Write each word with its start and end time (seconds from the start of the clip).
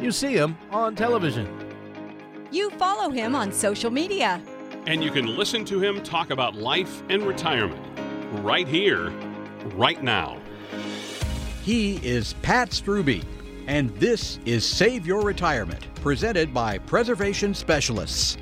You 0.00 0.10
see 0.10 0.34
him 0.34 0.56
on 0.70 0.96
television. 0.96 1.48
You 2.50 2.70
follow 2.70 3.10
him 3.10 3.34
on 3.34 3.52
social 3.52 3.90
media. 3.90 4.40
And 4.86 5.02
you 5.02 5.10
can 5.10 5.26
listen 5.26 5.64
to 5.66 5.80
him 5.80 6.02
talk 6.02 6.30
about 6.30 6.54
life 6.54 7.02
and 7.08 7.22
retirement 7.22 7.80
right 8.42 8.68
here, 8.68 9.10
right 9.74 10.02
now. 10.02 10.38
He 11.62 11.96
is 12.06 12.34
Pat 12.42 12.70
Strubbe, 12.70 13.24
and 13.66 13.90
this 13.96 14.38
is 14.44 14.68
Save 14.68 15.06
Your 15.06 15.22
Retirement, 15.22 15.86
presented 15.96 16.52
by 16.52 16.78
Preservation 16.78 17.54
Specialists. 17.54 18.36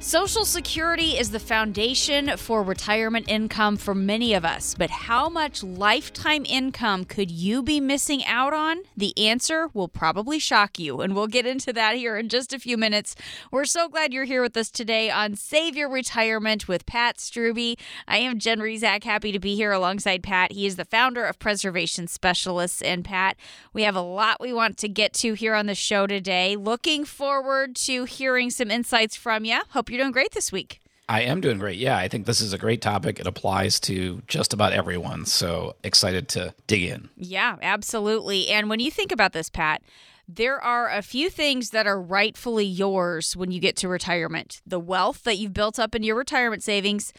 Social 0.00 0.44
Security 0.44 1.18
is 1.18 1.32
the 1.32 1.40
foundation 1.40 2.36
for 2.36 2.62
retirement 2.62 3.28
income 3.28 3.76
for 3.76 3.96
many 3.96 4.32
of 4.32 4.44
us, 4.44 4.76
but 4.78 4.90
how 4.90 5.28
much 5.28 5.64
lifetime 5.64 6.46
income 6.46 7.04
could 7.04 7.32
you 7.32 7.64
be 7.64 7.80
missing 7.80 8.24
out 8.24 8.54
on? 8.54 8.82
The 8.96 9.12
answer 9.18 9.68
will 9.74 9.88
probably 9.88 10.38
shock 10.38 10.78
you, 10.78 11.00
and 11.00 11.16
we'll 11.16 11.26
get 11.26 11.46
into 11.46 11.72
that 11.72 11.96
here 11.96 12.16
in 12.16 12.28
just 12.28 12.52
a 12.52 12.60
few 12.60 12.78
minutes. 12.78 13.16
We're 13.50 13.64
so 13.64 13.88
glad 13.88 14.12
you're 14.12 14.24
here 14.24 14.40
with 14.40 14.56
us 14.56 14.70
today 14.70 15.10
on 15.10 15.34
Save 15.34 15.76
Your 15.76 15.90
Retirement 15.90 16.68
with 16.68 16.86
Pat 16.86 17.16
Strubbe. 17.16 17.76
I 18.06 18.18
am 18.18 18.38
Jen 18.38 18.60
Rizak, 18.60 19.02
happy 19.02 19.32
to 19.32 19.40
be 19.40 19.56
here 19.56 19.72
alongside 19.72 20.22
Pat. 20.22 20.52
He 20.52 20.64
is 20.64 20.76
the 20.76 20.84
founder 20.84 21.24
of 21.24 21.40
Preservation 21.40 22.06
Specialists. 22.06 22.82
And 22.82 23.04
Pat, 23.04 23.36
we 23.72 23.82
have 23.82 23.96
a 23.96 24.00
lot 24.00 24.40
we 24.40 24.52
want 24.52 24.78
to 24.78 24.88
get 24.88 25.12
to 25.14 25.34
here 25.34 25.54
on 25.54 25.66
the 25.66 25.74
show 25.74 26.06
today. 26.06 26.54
Looking 26.54 27.04
forward 27.04 27.74
to 27.76 28.04
hearing 28.04 28.50
some 28.50 28.70
insights 28.70 29.16
from 29.16 29.44
you. 29.44 29.60
Hope 29.70 29.87
you're 29.88 30.00
doing 30.00 30.12
great 30.12 30.32
this 30.32 30.52
week. 30.52 30.80
I 31.08 31.22
am 31.22 31.40
doing 31.40 31.58
great. 31.58 31.78
Yeah, 31.78 31.96
I 31.96 32.06
think 32.06 32.26
this 32.26 32.40
is 32.42 32.52
a 32.52 32.58
great 32.58 32.82
topic. 32.82 33.18
It 33.18 33.26
applies 33.26 33.80
to 33.80 34.22
just 34.26 34.52
about 34.52 34.74
everyone. 34.74 35.24
So 35.24 35.74
excited 35.82 36.28
to 36.30 36.54
dig 36.66 36.82
in. 36.82 37.08
Yeah, 37.16 37.56
absolutely. 37.62 38.48
And 38.48 38.68
when 38.68 38.78
you 38.78 38.90
think 38.90 39.10
about 39.10 39.32
this, 39.32 39.48
Pat, 39.48 39.82
there 40.28 40.62
are 40.62 40.90
a 40.90 41.00
few 41.00 41.30
things 41.30 41.70
that 41.70 41.86
are 41.86 42.00
rightfully 42.00 42.66
yours 42.66 43.34
when 43.34 43.50
you 43.50 43.60
get 43.60 43.76
to 43.76 43.88
retirement 43.88 44.60
the 44.66 44.78
wealth 44.78 45.22
that 45.24 45.38
you've 45.38 45.54
built 45.54 45.78
up 45.78 45.94
in 45.94 46.02
your 46.02 46.16
retirement 46.16 46.62
savings. 46.62 47.12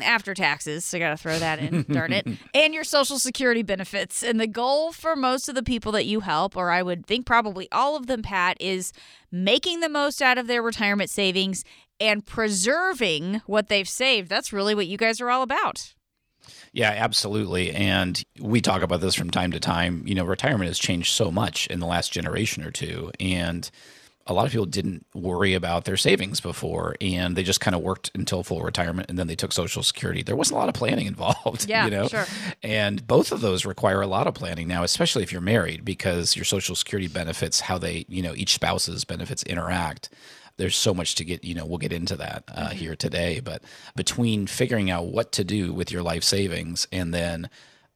After 0.00 0.32
taxes, 0.32 0.84
so 0.84 0.96
I 0.96 1.00
got 1.00 1.10
to 1.10 1.16
throw 1.16 1.40
that 1.40 1.58
in, 1.58 1.82
darn 1.90 2.12
it, 2.12 2.24
and 2.54 2.72
your 2.72 2.84
social 2.84 3.18
security 3.18 3.64
benefits. 3.64 4.22
And 4.22 4.38
the 4.38 4.46
goal 4.46 4.92
for 4.92 5.16
most 5.16 5.48
of 5.48 5.56
the 5.56 5.62
people 5.62 5.90
that 5.92 6.06
you 6.06 6.20
help, 6.20 6.56
or 6.56 6.70
I 6.70 6.84
would 6.84 7.04
think 7.04 7.26
probably 7.26 7.66
all 7.72 7.96
of 7.96 8.06
them, 8.06 8.22
Pat, 8.22 8.56
is 8.60 8.92
making 9.32 9.80
the 9.80 9.88
most 9.88 10.22
out 10.22 10.38
of 10.38 10.46
their 10.46 10.62
retirement 10.62 11.10
savings 11.10 11.64
and 12.00 12.24
preserving 12.24 13.42
what 13.46 13.68
they've 13.68 13.88
saved. 13.88 14.28
That's 14.28 14.52
really 14.52 14.74
what 14.74 14.86
you 14.86 14.96
guys 14.96 15.20
are 15.20 15.30
all 15.30 15.42
about. 15.42 15.94
Yeah, 16.72 16.90
absolutely. 16.90 17.72
And 17.72 18.22
we 18.40 18.60
talk 18.60 18.82
about 18.82 19.00
this 19.00 19.14
from 19.14 19.30
time 19.30 19.52
to 19.52 19.60
time. 19.60 20.04
You 20.06 20.14
know, 20.14 20.24
retirement 20.24 20.68
has 20.68 20.78
changed 20.78 21.12
so 21.12 21.30
much 21.30 21.66
in 21.66 21.80
the 21.80 21.86
last 21.86 22.12
generation 22.12 22.64
or 22.64 22.70
two. 22.70 23.10
And 23.18 23.70
a 24.28 24.34
lot 24.34 24.44
of 24.44 24.52
people 24.52 24.66
didn't 24.66 25.06
worry 25.14 25.54
about 25.54 25.86
their 25.86 25.96
savings 25.96 26.40
before 26.40 26.94
and 27.00 27.34
they 27.34 27.42
just 27.42 27.60
kind 27.60 27.74
of 27.74 27.80
worked 27.80 28.10
until 28.14 28.42
full 28.42 28.60
retirement 28.60 29.08
and 29.08 29.18
then 29.18 29.26
they 29.26 29.34
took 29.34 29.52
social 29.52 29.82
security 29.82 30.22
there 30.22 30.36
wasn't 30.36 30.54
a 30.54 30.58
lot 30.58 30.68
of 30.68 30.74
planning 30.74 31.06
involved 31.14 31.68
yeah, 31.68 31.86
you 31.86 31.90
know 31.90 32.08
sure. 32.08 32.26
and 32.62 33.06
both 33.06 33.32
of 33.32 33.40
those 33.40 33.64
require 33.64 34.02
a 34.02 34.06
lot 34.06 34.26
of 34.26 34.34
planning 34.34 34.68
now 34.68 34.82
especially 34.82 35.22
if 35.22 35.32
you're 35.32 35.40
married 35.40 35.84
because 35.84 36.36
your 36.36 36.44
social 36.44 36.74
security 36.74 37.08
benefits 37.08 37.60
how 37.60 37.78
they 37.78 38.04
you 38.08 38.22
know 38.22 38.34
each 38.34 38.52
spouse's 38.52 39.04
benefits 39.04 39.42
interact 39.44 40.10
there's 40.58 40.76
so 40.76 40.92
much 40.92 41.14
to 41.14 41.24
get 41.24 41.42
you 41.42 41.54
know 41.54 41.64
we'll 41.64 41.78
get 41.78 41.92
into 41.92 42.16
that 42.16 42.44
uh, 42.48 42.66
mm-hmm. 42.66 42.76
here 42.76 42.94
today 42.94 43.40
but 43.40 43.62
between 43.96 44.46
figuring 44.46 44.90
out 44.90 45.06
what 45.06 45.32
to 45.32 45.42
do 45.42 45.72
with 45.72 45.90
your 45.90 46.02
life 46.02 46.22
savings 46.22 46.86
and 46.92 47.14
then 47.14 47.48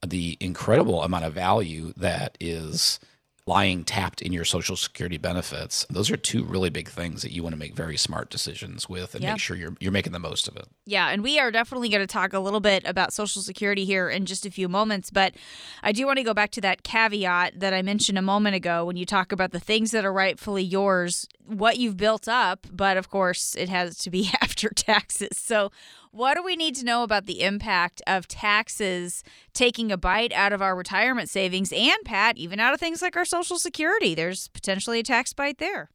the 0.04 0.36
incredible 0.40 1.02
amount 1.02 1.24
of 1.24 1.32
value 1.32 1.92
that 1.96 2.36
is 2.40 2.98
lying 3.46 3.84
tapped 3.84 4.22
in 4.22 4.32
your 4.32 4.44
social 4.44 4.76
security 4.76 5.18
benefits 5.18 5.84
those 5.90 6.10
are 6.10 6.16
two 6.16 6.44
really 6.44 6.70
big 6.70 6.88
things 6.88 7.22
that 7.22 7.32
you 7.32 7.42
want 7.42 7.52
to 7.52 7.58
make 7.58 7.74
very 7.74 7.96
smart 7.96 8.30
decisions 8.30 8.88
with 8.88 9.14
and 9.14 9.24
make 9.24 9.38
sure 9.38 9.56
you're 9.56 9.74
you're 9.80 9.90
making 9.92 10.12
the 10.12 10.18
most 10.18 10.46
of 10.46 10.56
it. 10.56 10.66
Yeah 10.86 11.08
and 11.08 11.22
we 11.22 11.38
are 11.40 11.50
definitely 11.50 11.88
going 11.88 12.02
to 12.02 12.06
talk 12.06 12.32
a 12.32 12.38
little 12.38 12.60
bit 12.60 12.82
about 12.86 13.12
social 13.12 13.42
security 13.42 13.84
here 13.84 14.08
in 14.08 14.26
just 14.26 14.46
a 14.46 14.50
few 14.50 14.68
moments 14.68 15.10
but 15.10 15.34
i 15.82 15.90
do 15.90 16.06
want 16.06 16.18
to 16.18 16.22
go 16.22 16.34
back 16.34 16.50
to 16.52 16.60
that 16.60 16.82
caveat 16.84 17.58
that 17.58 17.74
i 17.74 17.82
mentioned 17.82 18.18
a 18.18 18.22
moment 18.22 18.54
ago 18.54 18.84
when 18.84 18.96
you 18.96 19.04
talk 19.04 19.32
about 19.32 19.50
the 19.50 19.60
things 19.60 19.90
that 19.90 20.04
are 20.04 20.12
rightfully 20.12 20.62
yours 20.62 21.26
what 21.46 21.78
you've 21.78 21.96
built 21.96 22.28
up 22.28 22.66
but 22.70 22.96
of 22.96 23.10
course 23.10 23.56
it 23.56 23.68
has 23.68 23.98
to 23.98 24.10
be 24.10 24.30
after 24.42 24.68
taxes. 24.70 25.36
So 25.36 25.70
what 26.12 26.34
do 26.34 26.42
we 26.42 26.56
need 26.56 26.76
to 26.76 26.84
know 26.84 27.02
about 27.02 27.26
the 27.26 27.42
impact 27.42 28.02
of 28.06 28.28
taxes 28.28 29.24
taking 29.54 29.90
a 29.90 29.96
bite 29.96 30.32
out 30.32 30.52
of 30.52 30.60
our 30.62 30.76
retirement 30.76 31.28
savings 31.30 31.72
and, 31.72 31.98
Pat, 32.04 32.36
even 32.36 32.60
out 32.60 32.74
of 32.74 32.80
things 32.80 33.00
like 33.02 33.16
our 33.16 33.24
Social 33.24 33.58
Security? 33.58 34.14
There's 34.14 34.48
potentially 34.48 35.00
a 35.00 35.02
tax 35.02 35.32
bite 35.32 35.58
there. 35.58 35.90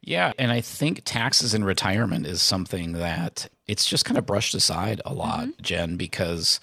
Yeah, 0.00 0.32
and 0.36 0.50
I 0.50 0.60
think 0.60 1.02
taxes 1.04 1.54
in 1.54 1.62
retirement 1.62 2.26
is 2.26 2.42
something 2.42 2.92
that 2.94 3.48
it's 3.68 3.86
just 3.86 4.04
kind 4.04 4.18
of 4.18 4.26
brushed 4.26 4.54
aside 4.54 5.00
a 5.06 5.14
lot, 5.14 5.46
mm-hmm. 5.46 5.62
Jen, 5.62 5.96
because 5.96 6.58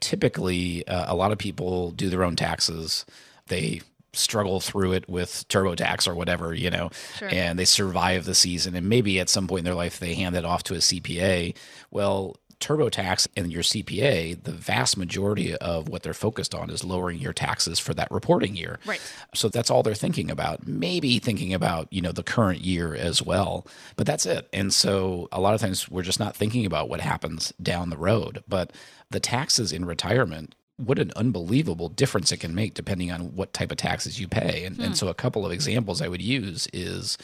typically 0.00 0.86
uh, 0.86 1.10
a 1.10 1.16
lot 1.16 1.32
of 1.32 1.38
people 1.38 1.90
do 1.92 2.10
their 2.10 2.22
own 2.22 2.36
taxes. 2.36 3.06
They 3.46 3.80
struggle 4.14 4.60
through 4.60 4.92
it 4.92 5.08
with 5.08 5.46
TurboTax 5.48 6.06
or 6.06 6.14
whatever, 6.14 6.54
you 6.54 6.70
know, 6.70 6.90
sure. 7.16 7.28
and 7.30 7.58
they 7.58 7.64
survive 7.64 8.24
the 8.24 8.34
season. 8.34 8.74
And 8.74 8.88
maybe 8.88 9.18
at 9.20 9.28
some 9.28 9.46
point 9.46 9.60
in 9.60 9.64
their 9.64 9.74
life, 9.74 9.98
they 9.98 10.14
hand 10.14 10.36
it 10.36 10.44
off 10.44 10.62
to 10.64 10.74
a 10.74 10.78
CPA. 10.78 11.56
Well, 11.90 12.36
TurboTax 12.62 13.26
and 13.36 13.52
your 13.52 13.62
CPA, 13.62 14.44
the 14.44 14.52
vast 14.52 14.96
majority 14.96 15.54
of 15.56 15.88
what 15.88 16.04
they're 16.04 16.14
focused 16.14 16.54
on 16.54 16.70
is 16.70 16.84
lowering 16.84 17.18
your 17.18 17.32
taxes 17.32 17.80
for 17.80 17.92
that 17.94 18.10
reporting 18.10 18.54
year. 18.54 18.78
Right. 18.86 19.00
So 19.34 19.48
that's 19.48 19.68
all 19.68 19.82
they're 19.82 19.94
thinking 19.94 20.30
about. 20.30 20.66
Maybe 20.66 21.18
thinking 21.18 21.52
about, 21.52 21.92
you 21.92 22.00
know, 22.00 22.12
the 22.12 22.22
current 22.22 22.60
year 22.60 22.94
as 22.94 23.20
well, 23.20 23.66
but 23.96 24.06
that's 24.06 24.26
it. 24.26 24.48
And 24.52 24.72
so 24.72 25.28
a 25.32 25.40
lot 25.40 25.54
of 25.54 25.60
times 25.60 25.88
we're 25.90 26.02
just 26.02 26.20
not 26.20 26.36
thinking 26.36 26.64
about 26.64 26.88
what 26.88 27.00
happens 27.00 27.52
down 27.60 27.90
the 27.90 27.96
road. 27.96 28.44
But 28.46 28.72
the 29.10 29.20
taxes 29.20 29.72
in 29.72 29.84
retirement 29.84 30.54
what 30.86 30.98
an 30.98 31.12
unbelievable 31.16 31.88
difference 31.88 32.32
it 32.32 32.38
can 32.38 32.54
make 32.54 32.74
depending 32.74 33.10
on 33.10 33.34
what 33.34 33.52
type 33.52 33.70
of 33.70 33.76
taxes 33.76 34.20
you 34.20 34.28
pay. 34.28 34.64
And, 34.64 34.76
hmm. 34.76 34.82
and 34.82 34.96
so, 34.96 35.08
a 35.08 35.14
couple 35.14 35.46
of 35.46 35.52
examples 35.52 36.02
I 36.02 36.08
would 36.08 36.22
use 36.22 36.68
is 36.72 37.18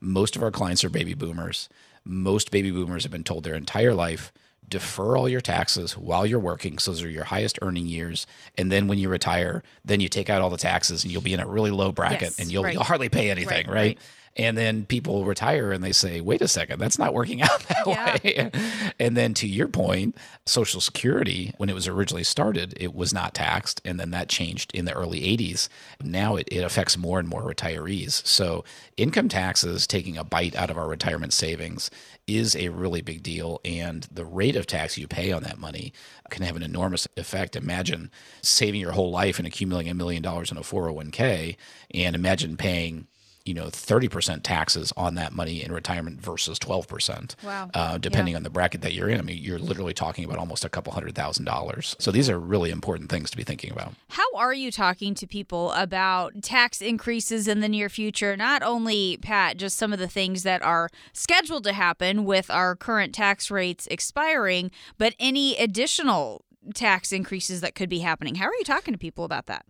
most 0.00 0.36
of 0.36 0.42
our 0.42 0.50
clients 0.50 0.84
are 0.84 0.90
baby 0.90 1.14
boomers. 1.14 1.68
Most 2.04 2.50
baby 2.50 2.70
boomers 2.70 3.04
have 3.04 3.12
been 3.12 3.24
told 3.24 3.44
their 3.44 3.54
entire 3.54 3.94
life 3.94 4.32
defer 4.68 5.16
all 5.16 5.28
your 5.28 5.40
taxes 5.40 5.96
while 5.96 6.26
you're 6.26 6.38
working. 6.38 6.78
So 6.78 6.90
those 6.90 7.02
are 7.02 7.08
your 7.08 7.24
highest 7.24 7.58
earning 7.62 7.86
years. 7.86 8.26
And 8.56 8.72
then 8.72 8.88
when 8.88 8.98
you 8.98 9.08
retire, 9.08 9.62
then 9.84 10.00
you 10.00 10.08
take 10.08 10.30
out 10.30 10.42
all 10.42 10.50
the 10.50 10.56
taxes 10.56 11.04
and 11.04 11.12
you'll 11.12 11.22
be 11.22 11.34
in 11.34 11.40
a 11.40 11.46
really 11.46 11.70
low 11.70 11.92
bracket 11.92 12.22
yes, 12.22 12.38
and 12.38 12.50
you'll, 12.50 12.64
right. 12.64 12.74
you'll, 12.74 12.82
hardly 12.82 13.08
pay 13.08 13.30
anything, 13.30 13.66
right? 13.66 13.74
right? 13.74 13.98
And 14.36 14.58
then 14.58 14.84
people 14.84 15.24
retire 15.24 15.70
and 15.70 15.82
they 15.82 15.92
say, 15.92 16.20
wait 16.20 16.42
a 16.42 16.48
second, 16.48 16.80
that's 16.80 16.98
not 16.98 17.14
working 17.14 17.42
out 17.42 17.60
that 17.68 17.86
yeah. 17.86 18.18
way. 18.22 18.50
and 18.98 19.16
then 19.16 19.34
to 19.34 19.46
your 19.46 19.68
point, 19.68 20.16
Social 20.46 20.80
Security, 20.80 21.52
when 21.56 21.68
it 21.68 21.74
was 21.74 21.86
originally 21.86 22.24
started, 22.24 22.74
it 22.76 22.94
was 22.94 23.14
not 23.14 23.34
taxed. 23.34 23.80
And 23.84 23.98
then 24.00 24.10
that 24.10 24.28
changed 24.28 24.74
in 24.74 24.84
the 24.84 24.92
early 24.92 25.20
80s. 25.20 25.68
Now 26.02 26.36
it, 26.36 26.48
it 26.50 26.64
affects 26.64 26.96
more 26.96 27.18
and 27.18 27.28
more 27.28 27.42
retirees. 27.42 28.26
So 28.26 28.64
income 28.96 29.28
taxes 29.28 29.86
taking 29.86 30.16
a 30.16 30.24
bite 30.24 30.56
out 30.56 30.70
of 30.70 30.78
our 30.78 30.88
retirement 30.88 31.32
savings 31.32 31.90
is 32.26 32.56
a 32.56 32.70
really 32.70 33.02
big 33.02 33.22
deal. 33.22 33.60
And 33.64 34.08
the 34.10 34.24
rate 34.24 34.56
of 34.56 34.66
tax 34.66 34.98
you 34.98 35.06
pay 35.06 35.30
on 35.30 35.42
that 35.44 35.58
money 35.58 35.92
can 36.30 36.42
have 36.42 36.56
an 36.56 36.62
enormous 36.62 37.06
effect. 37.16 37.54
Imagine 37.54 38.10
saving 38.42 38.80
your 38.80 38.92
whole 38.92 39.10
life 39.10 39.38
and 39.38 39.46
accumulating 39.46 39.90
a 39.90 39.94
million 39.94 40.22
dollars 40.22 40.50
in 40.50 40.56
a 40.56 40.62
401k, 40.62 41.56
and 41.92 42.16
imagine 42.16 42.56
paying 42.56 43.06
you 43.44 43.52
know, 43.52 43.66
30% 43.66 44.40
taxes 44.42 44.90
on 44.96 45.16
that 45.16 45.32
money 45.32 45.62
in 45.62 45.70
retirement 45.70 46.18
versus 46.20 46.58
12%. 46.58 47.34
Wow. 47.44 47.70
Uh, 47.74 47.98
depending 47.98 48.32
Yeah. 48.32 48.38
on 48.38 48.42
the 48.42 48.48
bracket 48.50 48.80
that 48.80 48.94
you're 48.94 49.08
in. 49.10 49.18
I 49.18 49.22
mean, 49.22 49.36
you're 49.42 49.58
literally 49.58 49.92
talking 49.92 50.24
about 50.24 50.38
almost 50.38 50.64
a 50.64 50.70
couple 50.70 50.92
hundred 50.94 51.14
thousand 51.14 51.44
dollars. 51.44 51.94
So 51.98 52.10
these 52.10 52.30
are 52.30 52.40
really 52.40 52.70
important 52.70 53.10
things 53.10 53.30
to 53.30 53.36
be 53.36 53.42
thinking 53.44 53.70
about. 53.70 53.94
How 54.10 54.24
are 54.34 54.54
you 54.54 54.70
talking 54.72 55.14
to 55.16 55.26
people 55.26 55.72
about 55.72 56.42
tax 56.42 56.80
increases 56.80 57.46
in 57.46 57.60
the 57.60 57.68
near 57.68 57.90
future? 57.90 58.34
Not 58.34 58.62
only, 58.62 59.18
Pat, 59.20 59.58
just 59.58 59.76
some 59.76 59.92
of 59.92 59.98
the 59.98 60.08
things 60.08 60.42
that 60.44 60.62
are 60.62 60.88
scheduled 61.12 61.64
to 61.64 61.74
happen 61.74 62.24
with 62.24 62.50
our 62.50 62.74
current 62.74 63.14
tax 63.14 63.50
rates 63.50 63.86
expiring, 63.90 64.70
but 64.96 65.14
any 65.18 65.54
additional 65.56 66.44
tax 66.74 67.12
increases 67.12 67.60
that 67.60 67.74
could 67.74 67.90
be 67.90 67.98
happening. 67.98 68.36
How 68.36 68.46
are 68.46 68.54
you 68.54 68.64
talking 68.64 68.94
to 68.94 68.98
people 68.98 69.24
about 69.24 69.44
that? 69.46 69.66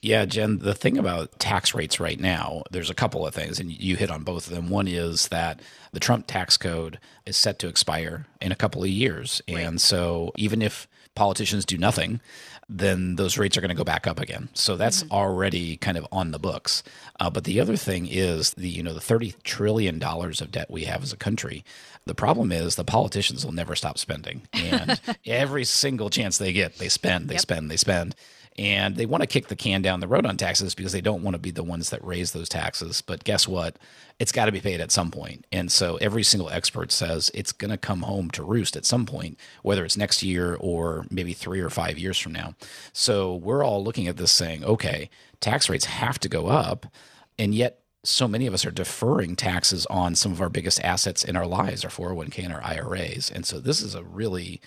Yeah, 0.00 0.26
Jen, 0.26 0.58
the 0.58 0.74
thing 0.74 0.96
about 0.96 1.38
tax 1.40 1.74
rates 1.74 1.98
right 1.98 2.20
now, 2.20 2.62
there's 2.70 2.90
a 2.90 2.94
couple 2.94 3.26
of 3.26 3.34
things, 3.34 3.58
and 3.58 3.70
you 3.70 3.96
hit 3.96 4.10
on 4.10 4.22
both 4.22 4.46
of 4.46 4.54
them. 4.54 4.70
One 4.70 4.86
is 4.86 5.28
that 5.28 5.60
the 5.92 5.98
Trump 5.98 6.26
tax 6.28 6.56
code 6.56 7.00
is 7.26 7.36
set 7.36 7.58
to 7.60 7.68
expire 7.68 8.26
in 8.40 8.52
a 8.52 8.56
couple 8.56 8.82
of 8.82 8.88
years. 8.88 9.42
And 9.48 9.80
so 9.80 10.32
even 10.36 10.62
if 10.62 10.86
politicians 11.16 11.64
do 11.64 11.76
nothing, 11.76 12.20
then 12.68 13.16
those 13.16 13.38
rates 13.38 13.56
are 13.56 13.60
going 13.60 13.70
to 13.70 13.74
go 13.74 13.82
back 13.82 14.06
up 14.06 14.20
again. 14.20 14.50
So 14.54 14.76
that's 14.76 15.04
already 15.10 15.76
kind 15.78 15.96
of 15.96 16.06
on 16.12 16.30
the 16.30 16.38
books. 16.38 16.82
Uh, 17.18 17.30
but 17.30 17.44
the 17.44 17.60
other 17.60 17.76
thing 17.76 18.06
is 18.06 18.52
the 18.52 18.68
you 18.68 18.82
know 18.82 18.92
the 18.92 19.00
thirty 19.00 19.34
trillion 19.42 19.98
dollars 19.98 20.40
of 20.40 20.52
debt 20.52 20.70
we 20.70 20.84
have 20.84 21.02
as 21.02 21.12
a 21.12 21.16
country. 21.16 21.64
The 22.04 22.14
problem 22.14 22.52
is 22.52 22.76
the 22.76 22.84
politicians 22.84 23.44
will 23.44 23.52
never 23.52 23.74
stop 23.74 23.98
spending, 23.98 24.42
and 24.52 25.00
every 25.26 25.64
single 25.64 26.10
chance 26.10 26.38
they 26.38 26.52
get, 26.52 26.76
they 26.76 26.88
spend, 26.88 27.28
they 27.28 27.38
spend, 27.38 27.70
they 27.70 27.76
spend 27.76 28.14
and 28.58 28.96
they 28.96 29.06
want 29.06 29.22
to 29.22 29.26
kick 29.28 29.46
the 29.46 29.56
can 29.56 29.82
down 29.82 30.00
the 30.00 30.08
road 30.08 30.26
on 30.26 30.36
taxes 30.36 30.74
because 30.74 30.92
they 30.92 31.00
don't 31.00 31.22
want 31.22 31.34
to 31.34 31.38
be 31.38 31.52
the 31.52 31.62
ones 31.62 31.90
that 31.90 32.04
raise 32.04 32.32
those 32.32 32.48
taxes. 32.48 33.00
But 33.00 33.22
guess 33.22 33.46
what? 33.46 33.78
It's 34.18 34.32
got 34.32 34.46
to 34.46 34.52
be 34.52 34.60
paid 34.60 34.80
at 34.80 34.90
some 34.90 35.12
point. 35.12 35.46
And 35.52 35.70
so 35.70 35.96
every 36.00 36.24
single 36.24 36.50
expert 36.50 36.90
says 36.90 37.30
it's 37.32 37.52
going 37.52 37.70
to 37.70 37.76
come 37.76 38.02
home 38.02 38.30
to 38.32 38.42
roost 38.42 38.76
at 38.76 38.84
some 38.84 39.06
point, 39.06 39.38
whether 39.62 39.84
it's 39.84 39.96
next 39.96 40.24
year 40.24 40.56
or 40.58 41.06
maybe 41.08 41.32
three 41.32 41.60
or 41.60 41.70
five 41.70 41.98
years 41.98 42.18
from 42.18 42.32
now. 42.32 42.54
So 42.92 43.36
we're 43.36 43.64
all 43.64 43.84
looking 43.84 44.08
at 44.08 44.16
this 44.16 44.32
saying, 44.32 44.64
okay, 44.64 45.08
tax 45.40 45.68
rates 45.68 45.84
have 45.84 46.18
to 46.18 46.28
go 46.28 46.48
up. 46.48 46.86
And 47.38 47.54
yet, 47.54 47.78
so 48.04 48.26
many 48.26 48.46
of 48.46 48.54
us 48.54 48.64
are 48.64 48.70
deferring 48.70 49.36
taxes 49.36 49.84
on 49.86 50.14
some 50.14 50.32
of 50.32 50.40
our 50.40 50.48
biggest 50.48 50.82
assets 50.82 51.24
in 51.24 51.36
our 51.36 51.46
lives, 51.46 51.84
our 51.84 51.90
401k 51.90 52.44
and 52.44 52.52
our 52.52 52.62
IRAs. 52.62 53.30
And 53.30 53.44
so 53.44 53.60
this 53.60 53.82
is 53.82 53.94
a 53.94 54.02
really 54.02 54.60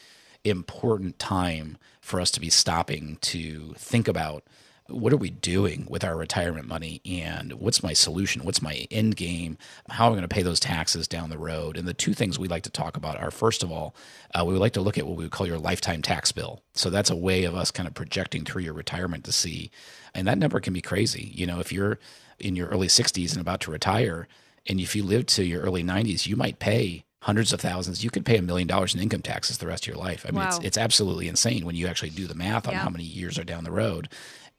important 0.43 1.17
time 1.19 1.77
for 2.01 2.19
us 2.19 2.31
to 2.31 2.39
be 2.39 2.50
stopping 2.50 3.18
to 3.21 3.74
think 3.77 4.07
about 4.07 4.44
what 4.92 5.13
are 5.13 5.18
we 5.18 5.30
doing 5.30 5.86
with 5.89 6.03
our 6.03 6.18
retirement 6.18 6.68
money 6.68 7.01
and 7.06 7.53
what's 7.53 7.83
my 7.83 7.94
solution? 7.94 8.44
What's 8.44 8.62
my 8.62 8.88
end 8.92 9.15
game? 9.15 9.57
How 9.89 10.07
am 10.07 10.13
i 10.13 10.15
going 10.15 10.21
to 10.24 10.27
pay 10.27 10.42
those 10.42 10.59
taxes 10.59 11.07
down 11.07 11.30
the 11.30 11.38
road? 11.38 11.77
And 11.77 11.88
the 11.88 11.94
two 11.94 12.13
things 12.13 12.38
we 12.38 12.48
like 12.48 12.63
to 12.63 12.69
talk 12.69 12.98
about 12.98 13.19
are 13.19 13.31
first 13.31 13.63
of 13.63 13.71
all 13.71 13.95
uh, 14.33 14.44
we 14.45 14.53
would 14.53 14.62
like 14.62 14.74
to 14.74 14.81
look 14.81 14.98
at 14.98 15.07
what 15.07 15.18
we 15.18 15.24
would 15.24 15.31
call 15.31 15.48
your 15.48 15.59
lifetime 15.59 16.01
tax 16.01 16.31
bill. 16.31 16.62
So 16.74 16.89
that's 16.89 17.09
a 17.09 17.15
way 17.15 17.44
of 17.44 17.56
us 17.56 17.71
kind 17.71 17.88
of 17.88 17.94
projecting 17.94 18.44
through 18.44 18.63
your 18.63 18.74
retirement 18.74 19.24
to 19.25 19.31
see 19.31 19.71
and 20.13 20.27
that 20.27 20.38
number 20.38 20.59
can 20.59 20.74
be 20.74 20.81
crazy. 20.81 21.31
You 21.33 21.48
know 21.48 21.59
if 21.59 21.71
you're 21.71 22.00
in 22.39 22.56
your 22.56 22.68
early 22.68 22.88
60s 22.88 23.31
and 23.31 23.42
about 23.42 23.62
to 23.62 23.71
retire 23.71 24.27
and 24.68 24.80
if 24.80 24.95
you 24.95 25.03
live 25.03 25.25
to 25.27 25.44
your 25.44 25.62
early 25.62 25.83
90s 25.83 26.27
you 26.27 26.36
might 26.36 26.59
pay 26.59 27.06
hundreds 27.21 27.53
of 27.53 27.62
thousands. 27.62 28.03
You 28.03 28.09
could 28.09 28.25
pay 28.25 28.38
a 28.38 28.41
million 28.41 28.68
dollars 28.68 28.94
in 28.95 29.00
income 29.01 29.21
taxes 29.21 29.57
the 29.59 29.68
rest 29.68 29.83
of 29.83 29.88
your 29.88 29.97
life. 29.97 30.25
I 30.27 30.31
mean, 30.31 30.44
it's, 30.47 30.57
it's 30.59 30.77
absolutely 30.77 31.27
insane 31.27 31.65
when 31.65 31.75
you 31.75 31.88
actually 31.88 32.09
do 32.09 32.27
the 32.27 32.35
math 32.35 32.68
on 32.68 32.73
Yeah. 32.73 32.79
how 32.79 32.89
many 32.89 33.03
years 33.03 33.38
are 33.39 33.44
down 33.44 33.63
the 33.63 33.71
road. 33.71 34.09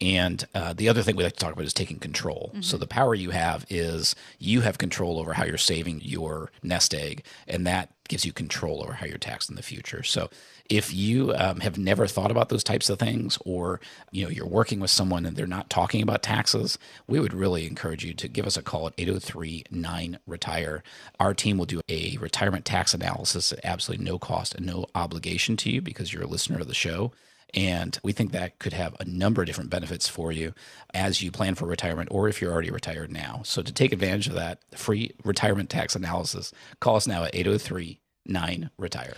And 0.03 0.45
uh, 0.53 0.73
the 0.73 0.89
other 0.89 1.01
thing 1.01 1.15
we 1.15 1.23
like 1.23 1.35
to 1.35 1.39
talk 1.39 1.53
about 1.53 1.65
is 1.65 1.73
taking 1.73 2.01
control. 2.01 2.51
So 2.61 2.77
the 2.77 2.89
power 2.89 3.15
you 3.15 3.31
have 3.31 3.65
is 3.71 4.17
you 4.41 4.63
have 4.63 4.77
control 4.77 5.21
over 5.21 5.35
how 5.35 5.45
you're 5.45 5.57
saving 5.57 6.01
your 6.03 6.51
nest 6.61 6.93
egg, 6.93 7.25
and 7.47 7.65
that 7.69 7.91
gives 8.09 8.25
you 8.25 8.33
control 8.33 8.83
over 8.83 8.95
how 8.95 9.07
you're 9.07 9.17
taxed 9.17 9.49
in 9.49 9.55
the 9.55 9.63
future. 9.63 10.03
So 10.03 10.29
if 10.69 10.93
you 10.93 11.33
um, 11.37 11.61
have 11.61 11.79
never 11.79 12.09
thought 12.09 12.33
about 12.33 12.49
those 12.49 12.65
types 12.65 12.91
of 12.91 12.99
things, 12.99 13.39
or 13.45 13.79
you 14.11 14.25
know 14.25 14.29
you're 14.29 14.45
working 14.45 14.81
with 14.81 14.91
someone 14.91 15.25
and 15.25 15.37
they're 15.37 15.47
not 15.47 15.71
talking 15.71 16.03
about 16.03 16.25
taxes, 16.25 16.79
we 17.07 17.21
would 17.21 17.33
really 17.33 17.69
encourage 17.69 18.05
you 18.05 18.13
to 18.13 18.27
give 18.27 18.45
us 18.45 18.57
a 18.57 18.63
call 18.63 18.89
at 18.89 18.97
803-9 18.97 20.17
retire. 20.27 20.83
Our 21.21 21.33
team 21.33 21.59
will 21.59 21.67
do 21.67 21.81
a 21.89 22.17
retirement 22.21 22.65
tax 22.65 22.93
analysis 22.93 23.53
at 23.53 23.61
absolutely 23.63 24.05
no 24.05 24.19
cost 24.19 24.57
and 24.57 24.67
no 24.67 24.87
obligation 24.97 25.57
to 25.59 25.71
you 25.71 25.81
because 25.81 26.13
you're 26.13 26.25
a 26.25 26.27
listener 26.27 26.59
of 26.59 26.67
the 26.67 26.75
show. 26.75 27.13
And 27.55 27.99
we 28.03 28.13
think 28.13 28.33
that 28.33 28.59
could 28.59 28.73
have 28.73 28.97
a 28.99 29.05
number 29.05 29.43
of 29.43 29.47
different 29.47 29.71
benefits 29.71 30.09
for 30.09 30.33
you 30.33 30.55
as 30.95 31.23
you 31.23 31.31
plan 31.31 31.55
for 31.55 31.67
retirement 31.67 32.09
or 32.11 32.29
if 32.29 32.41
you're 32.41 32.53
already 32.53 32.71
retired 32.71 33.13
now. 33.13 33.43
So 33.45 33.63
to 33.63 33.73
take 33.73 33.93
advantage 33.93 34.27
of 34.27 34.35
that 34.35 34.61
free 34.75 35.13
retirement 35.23 35.69
tax 35.69 35.95
analysis, 35.95 36.53
call 36.81 36.97
us 36.97 37.07
now 37.07 37.25
at 37.25 37.35
803 37.35 38.01
9 38.25 38.71
retire. 38.79 39.17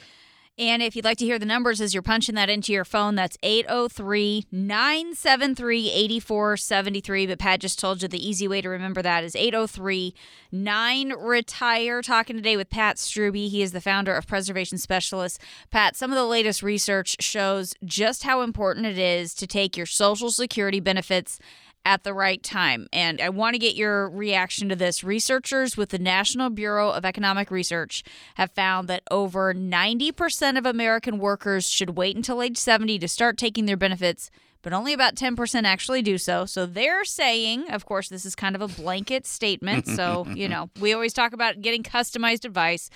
And 0.56 0.84
if 0.84 0.94
you'd 0.94 1.04
like 1.04 1.18
to 1.18 1.24
hear 1.24 1.40
the 1.40 1.46
numbers 1.46 1.80
as 1.80 1.94
you're 1.94 2.02
punching 2.02 2.36
that 2.36 2.48
into 2.48 2.72
your 2.72 2.84
phone, 2.84 3.16
that's 3.16 3.36
803 3.42 4.46
973 4.52 5.90
8473. 5.90 7.26
But 7.26 7.38
Pat 7.40 7.60
just 7.60 7.80
told 7.80 8.02
you 8.02 8.06
the 8.06 8.24
easy 8.24 8.46
way 8.46 8.60
to 8.60 8.68
remember 8.68 9.02
that 9.02 9.24
is 9.24 9.34
803 9.34 10.14
9 10.52 11.12
Retire. 11.18 12.02
Talking 12.02 12.36
today 12.36 12.56
with 12.56 12.70
Pat 12.70 12.98
Strubbe. 12.98 13.48
He 13.48 13.62
is 13.62 13.72
the 13.72 13.80
founder 13.80 14.14
of 14.14 14.28
Preservation 14.28 14.78
Specialists. 14.78 15.40
Pat, 15.72 15.96
some 15.96 16.12
of 16.12 16.16
the 16.16 16.24
latest 16.24 16.62
research 16.62 17.16
shows 17.18 17.74
just 17.84 18.22
how 18.22 18.42
important 18.42 18.86
it 18.86 18.98
is 18.98 19.34
to 19.34 19.48
take 19.48 19.76
your 19.76 19.86
Social 19.86 20.30
Security 20.30 20.78
benefits 20.78 21.40
at 21.84 22.02
the 22.02 22.14
right 22.14 22.42
time. 22.42 22.88
And 22.92 23.20
I 23.20 23.28
want 23.28 23.54
to 23.54 23.58
get 23.58 23.75
your 23.75 24.08
reaction 24.08 24.69
to 24.70 24.76
this. 24.76 25.04
Researchers 25.04 25.76
with 25.76 25.90
the 25.90 25.98
National 25.98 26.50
Bureau 26.50 26.90
of 26.90 27.04
Economic 27.04 27.50
Research 27.50 28.02
have 28.36 28.50
found 28.52 28.88
that 28.88 29.02
over 29.10 29.52
90% 29.54 30.58
of 30.58 30.66
American 30.66 31.19
workers 31.19 31.69
should 31.69 31.96
wait 31.96 32.16
until 32.16 32.42
age 32.42 32.56
70 32.56 32.98
to 32.98 33.08
start 33.08 33.36
taking 33.36 33.66
their 33.66 33.76
benefits. 33.76 34.31
But 34.62 34.72
only 34.72 34.94
about 34.94 35.14
10% 35.14 35.64
actually 35.64 36.00
do 36.00 36.16
so. 36.16 36.46
So 36.46 36.64
they're 36.64 37.04
saying, 37.04 37.70
of 37.70 37.84
course, 37.84 38.08
this 38.08 38.25
is 38.25 38.34
kind 38.34 38.56
of 38.56 38.62
a 38.62 38.69
blanket 38.69 39.26
statement. 39.26 39.87
So, 39.94 40.26
you 40.34 40.48
know, 40.48 40.70
we 40.80 40.92
always 40.92 41.12
talk 41.12 41.32
about 41.32 41.60
getting 41.60 41.82
customized 41.82 42.44
advice 42.44 42.90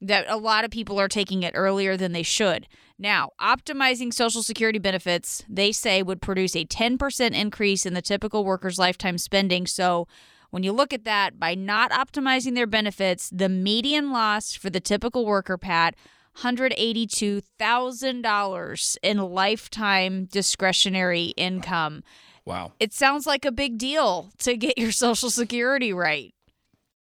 that 0.00 0.26
a 0.28 0.36
lot 0.36 0.64
of 0.64 0.70
people 0.70 1.00
are 1.00 1.08
taking 1.08 1.42
it 1.42 1.54
earlier 1.56 1.96
than 1.96 2.12
they 2.12 2.22
should. 2.22 2.68
Now, 2.98 3.30
optimizing 3.40 4.12
Social 4.12 4.42
Security 4.42 4.78
benefits, 4.78 5.44
they 5.48 5.70
say, 5.70 6.02
would 6.02 6.22
produce 6.22 6.56
a 6.56 6.64
10% 6.64 7.32
increase 7.32 7.84
in 7.84 7.94
the 7.94 8.00
typical 8.00 8.44
worker's 8.44 8.78
lifetime 8.78 9.18
spending. 9.18 9.66
So, 9.66 10.08
when 10.50 10.62
you 10.62 10.72
look 10.72 10.94
at 10.94 11.04
that, 11.04 11.38
by 11.38 11.54
not 11.54 11.90
optimizing 11.90 12.54
their 12.54 12.66
benefits, 12.66 13.28
the 13.30 13.48
median 13.48 14.12
loss 14.12 14.54
for 14.54 14.70
the 14.70 14.80
typical 14.80 15.26
worker, 15.26 15.58
Pat, 15.58 15.94
$182,000 16.38 18.96
in 19.02 19.18
lifetime 19.18 20.24
discretionary 20.26 21.34
income. 21.36 22.02
Wow. 22.44 22.72
It 22.78 22.92
sounds 22.92 23.26
like 23.26 23.44
a 23.44 23.52
big 23.52 23.76
deal 23.76 24.30
to 24.38 24.56
get 24.56 24.78
your 24.78 24.92
Social 24.92 25.30
Security 25.30 25.92
right. 25.92 26.32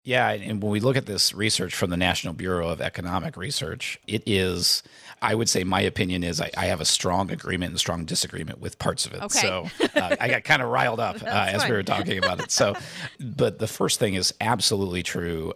Yeah, 0.06 0.32
and 0.32 0.62
when 0.62 0.72
we 0.72 0.82
look 0.82 0.98
at 0.98 1.06
this 1.06 1.34
research 1.34 1.74
from 1.74 1.90
the 1.90 1.98
National 1.98 2.34
Bureau 2.34 2.68
of 2.68 2.82
Economic 2.82 3.38
Research, 3.38 3.98
it 4.06 4.22
is, 4.26 4.84
I 5.22 5.34
would 5.34 5.48
say, 5.48 5.64
my 5.64 5.80
opinion 5.80 6.26
is 6.26 6.42
I, 6.42 6.52
I 6.58 6.66
have 6.66 6.82
a 6.82 6.86
strong 6.86 7.32
agreement 7.32 7.72
and 7.72 7.80
strong 7.80 8.04
disagreement 8.04 8.60
with 8.60 8.78
parts 8.80 9.06
of 9.06 9.14
it. 9.14 9.22
Okay. 9.24 9.40
So 9.40 9.70
uh, 9.96 10.18
I 10.20 10.28
got 10.28 10.44
kind 10.44 10.62
of 10.62 10.68
riled 10.68 11.00
up 11.00 11.24
uh, 11.24 11.28
as 11.28 11.64
we 11.64 11.72
were 11.72 11.84
talking 11.84 12.18
about 12.18 12.42
it. 12.42 12.52
So, 12.52 12.76
but 13.20 13.60
the 13.60 13.68
first 13.68 13.98
thing 13.98 14.16
is 14.16 14.34
absolutely 14.42 15.04
true. 15.04 15.54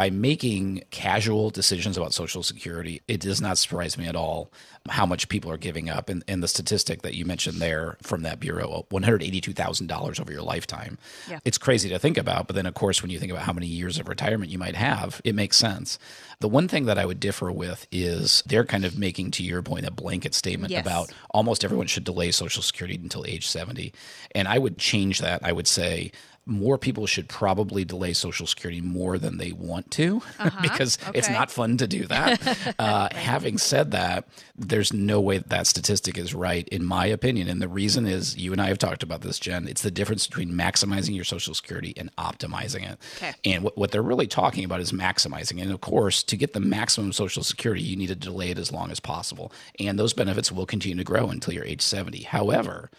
By 0.00 0.08
making 0.08 0.84
casual 0.90 1.50
decisions 1.50 1.98
about 1.98 2.14
Social 2.14 2.42
Security, 2.42 3.02
it 3.06 3.20
does 3.20 3.42
not 3.42 3.58
surprise 3.58 3.98
me 3.98 4.06
at 4.06 4.16
all 4.16 4.50
how 4.88 5.04
much 5.04 5.28
people 5.28 5.50
are 5.50 5.58
giving 5.58 5.90
up. 5.90 6.08
And, 6.08 6.24
and 6.26 6.42
the 6.42 6.48
statistic 6.48 7.02
that 7.02 7.12
you 7.12 7.26
mentioned 7.26 7.58
there 7.60 7.98
from 8.00 8.22
that 8.22 8.40
bureau 8.40 8.70
uh, 8.70 8.82
$182,000 8.94 10.18
over 10.18 10.32
your 10.32 10.40
lifetime. 10.40 10.96
Yeah. 11.28 11.40
It's 11.44 11.58
crazy 11.58 11.90
to 11.90 11.98
think 11.98 12.16
about. 12.16 12.46
But 12.46 12.56
then, 12.56 12.64
of 12.64 12.72
course, 12.72 13.02
when 13.02 13.10
you 13.10 13.18
think 13.18 13.30
about 13.30 13.44
how 13.44 13.52
many 13.52 13.66
years 13.66 13.98
of 13.98 14.08
retirement 14.08 14.50
you 14.50 14.56
might 14.56 14.74
have, 14.74 15.20
it 15.22 15.34
makes 15.34 15.58
sense. 15.58 15.98
The 16.38 16.48
one 16.48 16.66
thing 16.66 16.86
that 16.86 16.96
I 16.96 17.04
would 17.04 17.20
differ 17.20 17.52
with 17.52 17.86
is 17.92 18.42
they're 18.46 18.64
kind 18.64 18.86
of 18.86 18.96
making, 18.96 19.32
to 19.32 19.42
your 19.42 19.60
point, 19.60 19.86
a 19.86 19.90
blanket 19.90 20.32
statement 20.32 20.70
Yes. 20.70 20.80
about 20.80 21.12
almost 21.28 21.62
everyone 21.62 21.88
should 21.88 22.04
delay 22.04 22.30
Social 22.30 22.62
Security 22.62 22.98
until 23.02 23.26
age 23.26 23.46
70. 23.46 23.92
And 24.34 24.48
I 24.48 24.56
would 24.56 24.78
change 24.78 25.18
that. 25.18 25.44
I 25.44 25.52
would 25.52 25.68
say, 25.68 26.10
more 26.50 26.76
people 26.76 27.06
should 27.06 27.28
probably 27.28 27.84
delay 27.84 28.12
Social 28.12 28.46
Security 28.46 28.80
more 28.80 29.18
than 29.18 29.38
they 29.38 29.52
want 29.52 29.90
to 29.92 30.20
because 30.62 30.98
it's 31.14 31.30
not 31.30 31.50
fun 31.50 31.76
to 31.78 31.86
do 31.86 32.06
that. 32.06 32.74
uh, 32.78 33.08
having 33.12 33.56
said 33.56 33.92
that, 33.92 34.28
there's 34.56 34.92
no 34.92 35.20
way 35.20 35.38
that, 35.38 35.48
that 35.48 35.66
statistic 35.66 36.18
is 36.18 36.34
right, 36.34 36.68
in 36.68 36.84
my 36.84 37.06
opinion. 37.06 37.48
And 37.48 37.62
the 37.62 37.68
reason 37.68 38.06
is 38.06 38.36
you 38.36 38.52
and 38.52 38.60
I 38.60 38.68
have 38.68 38.78
talked 38.78 39.02
about 39.02 39.22
this, 39.22 39.38
Jen. 39.38 39.68
It's 39.68 39.82
the 39.82 39.90
difference 39.90 40.26
between 40.26 40.52
maximizing 40.52 41.14
your 41.14 41.24
Social 41.24 41.54
Security 41.54 41.94
and 41.96 42.14
optimizing 42.16 42.90
it. 42.90 42.98
Okay. 43.16 43.32
And 43.44 43.62
what, 43.62 43.78
what 43.78 43.92
they're 43.92 44.02
really 44.02 44.26
talking 44.26 44.64
about 44.64 44.80
is 44.80 44.92
maximizing. 44.92 45.62
And 45.62 45.70
of 45.70 45.80
course, 45.80 46.22
to 46.24 46.36
get 46.36 46.52
the 46.52 46.60
maximum 46.60 47.12
Social 47.12 47.44
Security, 47.44 47.82
you 47.82 47.96
need 47.96 48.08
to 48.08 48.16
delay 48.16 48.50
it 48.50 48.58
as 48.58 48.72
long 48.72 48.90
as 48.90 48.98
possible. 48.98 49.52
And 49.78 49.98
those 49.98 50.12
benefits 50.12 50.50
will 50.50 50.66
continue 50.66 50.96
to 50.98 51.04
grow 51.04 51.30
until 51.30 51.54
you're 51.54 51.64
age 51.64 51.82
70. 51.82 52.22
However, 52.24 52.90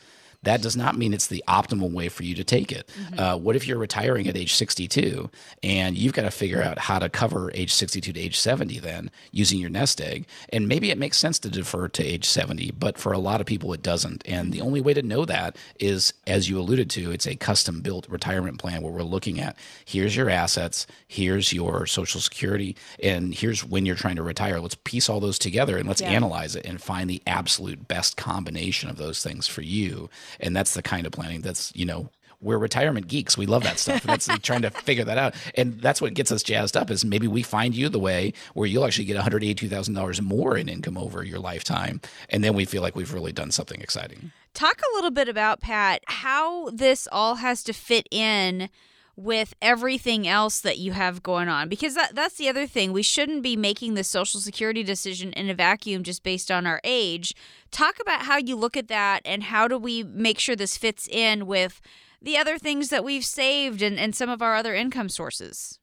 that 0.43 0.61
does 0.61 0.75
not 0.75 0.97
mean 0.97 1.13
it's 1.13 1.27
the 1.27 1.43
optimal 1.47 1.91
way 1.91 2.09
for 2.09 2.23
you 2.23 2.33
to 2.35 2.43
take 2.43 2.71
it. 2.71 2.89
Mm-hmm. 2.99 3.19
Uh, 3.19 3.37
what 3.37 3.55
if 3.55 3.67
you're 3.67 3.77
retiring 3.77 4.27
at 4.27 4.35
age 4.35 4.55
62 4.55 5.29
and 5.61 5.97
you've 5.97 6.13
got 6.13 6.23
to 6.23 6.31
figure 6.31 6.63
out 6.63 6.79
how 6.79 6.97
to 6.97 7.09
cover 7.09 7.51
age 7.53 7.73
62 7.73 8.13
to 8.13 8.19
age 8.19 8.39
70 8.39 8.79
then 8.79 9.11
using 9.31 9.59
your 9.59 9.69
nest 9.69 10.01
egg? 10.01 10.25
And 10.49 10.67
maybe 10.67 10.89
it 10.89 10.97
makes 10.97 11.17
sense 11.17 11.37
to 11.39 11.49
defer 11.49 11.87
to 11.89 12.03
age 12.03 12.25
70, 12.25 12.71
but 12.71 12.97
for 12.97 13.13
a 13.13 13.19
lot 13.19 13.39
of 13.39 13.45
people, 13.47 13.71
it 13.73 13.83
doesn't. 13.83 14.23
And 14.27 14.51
the 14.51 14.61
only 14.61 14.81
way 14.81 14.93
to 14.95 15.03
know 15.03 15.25
that 15.25 15.55
is, 15.79 16.13
as 16.25 16.49
you 16.49 16.59
alluded 16.59 16.89
to, 16.91 17.11
it's 17.11 17.27
a 17.27 17.35
custom 17.35 17.81
built 17.81 18.09
retirement 18.09 18.57
plan 18.57 18.81
where 18.81 18.91
we're 18.91 19.03
looking 19.03 19.39
at 19.39 19.55
here's 19.85 20.15
your 20.15 20.29
assets, 20.29 20.87
here's 21.07 21.53
your 21.53 21.85
social 21.85 22.19
security, 22.19 22.75
and 23.01 23.35
here's 23.35 23.63
when 23.63 23.85
you're 23.85 23.95
trying 23.95 24.15
to 24.15 24.23
retire. 24.23 24.59
Let's 24.59 24.75
piece 24.75 25.07
all 25.07 25.19
those 25.19 25.37
together 25.37 25.77
and 25.77 25.87
let's 25.87 26.01
yeah. 26.01 26.09
analyze 26.09 26.55
it 26.55 26.65
and 26.65 26.81
find 26.81 27.09
the 27.09 27.21
absolute 27.27 27.87
best 27.87 28.17
combination 28.17 28.89
of 28.89 28.97
those 28.97 29.21
things 29.21 29.47
for 29.47 29.61
you. 29.61 30.09
And 30.39 30.55
that's 30.55 30.73
the 30.73 30.81
kind 30.81 31.05
of 31.05 31.11
planning 31.11 31.41
that's, 31.41 31.71
you 31.75 31.85
know, 31.85 32.09
we're 32.41 32.57
retirement 32.57 33.07
geeks. 33.07 33.37
We 33.37 33.45
love 33.45 33.63
that 33.63 33.79
stuff. 33.79 34.03
That's 34.03 34.27
trying 34.41 34.63
to 34.63 34.71
figure 34.71 35.03
that 35.05 35.17
out. 35.17 35.35
And 35.55 35.79
that's 35.79 36.01
what 36.01 36.13
gets 36.13 36.31
us 36.31 36.43
jazzed 36.43 36.75
up 36.75 36.89
is 36.89 37.05
maybe 37.05 37.27
we 37.27 37.43
find 37.43 37.75
you 37.75 37.87
the 37.87 37.99
way 37.99 38.33
where 38.53 38.67
you'll 38.67 38.85
actually 38.85 39.05
get 39.05 39.17
$182,000 39.17 40.21
more 40.21 40.57
in 40.57 40.67
income 40.67 40.97
over 40.97 41.23
your 41.23 41.39
lifetime. 41.39 42.01
And 42.29 42.43
then 42.43 42.55
we 42.55 42.65
feel 42.65 42.81
like 42.81 42.95
we've 42.95 43.13
really 43.13 43.31
done 43.31 43.51
something 43.51 43.79
exciting. 43.79 44.31
Talk 44.53 44.81
a 44.81 44.95
little 44.95 45.11
bit 45.11 45.29
about, 45.29 45.61
Pat, 45.61 46.01
how 46.07 46.71
this 46.71 47.07
all 47.11 47.35
has 47.35 47.63
to 47.63 47.73
fit 47.73 48.07
in 48.11 48.69
with 49.15 49.53
everything 49.61 50.27
else 50.27 50.61
that 50.61 50.77
you 50.77 50.91
have 50.93 51.23
going 51.23 51.47
on 51.47 51.69
because 51.69 51.95
that, 51.95 52.15
that's 52.15 52.35
the 52.35 52.49
other 52.49 52.65
thing 52.65 52.91
we 52.91 53.03
shouldn't 53.03 53.43
be 53.43 53.55
making 53.55 53.93
the 53.93 54.03
social 54.03 54.39
security 54.39 54.83
decision 54.83 55.33
in 55.33 55.49
a 55.49 55.53
vacuum 55.53 56.03
just 56.03 56.23
based 56.23 56.49
on 56.49 56.65
our 56.65 56.81
age 56.83 57.35
talk 57.71 57.99
about 57.99 58.23
how 58.23 58.37
you 58.37 58.55
look 58.55 58.77
at 58.77 58.87
that 58.87 59.21
and 59.25 59.43
how 59.43 59.67
do 59.67 59.77
we 59.77 60.03
make 60.03 60.39
sure 60.39 60.55
this 60.55 60.77
fits 60.77 61.07
in 61.07 61.45
with 61.45 61.81
the 62.21 62.37
other 62.37 62.57
things 62.57 62.89
that 62.89 63.03
we've 63.03 63.25
saved 63.25 63.81
and, 63.81 63.99
and 63.99 64.15
some 64.15 64.29
of 64.29 64.41
our 64.41 64.55
other 64.55 64.73
income 64.73 65.09
sources 65.09 65.79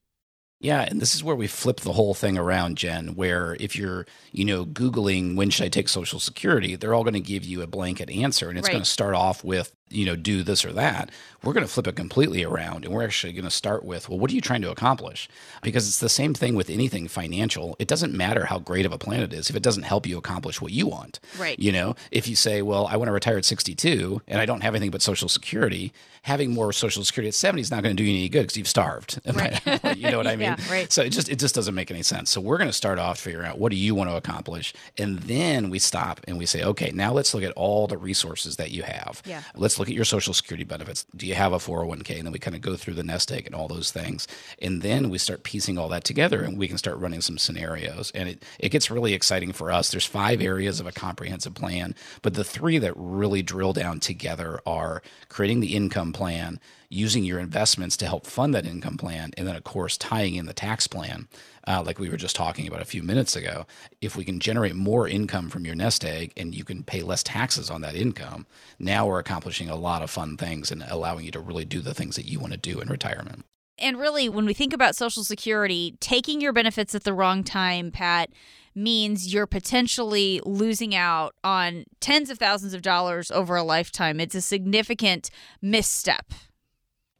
yeah, 0.60 0.82
and 0.82 1.00
this 1.00 1.14
is 1.14 1.22
where 1.22 1.36
we 1.36 1.46
flip 1.46 1.80
the 1.80 1.92
whole 1.92 2.14
thing 2.14 2.36
around, 2.36 2.78
Jen, 2.78 3.14
where 3.14 3.56
if 3.60 3.76
you're, 3.76 4.06
you 4.32 4.44
know, 4.44 4.64
Googling 4.64 5.36
when 5.36 5.50
should 5.50 5.66
I 5.66 5.68
take 5.68 5.88
Social 5.88 6.18
Security, 6.18 6.74
they're 6.74 6.94
all 6.94 7.04
going 7.04 7.14
to 7.14 7.20
give 7.20 7.44
you 7.44 7.62
a 7.62 7.68
blanket 7.68 8.10
answer. 8.10 8.48
And 8.48 8.58
it's 8.58 8.66
right. 8.66 8.72
going 8.72 8.82
to 8.82 8.90
start 8.90 9.14
off 9.14 9.44
with 9.44 9.72
you 9.90 10.04
know, 10.04 10.16
do 10.16 10.42
this 10.42 10.64
or 10.64 10.72
that. 10.72 11.10
We're 11.44 11.52
going 11.52 11.64
to 11.64 11.72
flip 11.72 11.86
it 11.86 11.94
completely 11.94 12.42
around 12.42 12.84
and 12.84 12.92
we're 12.92 13.04
actually 13.04 13.32
going 13.32 13.44
to 13.44 13.50
start 13.50 13.84
with, 13.84 14.08
well, 14.08 14.18
what 14.18 14.30
are 14.30 14.34
you 14.34 14.40
trying 14.40 14.62
to 14.62 14.70
accomplish? 14.72 15.28
Because 15.62 15.86
it's 15.86 16.00
the 16.00 16.08
same 16.08 16.34
thing 16.34 16.56
with 16.56 16.68
anything 16.68 17.06
financial. 17.06 17.76
It 17.78 17.86
doesn't 17.86 18.12
matter 18.12 18.46
how 18.46 18.58
great 18.58 18.84
of 18.84 18.92
a 18.92 18.98
plan 18.98 19.20
it 19.22 19.32
is 19.32 19.48
if 19.48 19.54
it 19.54 19.62
doesn't 19.62 19.84
help 19.84 20.04
you 20.04 20.18
accomplish 20.18 20.60
what 20.60 20.72
you 20.72 20.88
want. 20.88 21.20
Right. 21.38 21.56
You 21.58 21.70
know, 21.70 21.94
if 22.10 22.26
you 22.26 22.34
say, 22.34 22.60
well, 22.60 22.88
I 22.88 22.96
want 22.96 23.08
to 23.08 23.12
retire 23.12 23.38
at 23.38 23.44
62 23.44 24.20
and 24.26 24.40
I 24.40 24.46
don't 24.46 24.62
have 24.62 24.74
anything 24.74 24.90
but 24.90 25.00
Social 25.00 25.28
Security, 25.28 25.92
having 26.22 26.52
more 26.52 26.72
Social 26.72 27.04
Security 27.04 27.28
at 27.28 27.34
70 27.34 27.62
is 27.62 27.70
not 27.70 27.84
going 27.84 27.96
to 27.96 28.02
do 28.02 28.04
you 28.08 28.16
any 28.18 28.28
good 28.28 28.42
because 28.42 28.56
you've 28.56 28.68
starved. 28.68 29.20
Right. 29.38 29.96
you 29.96 30.10
know 30.10 30.16
what 30.16 30.26
I 30.26 30.34
mean? 30.36 30.56
yeah, 30.58 30.72
right. 30.72 30.92
So 30.92 31.02
it 31.02 31.10
just 31.10 31.28
it 31.28 31.38
just 31.38 31.54
doesn't 31.54 31.74
make 31.76 31.92
any 31.92 32.02
sense. 32.02 32.30
So 32.30 32.40
we're 32.40 32.58
going 32.58 32.68
to 32.68 32.72
start 32.72 32.98
off 32.98 33.20
figuring 33.20 33.46
out 33.46 33.58
what 33.60 33.70
do 33.70 33.76
you 33.76 33.94
want 33.94 34.10
to 34.10 34.16
accomplish, 34.16 34.74
and 34.98 35.20
then 35.20 35.70
we 35.70 35.78
stop 35.78 36.20
and 36.26 36.36
we 36.36 36.44
say, 36.46 36.64
okay, 36.64 36.90
now 36.92 37.12
let's 37.12 37.32
look 37.34 37.44
at 37.44 37.52
all 37.52 37.86
the 37.86 37.96
resources 37.96 38.56
that 38.56 38.72
you 38.72 38.82
have. 38.82 39.22
Yeah. 39.24 39.42
Let's 39.54 39.77
look 39.78 39.88
at 39.88 39.94
your 39.94 40.04
Social 40.04 40.34
Security 40.34 40.64
benefits. 40.64 41.06
Do 41.14 41.26
you 41.26 41.34
have 41.34 41.52
a 41.52 41.58
401k? 41.58 42.16
And 42.16 42.26
then 42.26 42.32
we 42.32 42.38
kind 42.38 42.56
of 42.56 42.62
go 42.62 42.76
through 42.76 42.94
the 42.94 43.02
nest 43.02 43.30
egg 43.32 43.46
and 43.46 43.54
all 43.54 43.68
those 43.68 43.90
things. 43.90 44.26
And 44.60 44.82
then 44.82 45.10
we 45.10 45.18
start 45.18 45.42
piecing 45.42 45.78
all 45.78 45.88
that 45.88 46.04
together 46.04 46.42
and 46.42 46.58
we 46.58 46.68
can 46.68 46.78
start 46.78 46.98
running 46.98 47.20
some 47.20 47.38
scenarios. 47.38 48.10
And 48.14 48.28
it, 48.28 48.44
it 48.58 48.70
gets 48.70 48.90
really 48.90 49.14
exciting 49.14 49.52
for 49.52 49.70
us. 49.70 49.90
There's 49.90 50.06
five 50.06 50.40
areas 50.40 50.80
of 50.80 50.86
a 50.86 50.92
comprehensive 50.92 51.54
plan, 51.54 51.94
but 52.22 52.34
the 52.34 52.44
three 52.44 52.78
that 52.78 52.92
really 52.96 53.42
drill 53.42 53.72
down 53.72 54.00
together 54.00 54.60
are 54.66 55.02
creating 55.28 55.60
the 55.60 55.74
income 55.74 56.12
plan, 56.12 56.60
using 56.90 57.24
your 57.24 57.38
investments 57.38 57.96
to 57.98 58.06
help 58.06 58.26
fund 58.26 58.54
that 58.54 58.66
income 58.66 58.96
plan, 58.96 59.30
and 59.36 59.46
then, 59.46 59.56
of 59.56 59.64
course, 59.64 59.98
tying 59.98 60.34
in 60.34 60.46
the 60.46 60.54
tax 60.54 60.86
plan, 60.86 61.28
uh, 61.66 61.82
like 61.84 61.98
we 61.98 62.08
were 62.08 62.16
just 62.16 62.34
talking 62.34 62.66
about 62.66 62.80
a 62.80 62.86
few 62.86 63.02
minutes 63.02 63.36
ago. 63.36 63.66
If 64.00 64.16
we 64.16 64.24
can 64.24 64.40
generate 64.40 64.74
more 64.74 65.06
income 65.06 65.50
from 65.50 65.66
your 65.66 65.74
nest 65.74 66.04
egg 66.04 66.32
and 66.36 66.54
you 66.54 66.64
can 66.64 66.82
pay 66.82 67.02
less 67.02 67.22
taxes 67.22 67.70
on 67.70 67.82
that 67.82 67.94
income, 67.94 68.46
now 68.78 69.06
we're 69.06 69.18
accomplishing 69.18 69.68
a 69.68 69.76
lot 69.76 70.02
of 70.02 70.10
fun 70.10 70.36
things 70.36 70.70
and 70.70 70.82
allowing 70.88 71.24
you 71.24 71.30
to 71.32 71.40
really 71.40 71.66
do 71.66 71.80
the 71.80 71.94
things 71.94 72.16
that 72.16 72.26
you 72.26 72.40
want 72.40 72.52
to 72.52 72.58
do 72.58 72.80
in 72.80 72.88
retirement. 72.88 73.44
And 73.78 73.98
really, 73.98 74.28
when 74.28 74.46
we 74.46 74.54
think 74.54 74.72
about 74.72 74.96
Social 74.96 75.22
Security, 75.22 75.96
taking 76.00 76.40
your 76.40 76.52
benefits 76.52 76.94
at 76.94 77.04
the 77.04 77.12
wrong 77.12 77.44
time, 77.44 77.92
Pat, 77.92 78.30
means 78.74 79.32
you're 79.32 79.46
potentially 79.46 80.40
losing 80.44 80.94
out 80.94 81.34
on 81.44 81.84
tens 82.00 82.30
of 82.30 82.38
thousands 82.38 82.74
of 82.74 82.82
dollars 82.82 83.30
over 83.30 83.56
a 83.56 83.62
lifetime. 83.62 84.20
It's 84.20 84.34
a 84.34 84.40
significant 84.40 85.30
misstep. 85.60 86.32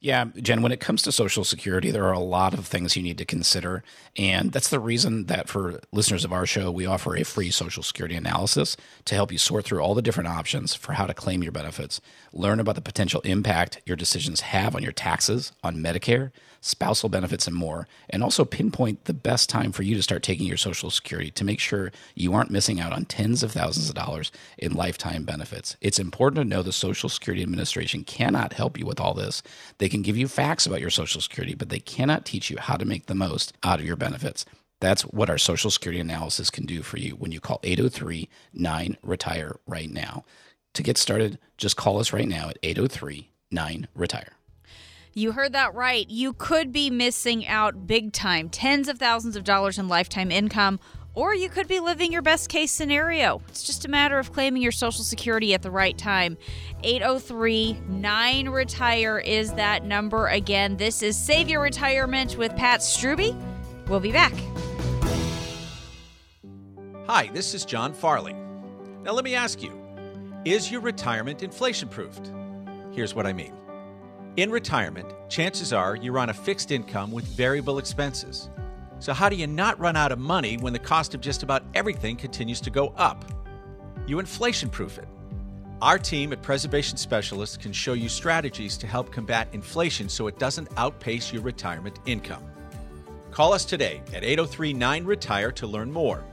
Yeah, 0.01 0.25
Jen, 0.41 0.61
when 0.61 0.71
it 0.71 0.79
comes 0.79 1.01
to 1.01 1.11
Social 1.11 1.43
Security, 1.43 1.91
there 1.91 2.05
are 2.05 2.13
a 2.13 2.19
lot 2.19 2.53
of 2.53 2.65
things 2.65 2.95
you 2.95 3.03
need 3.03 3.17
to 3.17 3.25
consider. 3.25 3.83
And 4.15 4.53
that's 4.53 4.69
the 4.69 4.79
reason 4.79 5.25
that 5.25 5.49
for 5.49 5.81
listeners 5.91 6.23
of 6.23 6.31
our 6.31 6.45
show, 6.45 6.71
we 6.71 6.85
offer 6.85 7.17
a 7.17 7.25
free 7.25 7.51
Social 7.51 7.83
Security 7.83 8.15
analysis 8.15 8.77
to 9.05 9.15
help 9.15 9.29
you 9.29 9.37
sort 9.37 9.65
through 9.65 9.81
all 9.81 9.93
the 9.93 10.01
different 10.01 10.29
options 10.29 10.73
for 10.73 10.93
how 10.93 11.05
to 11.05 11.13
claim 11.13 11.43
your 11.43 11.51
benefits, 11.51 11.99
learn 12.31 12.61
about 12.61 12.75
the 12.75 12.81
potential 12.81 13.19
impact 13.21 13.81
your 13.85 13.97
decisions 13.97 14.39
have 14.39 14.73
on 14.73 14.83
your 14.83 14.93
taxes, 14.93 15.51
on 15.65 15.77
Medicare, 15.77 16.31
spousal 16.61 17.09
benefits, 17.09 17.47
and 17.47 17.55
more, 17.55 17.87
and 18.09 18.23
also 18.23 18.45
pinpoint 18.45 19.05
the 19.05 19.13
best 19.13 19.49
time 19.49 19.71
for 19.71 19.83
you 19.83 19.95
to 19.95 20.03
start 20.03 20.23
taking 20.23 20.47
your 20.47 20.57
Social 20.57 20.89
Security 20.89 21.31
to 21.31 21.45
make 21.45 21.59
sure 21.59 21.91
you 22.15 22.33
aren't 22.33 22.51
missing 22.51 22.79
out 22.79 22.93
on 22.93 23.05
tens 23.05 23.43
of 23.43 23.51
thousands 23.51 23.89
of 23.89 23.95
dollars 23.95 24.31
in 24.57 24.73
lifetime 24.73 25.23
benefits. 25.23 25.77
It's 25.81 25.99
important 25.99 26.41
to 26.41 26.49
know 26.49 26.61
the 26.61 26.71
Social 26.71 27.09
Security 27.09 27.43
Administration 27.43 28.03
cannot 28.03 28.53
help 28.53 28.77
you 28.77 28.85
with 28.85 28.99
all 28.99 29.13
this. 29.13 29.41
They 29.77 29.89
can 29.89 30.01
give 30.01 30.17
you 30.17 30.27
facts 30.27 30.65
about 30.65 30.81
your 30.81 30.89
Social 30.89 31.21
Security, 31.21 31.55
but 31.55 31.69
they 31.69 31.79
cannot 31.79 32.25
teach 32.25 32.49
you 32.49 32.57
how 32.57 32.77
to 32.77 32.85
make 32.85 33.05
the 33.05 33.15
most 33.15 33.53
out 33.63 33.79
of 33.79 33.85
your 33.85 33.95
benefits. 33.95 34.45
That's 34.79 35.03
what 35.03 35.29
our 35.29 35.37
Social 35.37 35.71
Security 35.71 35.99
analysis 35.99 36.49
can 36.49 36.65
do 36.65 36.81
for 36.81 36.97
you 36.97 37.11
when 37.11 37.31
you 37.31 37.39
call 37.39 37.59
803 37.63 38.29
9 38.53 38.97
Retire 39.03 39.59
right 39.67 39.91
now. 39.91 40.23
To 40.73 40.83
get 40.83 40.97
started, 40.97 41.39
just 41.57 41.75
call 41.75 41.99
us 41.99 42.13
right 42.13 42.27
now 42.27 42.49
at 42.49 42.59
803 42.63 43.29
9 43.51 43.87
Retire. 43.93 44.38
You 45.19 45.33
heard 45.33 45.51
that 45.51 45.75
right. 45.75 46.09
You 46.09 46.31
could 46.31 46.71
be 46.71 46.89
missing 46.89 47.45
out 47.45 47.85
big 47.85 48.13
time, 48.13 48.47
tens 48.47 48.87
of 48.87 48.97
thousands 48.97 49.35
of 49.35 49.43
dollars 49.43 49.77
in 49.77 49.89
lifetime 49.89 50.31
income, 50.31 50.79
or 51.13 51.35
you 51.35 51.49
could 51.49 51.67
be 51.67 51.81
living 51.81 52.13
your 52.13 52.21
best 52.21 52.47
case 52.47 52.71
scenario. 52.71 53.41
It's 53.49 53.63
just 53.63 53.83
a 53.83 53.89
matter 53.89 54.17
of 54.17 54.31
claiming 54.31 54.61
your 54.61 54.71
Social 54.71 55.03
Security 55.03 55.53
at 55.53 55.61
the 55.61 55.71
right 55.71 55.97
time. 55.97 56.37
803 56.83 57.81
9 57.89 58.47
Retire 58.47 59.19
is 59.19 59.51
that 59.55 59.83
number 59.83 60.27
again. 60.27 60.77
This 60.77 61.03
is 61.03 61.17
Save 61.17 61.49
Your 61.49 61.59
Retirement 61.59 62.37
with 62.37 62.55
Pat 62.55 62.79
Strubbe. 62.79 63.35
We'll 63.89 63.99
be 63.99 64.13
back. 64.13 64.33
Hi, 67.07 67.29
this 67.33 67.53
is 67.53 67.65
John 67.65 67.93
Farley. 67.93 68.35
Now, 69.03 69.11
let 69.11 69.25
me 69.25 69.35
ask 69.35 69.61
you 69.61 69.77
is 70.45 70.71
your 70.71 70.79
retirement 70.79 71.43
inflation 71.43 71.89
proofed? 71.89 72.31
Here's 72.93 73.13
what 73.13 73.25
I 73.25 73.33
mean. 73.33 73.53
In 74.37 74.51
retirement, 74.51 75.11
chances 75.27 75.73
are 75.73 75.95
you're 75.95 76.19
on 76.19 76.29
a 76.29 76.33
fixed 76.33 76.71
income 76.71 77.11
with 77.11 77.25
variable 77.25 77.79
expenses. 77.79 78.49
So, 78.99 79.13
how 79.13 79.27
do 79.27 79.35
you 79.35 79.47
not 79.47 79.79
run 79.79 79.95
out 79.95 80.11
of 80.11 80.19
money 80.19 80.57
when 80.57 80.73
the 80.73 80.79
cost 80.79 81.15
of 81.15 81.21
just 81.21 81.41
about 81.41 81.63
everything 81.73 82.15
continues 82.15 82.61
to 82.61 82.69
go 82.69 82.93
up? 82.95 83.25
You 84.05 84.19
inflation 84.19 84.69
proof 84.69 84.97
it. 84.97 85.07
Our 85.81 85.97
team 85.97 86.31
at 86.33 86.41
Preservation 86.41 86.97
Specialists 86.97 87.57
can 87.57 87.73
show 87.73 87.93
you 87.93 88.09
strategies 88.09 88.77
to 88.77 88.87
help 88.87 89.11
combat 89.11 89.47
inflation 89.53 90.09
so 90.09 90.27
it 90.27 90.37
doesn't 90.37 90.69
outpace 90.77 91.33
your 91.33 91.41
retirement 91.41 91.99
income. 92.05 92.43
Call 93.31 93.53
us 93.53 93.65
today 93.65 94.01
at 94.13 94.23
803 94.23 94.73
9 94.73 95.05
Retire 95.05 95.51
to 95.53 95.67
learn 95.67 95.91
more. 95.91 96.23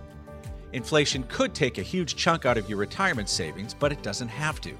Inflation 0.73 1.23
could 1.29 1.55
take 1.55 1.79
a 1.79 1.83
huge 1.83 2.17
chunk 2.17 2.45
out 2.45 2.59
of 2.59 2.69
your 2.69 2.79
retirement 2.79 3.29
savings, 3.29 3.73
but 3.73 3.93
it 3.93 4.03
doesn't 4.03 4.29
have 4.29 4.61
to. 4.61 4.77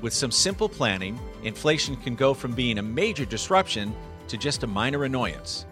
With 0.00 0.12
some 0.12 0.30
simple 0.30 0.68
planning, 0.68 1.18
inflation 1.42 1.96
can 1.96 2.14
go 2.14 2.34
from 2.34 2.52
being 2.52 2.78
a 2.78 2.82
major 2.82 3.24
disruption 3.24 3.94
to 4.28 4.36
just 4.36 4.62
a 4.62 4.66
minor 4.66 5.04
annoyance. 5.04 5.66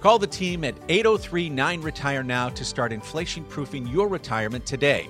Call 0.00 0.18
the 0.18 0.26
team 0.26 0.64
at 0.64 0.74
803 0.88 1.48
9 1.48 1.80
Retire 1.80 2.22
Now 2.22 2.48
to 2.50 2.64
start 2.64 2.92
inflation 2.92 3.44
proofing 3.44 3.86
your 3.86 4.08
retirement 4.08 4.66
today. 4.66 5.08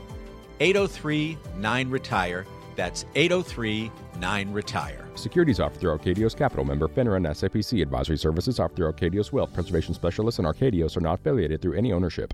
803 0.61 1.37
9 1.57 1.91
Retire. 1.91 2.47
That's 2.77 3.05
803 3.15 3.91
9 4.19 4.53
Retire. 4.53 5.07
Securities 5.15 5.61
offered 5.61 5.81
through 5.81 5.99
Arkadios 5.99 6.37
Capital 6.37 6.65
member 6.65 6.89
FINRA 6.89 7.17
and 7.17 7.27
SIPC 7.27 7.83
advisory 7.83 8.19
services 8.19 8.61
offered 8.61 8.77
through 8.77 8.93
Arkadios 8.93 9.33
Wealth 9.33 9.53
Preservation 9.53 9.95
Specialists 9.95 10.39
and 10.39 10.47
Arkadios 10.47 10.97
are 10.97 11.01
not 11.01 11.21
affiliated 11.21 11.61
through 11.61 11.75
any 11.75 11.93
ownership. 11.93 12.33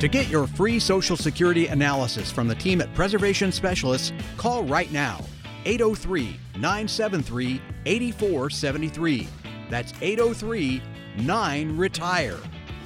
To 0.00 0.08
get 0.08 0.28
your 0.28 0.46
free 0.46 0.78
Social 0.78 1.16
Security 1.16 1.68
analysis 1.68 2.30
from 2.30 2.48
the 2.48 2.54
team 2.54 2.82
at 2.82 2.92
Preservation 2.92 3.50
Specialists, 3.50 4.12
call 4.36 4.62
right 4.64 4.92
now 4.92 5.24
803 5.64 6.38
973 6.56 7.62
8473. 7.86 9.28
That's 9.70 9.94
803 10.02 10.82
9 11.16 11.76
Retire. 11.78 12.38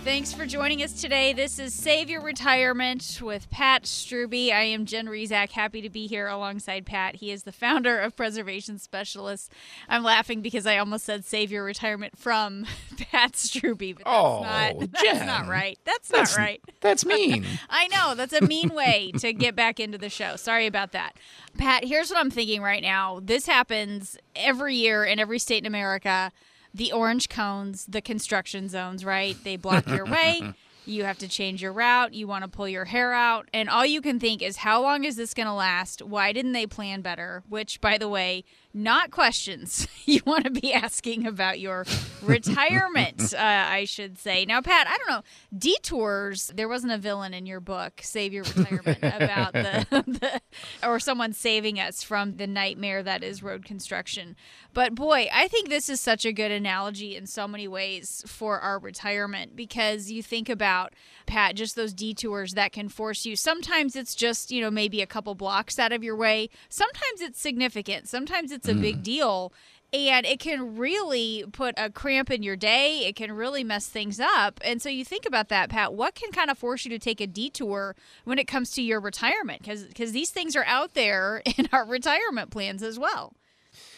Thanks 0.02 0.32
for 0.32 0.46
joining 0.46 0.82
us 0.82 0.94
today. 0.98 1.34
This 1.34 1.58
is 1.58 1.74
Save 1.74 2.08
Your 2.08 2.22
Retirement 2.22 3.20
with 3.22 3.50
Pat 3.50 3.82
Strubbe. 3.84 4.50
I 4.50 4.62
am 4.62 4.86
Jen 4.86 5.06
Rizak, 5.06 5.50
happy 5.50 5.82
to 5.82 5.90
be 5.90 6.06
here 6.06 6.26
alongside 6.26 6.86
Pat. 6.86 7.16
He 7.16 7.30
is 7.30 7.42
the 7.42 7.52
founder 7.52 7.98
of 7.98 8.16
Preservation 8.16 8.78
Specialists. 8.78 9.50
I'm 9.90 10.02
laughing 10.02 10.40
because 10.40 10.66
I 10.66 10.78
almost 10.78 11.04
said 11.04 11.26
Save 11.26 11.52
Your 11.52 11.64
Retirement 11.64 12.18
from 12.18 12.64
Pat 13.12 13.32
Strubbe, 13.32 13.94
but 13.94 14.04
that's, 14.04 14.06
Oh, 14.06 14.42
not, 14.42 14.78
that's 14.92 15.02
Jen. 15.02 15.26
not 15.26 15.46
right. 15.48 15.78
That's, 15.84 16.08
That's 16.08 16.34
not 16.36 16.42
right. 16.42 16.62
That's 16.80 17.04
mean. 17.04 17.44
I 17.68 17.86
know. 17.88 18.14
That's 18.14 18.32
a 18.32 18.40
mean 18.40 18.70
way 18.70 19.12
to 19.18 19.34
get 19.34 19.54
back 19.54 19.78
into 19.78 19.98
the 19.98 20.08
show. 20.08 20.36
Sorry 20.36 20.66
about 20.66 20.92
that. 20.92 21.12
Pat, 21.58 21.84
here's 21.84 22.08
what 22.10 22.18
I'm 22.18 22.30
thinking 22.30 22.62
right 22.62 22.82
now. 22.82 23.20
This 23.22 23.44
happens 23.46 24.16
every 24.34 24.76
year 24.76 25.04
in 25.04 25.18
every 25.18 25.38
state 25.38 25.58
in 25.62 25.66
America. 25.66 26.32
The 26.74 26.92
orange 26.92 27.28
cones, 27.28 27.86
the 27.86 28.00
construction 28.00 28.68
zones, 28.68 29.04
right? 29.04 29.36
They 29.42 29.56
block 29.56 29.88
your 29.88 30.04
way. 30.10 30.54
You 30.86 31.04
have 31.04 31.18
to 31.18 31.28
change 31.28 31.62
your 31.62 31.72
route. 31.72 32.14
You 32.14 32.26
want 32.26 32.42
to 32.42 32.48
pull 32.48 32.68
your 32.68 32.86
hair 32.86 33.12
out. 33.12 33.48
And 33.52 33.68
all 33.68 33.84
you 33.86 34.00
can 34.00 34.18
think 34.18 34.42
is, 34.42 34.58
how 34.58 34.82
long 34.82 35.04
is 35.04 35.16
this 35.16 35.34
going 35.34 35.46
to 35.46 35.52
last? 35.52 36.02
Why 36.02 36.32
didn't 36.32 36.52
they 36.52 36.66
plan 36.66 37.00
better? 37.00 37.42
Which, 37.48 37.80
by 37.80 37.98
the 37.98 38.08
way, 38.08 38.44
not 38.72 39.10
questions 39.10 39.88
you 40.04 40.20
want 40.26 40.44
to 40.44 40.50
be 40.50 40.72
asking 40.72 41.26
about 41.26 41.60
your 41.60 41.84
retirement, 42.22 43.34
uh, 43.34 43.38
I 43.38 43.84
should 43.84 44.18
say. 44.18 44.44
Now, 44.44 44.60
Pat, 44.60 44.86
I 44.86 44.96
don't 44.98 45.08
know. 45.08 45.22
Detours, 45.56 46.52
there 46.54 46.68
wasn't 46.68 46.92
a 46.92 46.98
villain 46.98 47.34
in 47.34 47.46
your 47.46 47.60
book, 47.60 48.00
Save 48.02 48.32
Your 48.32 48.44
Retirement, 48.44 48.98
about 49.02 49.52
the, 49.52 49.86
the, 49.90 50.40
or 50.86 51.00
someone 51.00 51.32
saving 51.32 51.80
us 51.80 52.02
from 52.02 52.36
the 52.36 52.46
nightmare 52.46 53.02
that 53.02 53.22
is 53.22 53.42
road 53.42 53.64
construction. 53.64 54.36
But 54.72 54.94
boy, 54.94 55.28
I 55.32 55.48
think 55.48 55.68
this 55.68 55.88
is 55.88 56.00
such 56.00 56.24
a 56.24 56.32
good 56.32 56.50
analogy 56.50 57.16
in 57.16 57.26
so 57.26 57.48
many 57.48 57.66
ways 57.66 58.22
for 58.26 58.60
our 58.60 58.78
retirement 58.78 59.56
because 59.56 60.10
you 60.10 60.22
think 60.22 60.48
about, 60.48 60.92
Pat, 61.26 61.56
just 61.56 61.76
those 61.76 61.92
detours 61.92 62.54
that 62.54 62.72
can 62.72 62.88
force 62.88 63.26
you. 63.26 63.36
Sometimes 63.36 63.96
it's 63.96 64.14
just, 64.14 64.50
you 64.50 64.60
know, 64.60 64.70
maybe 64.70 65.02
a 65.02 65.06
couple 65.06 65.34
blocks 65.34 65.78
out 65.78 65.92
of 65.92 66.04
your 66.04 66.16
way. 66.16 66.48
Sometimes 66.68 67.20
it's 67.20 67.40
significant. 67.40 68.08
Sometimes 68.08 68.52
it's 68.52 68.59
a 68.68 68.74
big 68.74 68.98
mm. 68.98 69.02
deal. 69.02 69.52
And 69.92 70.24
it 70.24 70.38
can 70.38 70.76
really 70.76 71.44
put 71.50 71.74
a 71.76 71.90
cramp 71.90 72.30
in 72.30 72.44
your 72.44 72.54
day. 72.54 73.06
It 73.06 73.16
can 73.16 73.32
really 73.32 73.64
mess 73.64 73.88
things 73.88 74.20
up. 74.20 74.60
And 74.64 74.80
so 74.80 74.88
you 74.88 75.04
think 75.04 75.26
about 75.26 75.48
that, 75.48 75.68
Pat. 75.68 75.94
What 75.94 76.14
can 76.14 76.30
kind 76.30 76.48
of 76.48 76.56
force 76.56 76.84
you 76.84 76.90
to 76.90 76.98
take 76.98 77.20
a 77.20 77.26
detour 77.26 77.96
when 78.24 78.38
it 78.38 78.46
comes 78.46 78.70
to 78.72 78.82
your 78.82 79.00
retirement? 79.00 79.62
Because 79.62 80.12
these 80.12 80.30
things 80.30 80.54
are 80.54 80.64
out 80.64 80.94
there 80.94 81.42
in 81.58 81.68
our 81.72 81.84
retirement 81.84 82.50
plans 82.50 82.82
as 82.84 82.98
well. 82.98 83.32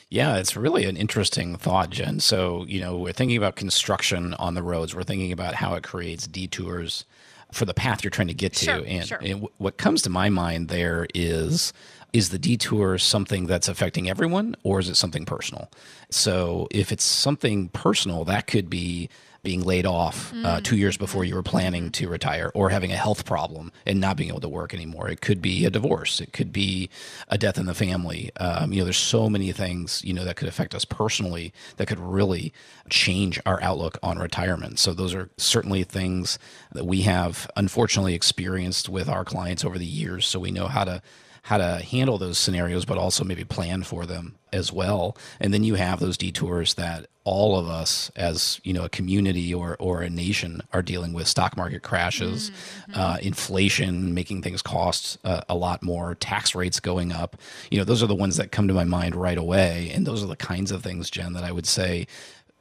Yeah, 0.09 0.37
it's 0.37 0.57
really 0.57 0.85
an 0.85 0.99
interesting 0.99 1.57
thought, 1.57 1.89
Jen. 1.89 2.21
So, 2.21 2.67
you 2.67 2.81
know, 2.81 2.99
we're 2.99 3.13
thinking 3.13 3.39
about 3.39 3.57
construction 3.57 4.35
on 4.35 4.55
the 4.55 4.63
roads. 4.63 4.95
We're 4.95 5.05
thinking 5.05 5.33
about 5.33 5.55
how 5.55 5.75
it 5.75 5.83
creates 5.83 6.27
detours 6.27 7.07
for 7.51 7.65
the 7.65 7.75
path 7.75 8.05
you're 8.05 8.11
trying 8.11 8.29
to 8.29 8.35
get 8.35 8.53
to. 8.55 8.65
Sure, 8.65 8.85
and, 8.87 9.07
sure. 9.07 9.19
and 9.23 9.49
what 9.59 9.77
comes 9.77 10.03
to 10.03 10.11
my 10.11 10.29
mind 10.29 10.69
there 10.69 11.07
is 11.15 11.73
is 12.13 12.29
the 12.29 12.39
detour 12.39 12.99
something 12.99 13.47
that's 13.47 13.69
affecting 13.69 14.09
everyone 14.09 14.55
or 14.63 14.79
is 14.81 14.89
it 14.89 14.97
something 14.97 15.25
personal? 15.25 15.71
So, 16.11 16.69
if 16.71 16.93
it's 16.93 17.05
something 17.05 17.69
personal, 17.69 18.25
that 18.25 18.47
could 18.47 18.69
be 18.69 19.09
being 19.43 19.63
laid 19.63 19.85
off 19.85 20.33
uh, 20.45 20.61
two 20.61 20.77
years 20.77 20.97
before 20.97 21.25
you 21.25 21.35
were 21.35 21.43
planning 21.43 21.91
to 21.91 22.09
retire 22.09 22.53
or 22.55 22.71
having 22.71 22.93
a 22.93 22.97
health 22.97 23.25
problem 23.25 23.73
and 23.85 24.01
not 24.01 24.17
being 24.17 24.29
able 24.29 24.41
to 24.41 24.49
work 24.49 24.73
anymore. 24.73 25.09
It 25.09 25.21
could 25.21 25.43
be 25.43 25.65
a 25.65 25.71
divorce. 25.71 26.21
It 26.21 26.33
could 26.33 26.53
be 26.53 26.89
a 27.29 27.37
death 27.37 27.59
in 27.59 27.67
the 27.67 27.75
family. 27.75 28.31
Um, 28.37 28.73
you 28.73 28.79
know, 28.79 28.85
there's 28.85 28.97
so 28.97 29.29
many 29.29 29.51
things, 29.51 30.01
you 30.05 30.13
know, 30.13 30.25
that 30.25 30.37
could 30.37 30.47
affect 30.47 30.77
us 30.77 30.85
personally 30.85 31.53
that 31.77 31.89
could 31.89 31.99
really 31.99 32.53
change 32.89 33.41
our 33.45 33.61
outlook 33.63 33.99
on 34.01 34.19
retirement. 34.19 34.79
So 34.79 34.95
those 34.95 35.13
are 35.13 35.29
certainly 35.39 35.83
things 35.83 36.39
that 36.71 36.87
we 36.87 37.03
have 37.03 37.51
unfortunately 37.57 38.15
experienced 38.15 38.89
with 38.89 39.09
our 39.09 39.25
clients 39.25 39.65
over 39.65 39.77
the 39.77 39.85
years. 39.85 40.25
So 40.25 40.39
we 40.39 40.53
know 40.53 40.69
how 40.69 40.85
to 40.85 41.03
how 41.43 41.59
to 41.59 41.79
handle 41.79 42.19
those 42.19 42.39
scenarios, 42.39 42.85
but 42.85 42.99
also 42.99 43.25
maybe 43.25 43.45
plan 43.45 43.83
for 43.83 44.07
them 44.07 44.37
as 44.53 44.73
well. 44.73 45.17
And 45.41 45.53
then 45.53 45.65
you 45.65 45.75
have 45.75 45.99
those 45.99 46.17
detours 46.17 46.75
that 46.75 47.07
all 47.25 47.57
of 47.57 47.69
us 47.69 48.11
as 48.17 48.61
you 48.65 48.73
know 48.73 48.85
a 48.85 48.89
community 48.89 49.55
or 49.55 49.77
or 49.79 50.03
a 50.03 50.11
nation 50.11 50.61
are 50.73 50.83
dealing 50.83 51.13
with. 51.13 51.29
Stock 51.29 51.57
market 51.57 51.83
crashes 51.83 52.51
uh, 52.95 53.19
inflation 53.23 54.13
making 54.13 54.43
things 54.43 54.61
cost 54.61 55.19
uh, 55.25 55.43
a 55.49 55.55
lot 55.55 55.83
more 55.83 56.17
tax 56.17 56.55
rates 56.55 56.81
going 56.81 57.13
up. 57.13 57.37
You 57.71 57.79
know 57.79 57.85
those 57.85 58.03
are 58.03 58.09
the 58.09 58.15
ones 58.15 58.37
that 58.37 58.51
come 58.51 58.69
to 58.69 58.75
my 58.75 58.85
mind 58.85 59.15
right 59.15 59.39
away. 59.39 59.91
And 59.95 60.07
those 60.07 60.23
are 60.23 60.27
the 60.27 60.37
kinds 60.37 60.73
of 60.73 60.83
things 60.83 61.11
jen 61.11 61.33
that 61.33 61.45
i 61.45 61.53
would 61.53 61.67
say 61.67 62.07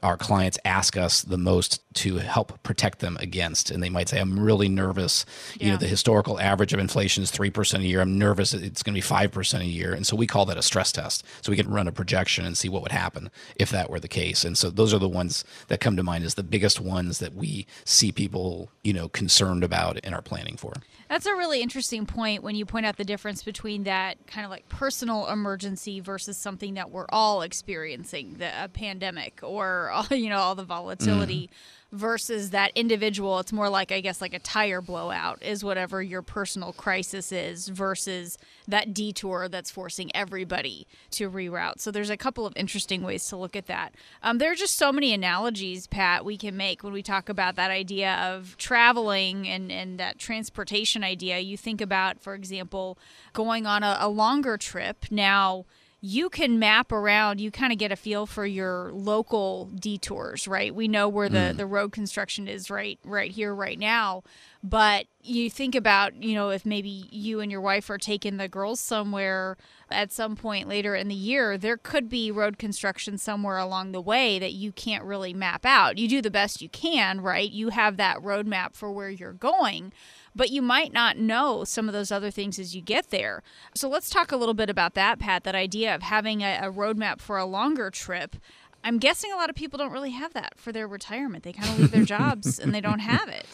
our 0.03 0.17
clients 0.17 0.57
ask 0.65 0.97
us 0.97 1.21
the 1.21 1.37
most 1.37 1.81
to 1.93 2.17
help 2.17 2.61
protect 2.63 2.99
them 2.99 3.17
against. 3.19 3.69
And 3.69 3.83
they 3.83 3.89
might 3.89 4.09
say 4.09 4.19
i'm 4.19 4.39
really 4.39 4.69
nervous. 4.69 5.25
You 5.59 5.71
know 5.71 5.77
the 5.77 5.87
historical 5.87 6.39
average 6.39 6.73
of 6.73 6.79
inflation 6.79 7.23
is 7.23 7.31
3% 7.31 7.79
a 7.79 7.83
year. 7.83 8.01
I'm 8.01 8.17
nervous 8.17 8.53
it's 8.53 8.83
going 8.83 8.93
to 8.93 9.01
be 9.01 9.15
5% 9.15 9.59
a 9.59 9.65
year. 9.65 9.93
And 9.93 10.05
so 10.05 10.15
we 10.15 10.27
call 10.27 10.45
that 10.45 10.57
a 10.57 10.61
stress 10.61 10.91
test. 10.91 11.25
So 11.41 11.51
we 11.51 11.57
can 11.57 11.69
run 11.69 11.87
a 11.87 11.91
projection 11.91 12.45
and 12.45 12.57
see 12.57 12.69
what 12.69 12.81
would 12.81 12.91
happen 12.91 13.29
if 13.55 13.69
that 13.71 13.89
were 13.89 13.99
the 13.99 14.07
case. 14.07 14.43
And 14.43 14.57
so 14.57 14.69
those 14.69 14.93
are 14.93 14.99
the 14.99 15.09
ones 15.09 15.43
that 15.67 15.79
come 15.79 15.95
to 15.97 16.03
mind 16.03 16.23
as 16.23 16.35
the 16.35 16.43
biggest 16.43 16.79
ones 16.79 17.19
that 17.19 17.33
we 17.33 17.67
see 17.85 18.11
people 18.11 18.69
you 18.83 18.93
know 18.93 19.09
concerned 19.09 19.63
about 19.63 19.99
and 20.03 20.15
are 20.15 20.21
planning 20.21 20.57
for 20.57 20.73
That's 21.11 21.25
a 21.25 21.35
really 21.35 21.61
interesting 21.61 22.05
point 22.05 22.41
when 22.41 22.55
you 22.55 22.65
point 22.65 22.85
out 22.85 22.95
the 22.95 23.03
difference 23.03 23.43
between 23.43 23.83
that 23.83 24.25
kind 24.27 24.45
of 24.45 24.49
like 24.49 24.69
personal 24.69 25.27
emergency 25.27 25.99
versus 25.99 26.37
something 26.37 26.75
that 26.75 26.89
we're 26.89 27.05
all 27.09 27.41
experiencing, 27.41 28.35
the 28.35 28.69
pandemic 28.71 29.41
or 29.43 29.91
you 30.11 30.29
know 30.29 30.37
all 30.37 30.55
the 30.55 30.63
volatility 30.63 31.49
mm. 31.51 31.55
Versus 31.91 32.51
that 32.51 32.71
individual. 32.73 33.39
It's 33.39 33.51
more 33.51 33.69
like 33.69 33.91
I 33.91 33.99
guess 33.99 34.21
like 34.21 34.33
a 34.33 34.39
tire 34.39 34.81
blowout 34.81 35.41
is 35.43 35.63
whatever 35.63 36.01
your 36.01 36.21
personal 36.21 36.71
crisis 36.73 37.31
is 37.31 37.67
versus 37.67 38.37
that 38.67 38.93
detour 38.93 39.49
that's 39.49 39.69
forcing 39.69 40.09
everybody 40.15 40.87
to 41.11 41.29
reroute. 41.29 41.79
So 41.81 41.91
there's 41.91 42.09
a 42.09 42.17
couple 42.17 42.45
of 42.45 42.53
interesting 42.55 43.03
ways 43.03 43.27
to 43.27 43.35
look 43.35 43.55
at 43.55 43.67
that. 43.67 43.93
Um, 44.23 44.37
there 44.37 44.51
are 44.51 44.55
just 44.55 44.75
so 44.75 44.91
many 44.91 45.13
analogies, 45.13 45.87
Pat, 45.87 46.23
we 46.23 46.37
can 46.37 46.55
make 46.55 46.83
when 46.83 46.93
we 46.93 47.03
talk 47.03 47.27
about 47.27 47.55
that 47.57 47.71
idea 47.71 48.13
of 48.15 48.55
traveling 48.57 49.47
and, 49.47 49.71
and 49.71 49.99
that 49.99 50.17
transportation 50.17 51.03
idea. 51.03 51.39
You 51.39 51.57
think 51.57 51.81
about, 51.81 52.21
for 52.21 52.33
example, 52.33 52.97
going 53.33 53.65
on 53.65 53.83
a, 53.83 53.97
a 53.99 54.07
longer 54.07 54.57
trip. 54.57 55.05
Now, 55.11 55.65
you 56.03 56.29
can 56.29 56.57
map 56.57 56.91
around 56.91 57.39
you 57.39 57.51
kind 57.51 57.71
of 57.71 57.77
get 57.77 57.91
a 57.91 57.95
feel 57.95 58.25
for 58.25 58.45
your 58.45 58.91
local 58.91 59.65
detours 59.75 60.47
right? 60.47 60.73
We 60.73 60.87
know 60.87 61.07
where 61.07 61.29
the, 61.29 61.37
mm. 61.37 61.57
the 61.57 61.67
road 61.67 61.91
construction 61.91 62.47
is 62.47 62.69
right 62.69 62.99
right 63.05 63.31
here 63.31 63.53
right 63.53 63.77
now. 63.77 64.23
But 64.63 65.05
you 65.21 65.49
think 65.49 65.75
about 65.75 66.15
you 66.15 66.33
know 66.33 66.49
if 66.49 66.65
maybe 66.65 67.07
you 67.11 67.39
and 67.39 67.51
your 67.51 67.61
wife 67.61 67.89
are 67.89 67.97
taking 67.97 68.37
the 68.37 68.47
girls 68.47 68.79
somewhere 68.79 69.57
at 69.91 70.11
some 70.11 70.35
point 70.35 70.67
later 70.67 70.95
in 70.95 71.07
the 71.07 71.15
year 71.15 71.57
there 71.57 71.77
could 71.77 72.09
be 72.09 72.31
road 72.31 72.57
construction 72.57 73.17
somewhere 73.17 73.57
along 73.57 73.91
the 73.91 74.01
way 74.01 74.39
that 74.39 74.53
you 74.53 74.71
can't 74.71 75.03
really 75.03 75.33
map 75.33 75.65
out 75.65 75.97
you 75.97 76.07
do 76.07 76.21
the 76.21 76.31
best 76.31 76.61
you 76.61 76.69
can 76.69 77.21
right 77.21 77.51
you 77.51 77.69
have 77.69 77.97
that 77.97 78.17
roadmap 78.17 78.73
for 78.73 78.91
where 78.91 79.09
you're 79.09 79.33
going 79.33 79.91
but 80.35 80.49
you 80.49 80.61
might 80.61 80.93
not 80.93 81.17
know 81.17 81.63
some 81.63 81.87
of 81.87 81.93
those 81.93 82.11
other 82.11 82.31
things 82.31 82.57
as 82.57 82.75
you 82.75 82.81
get 82.81 83.09
there. 83.09 83.43
So 83.75 83.89
let's 83.89 84.09
talk 84.09 84.31
a 84.31 84.37
little 84.37 84.53
bit 84.53 84.69
about 84.69 84.93
that, 84.93 85.19
Pat, 85.19 85.43
that 85.43 85.55
idea 85.55 85.93
of 85.93 86.03
having 86.03 86.41
a, 86.41 86.59
a 86.63 86.71
roadmap 86.71 87.19
for 87.19 87.37
a 87.37 87.45
longer 87.45 87.89
trip. 87.89 88.37
I'm 88.83 88.97
guessing 88.97 89.31
a 89.31 89.35
lot 89.35 89.49
of 89.49 89.55
people 89.55 89.77
don't 89.77 89.91
really 89.91 90.11
have 90.11 90.33
that 90.33 90.53
for 90.57 90.71
their 90.71 90.87
retirement. 90.87 91.43
They 91.43 91.53
kind 91.53 91.69
of 91.69 91.79
leave 91.79 91.91
their 91.91 92.05
jobs 92.05 92.59
and 92.59 92.73
they 92.73 92.81
don't 92.81 92.99
have 92.99 93.27
it. 93.27 93.45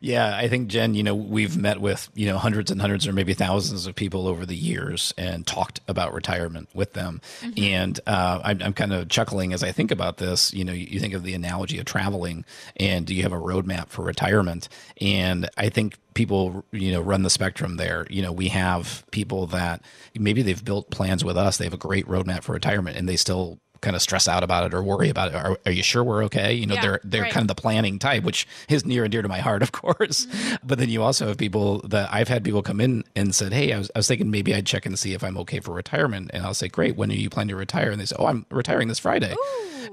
Yeah, 0.00 0.36
I 0.36 0.48
think 0.48 0.68
Jen, 0.68 0.94
you 0.94 1.02
know, 1.02 1.14
we've 1.14 1.56
met 1.56 1.80
with, 1.80 2.08
you 2.14 2.26
know, 2.26 2.38
hundreds 2.38 2.70
and 2.70 2.80
hundreds 2.80 3.06
or 3.06 3.12
maybe 3.12 3.34
thousands 3.34 3.86
of 3.86 3.94
people 3.94 4.26
over 4.26 4.44
the 4.46 4.56
years 4.56 5.12
and 5.16 5.46
talked 5.46 5.80
about 5.88 6.12
retirement 6.12 6.68
with 6.74 6.92
them. 6.92 7.20
And 7.56 7.98
uh, 8.06 8.40
I'm, 8.42 8.62
I'm 8.62 8.72
kind 8.72 8.92
of 8.92 9.08
chuckling 9.08 9.52
as 9.52 9.62
I 9.62 9.72
think 9.72 9.90
about 9.90 10.16
this. 10.16 10.52
You 10.52 10.64
know, 10.64 10.72
you, 10.72 10.86
you 10.86 11.00
think 11.00 11.14
of 11.14 11.22
the 11.22 11.34
analogy 11.34 11.78
of 11.78 11.84
traveling 11.84 12.44
and 12.76 13.06
do 13.06 13.14
you 13.14 13.22
have 13.22 13.32
a 13.32 13.40
roadmap 13.40 13.88
for 13.88 14.02
retirement? 14.02 14.68
And 15.00 15.48
I 15.56 15.68
think 15.68 15.96
people, 16.14 16.64
you 16.72 16.92
know, 16.92 17.00
run 17.00 17.22
the 17.22 17.30
spectrum 17.30 17.76
there. 17.76 18.06
You 18.10 18.22
know, 18.22 18.32
we 18.32 18.48
have 18.48 19.04
people 19.10 19.46
that 19.48 19.82
maybe 20.14 20.42
they've 20.42 20.64
built 20.64 20.90
plans 20.90 21.24
with 21.24 21.36
us, 21.36 21.56
they 21.56 21.64
have 21.64 21.74
a 21.74 21.78
great 21.78 22.06
roadmap 22.06 22.42
for 22.42 22.52
retirement 22.52 22.96
and 22.96 23.08
they 23.08 23.16
still 23.16 23.58
kind 23.82 23.94
of 23.94 24.00
stress 24.00 24.26
out 24.28 24.42
about 24.42 24.64
it 24.64 24.72
or 24.74 24.82
worry 24.82 25.10
about 25.10 25.28
it. 25.28 25.34
Are, 25.34 25.58
are 25.66 25.72
you 25.72 25.82
sure 25.82 26.02
we're 26.02 26.24
okay? 26.24 26.54
You 26.54 26.66
know, 26.66 26.74
Yeah, 26.76 26.80
they're 26.80 27.00
they're 27.04 27.22
right. 27.24 27.32
kind 27.32 27.44
of 27.44 27.48
the 27.54 27.60
planning 27.60 27.98
type, 27.98 28.22
which 28.22 28.46
is 28.70 28.86
near 28.86 29.04
and 29.04 29.12
dear 29.12 29.20
to 29.22 29.28
my 29.28 29.40
heart, 29.40 29.62
of 29.62 29.72
course. 29.72 30.26
But 30.64 30.78
then 30.78 30.88
you 30.88 31.02
also 31.02 31.26
have 31.28 31.36
people 31.36 31.80
that 31.88 32.08
I've 32.12 32.28
had 32.28 32.44
people 32.44 32.62
come 32.62 32.80
in 32.80 33.04
and 33.14 33.34
said, 33.34 33.52
"Hey, 33.52 33.72
I 33.72 33.78
was, 33.78 33.90
I 33.94 33.98
was 33.98 34.08
thinking 34.08 34.30
maybe 34.30 34.54
I'd 34.54 34.64
check 34.66 34.86
and 34.86 34.98
see 34.98 35.12
if 35.12 35.22
I'm 35.22 35.36
okay 35.38 35.60
for 35.60 35.72
retirement." 35.74 36.30
And 36.32 36.44
I'll 36.46 36.54
say, 36.54 36.68
"Great, 36.68 36.96
when 36.96 37.10
are 37.10 37.14
you 37.14 37.28
planning 37.28 37.50
to 37.50 37.56
retire?" 37.56 37.90
And 37.90 38.00
they 38.00 38.06
say, 38.06 38.16
"Oh, 38.18 38.26
I'm 38.26 38.46
retiring 38.50 38.88
this 38.88 38.98
Friday," 39.00 39.34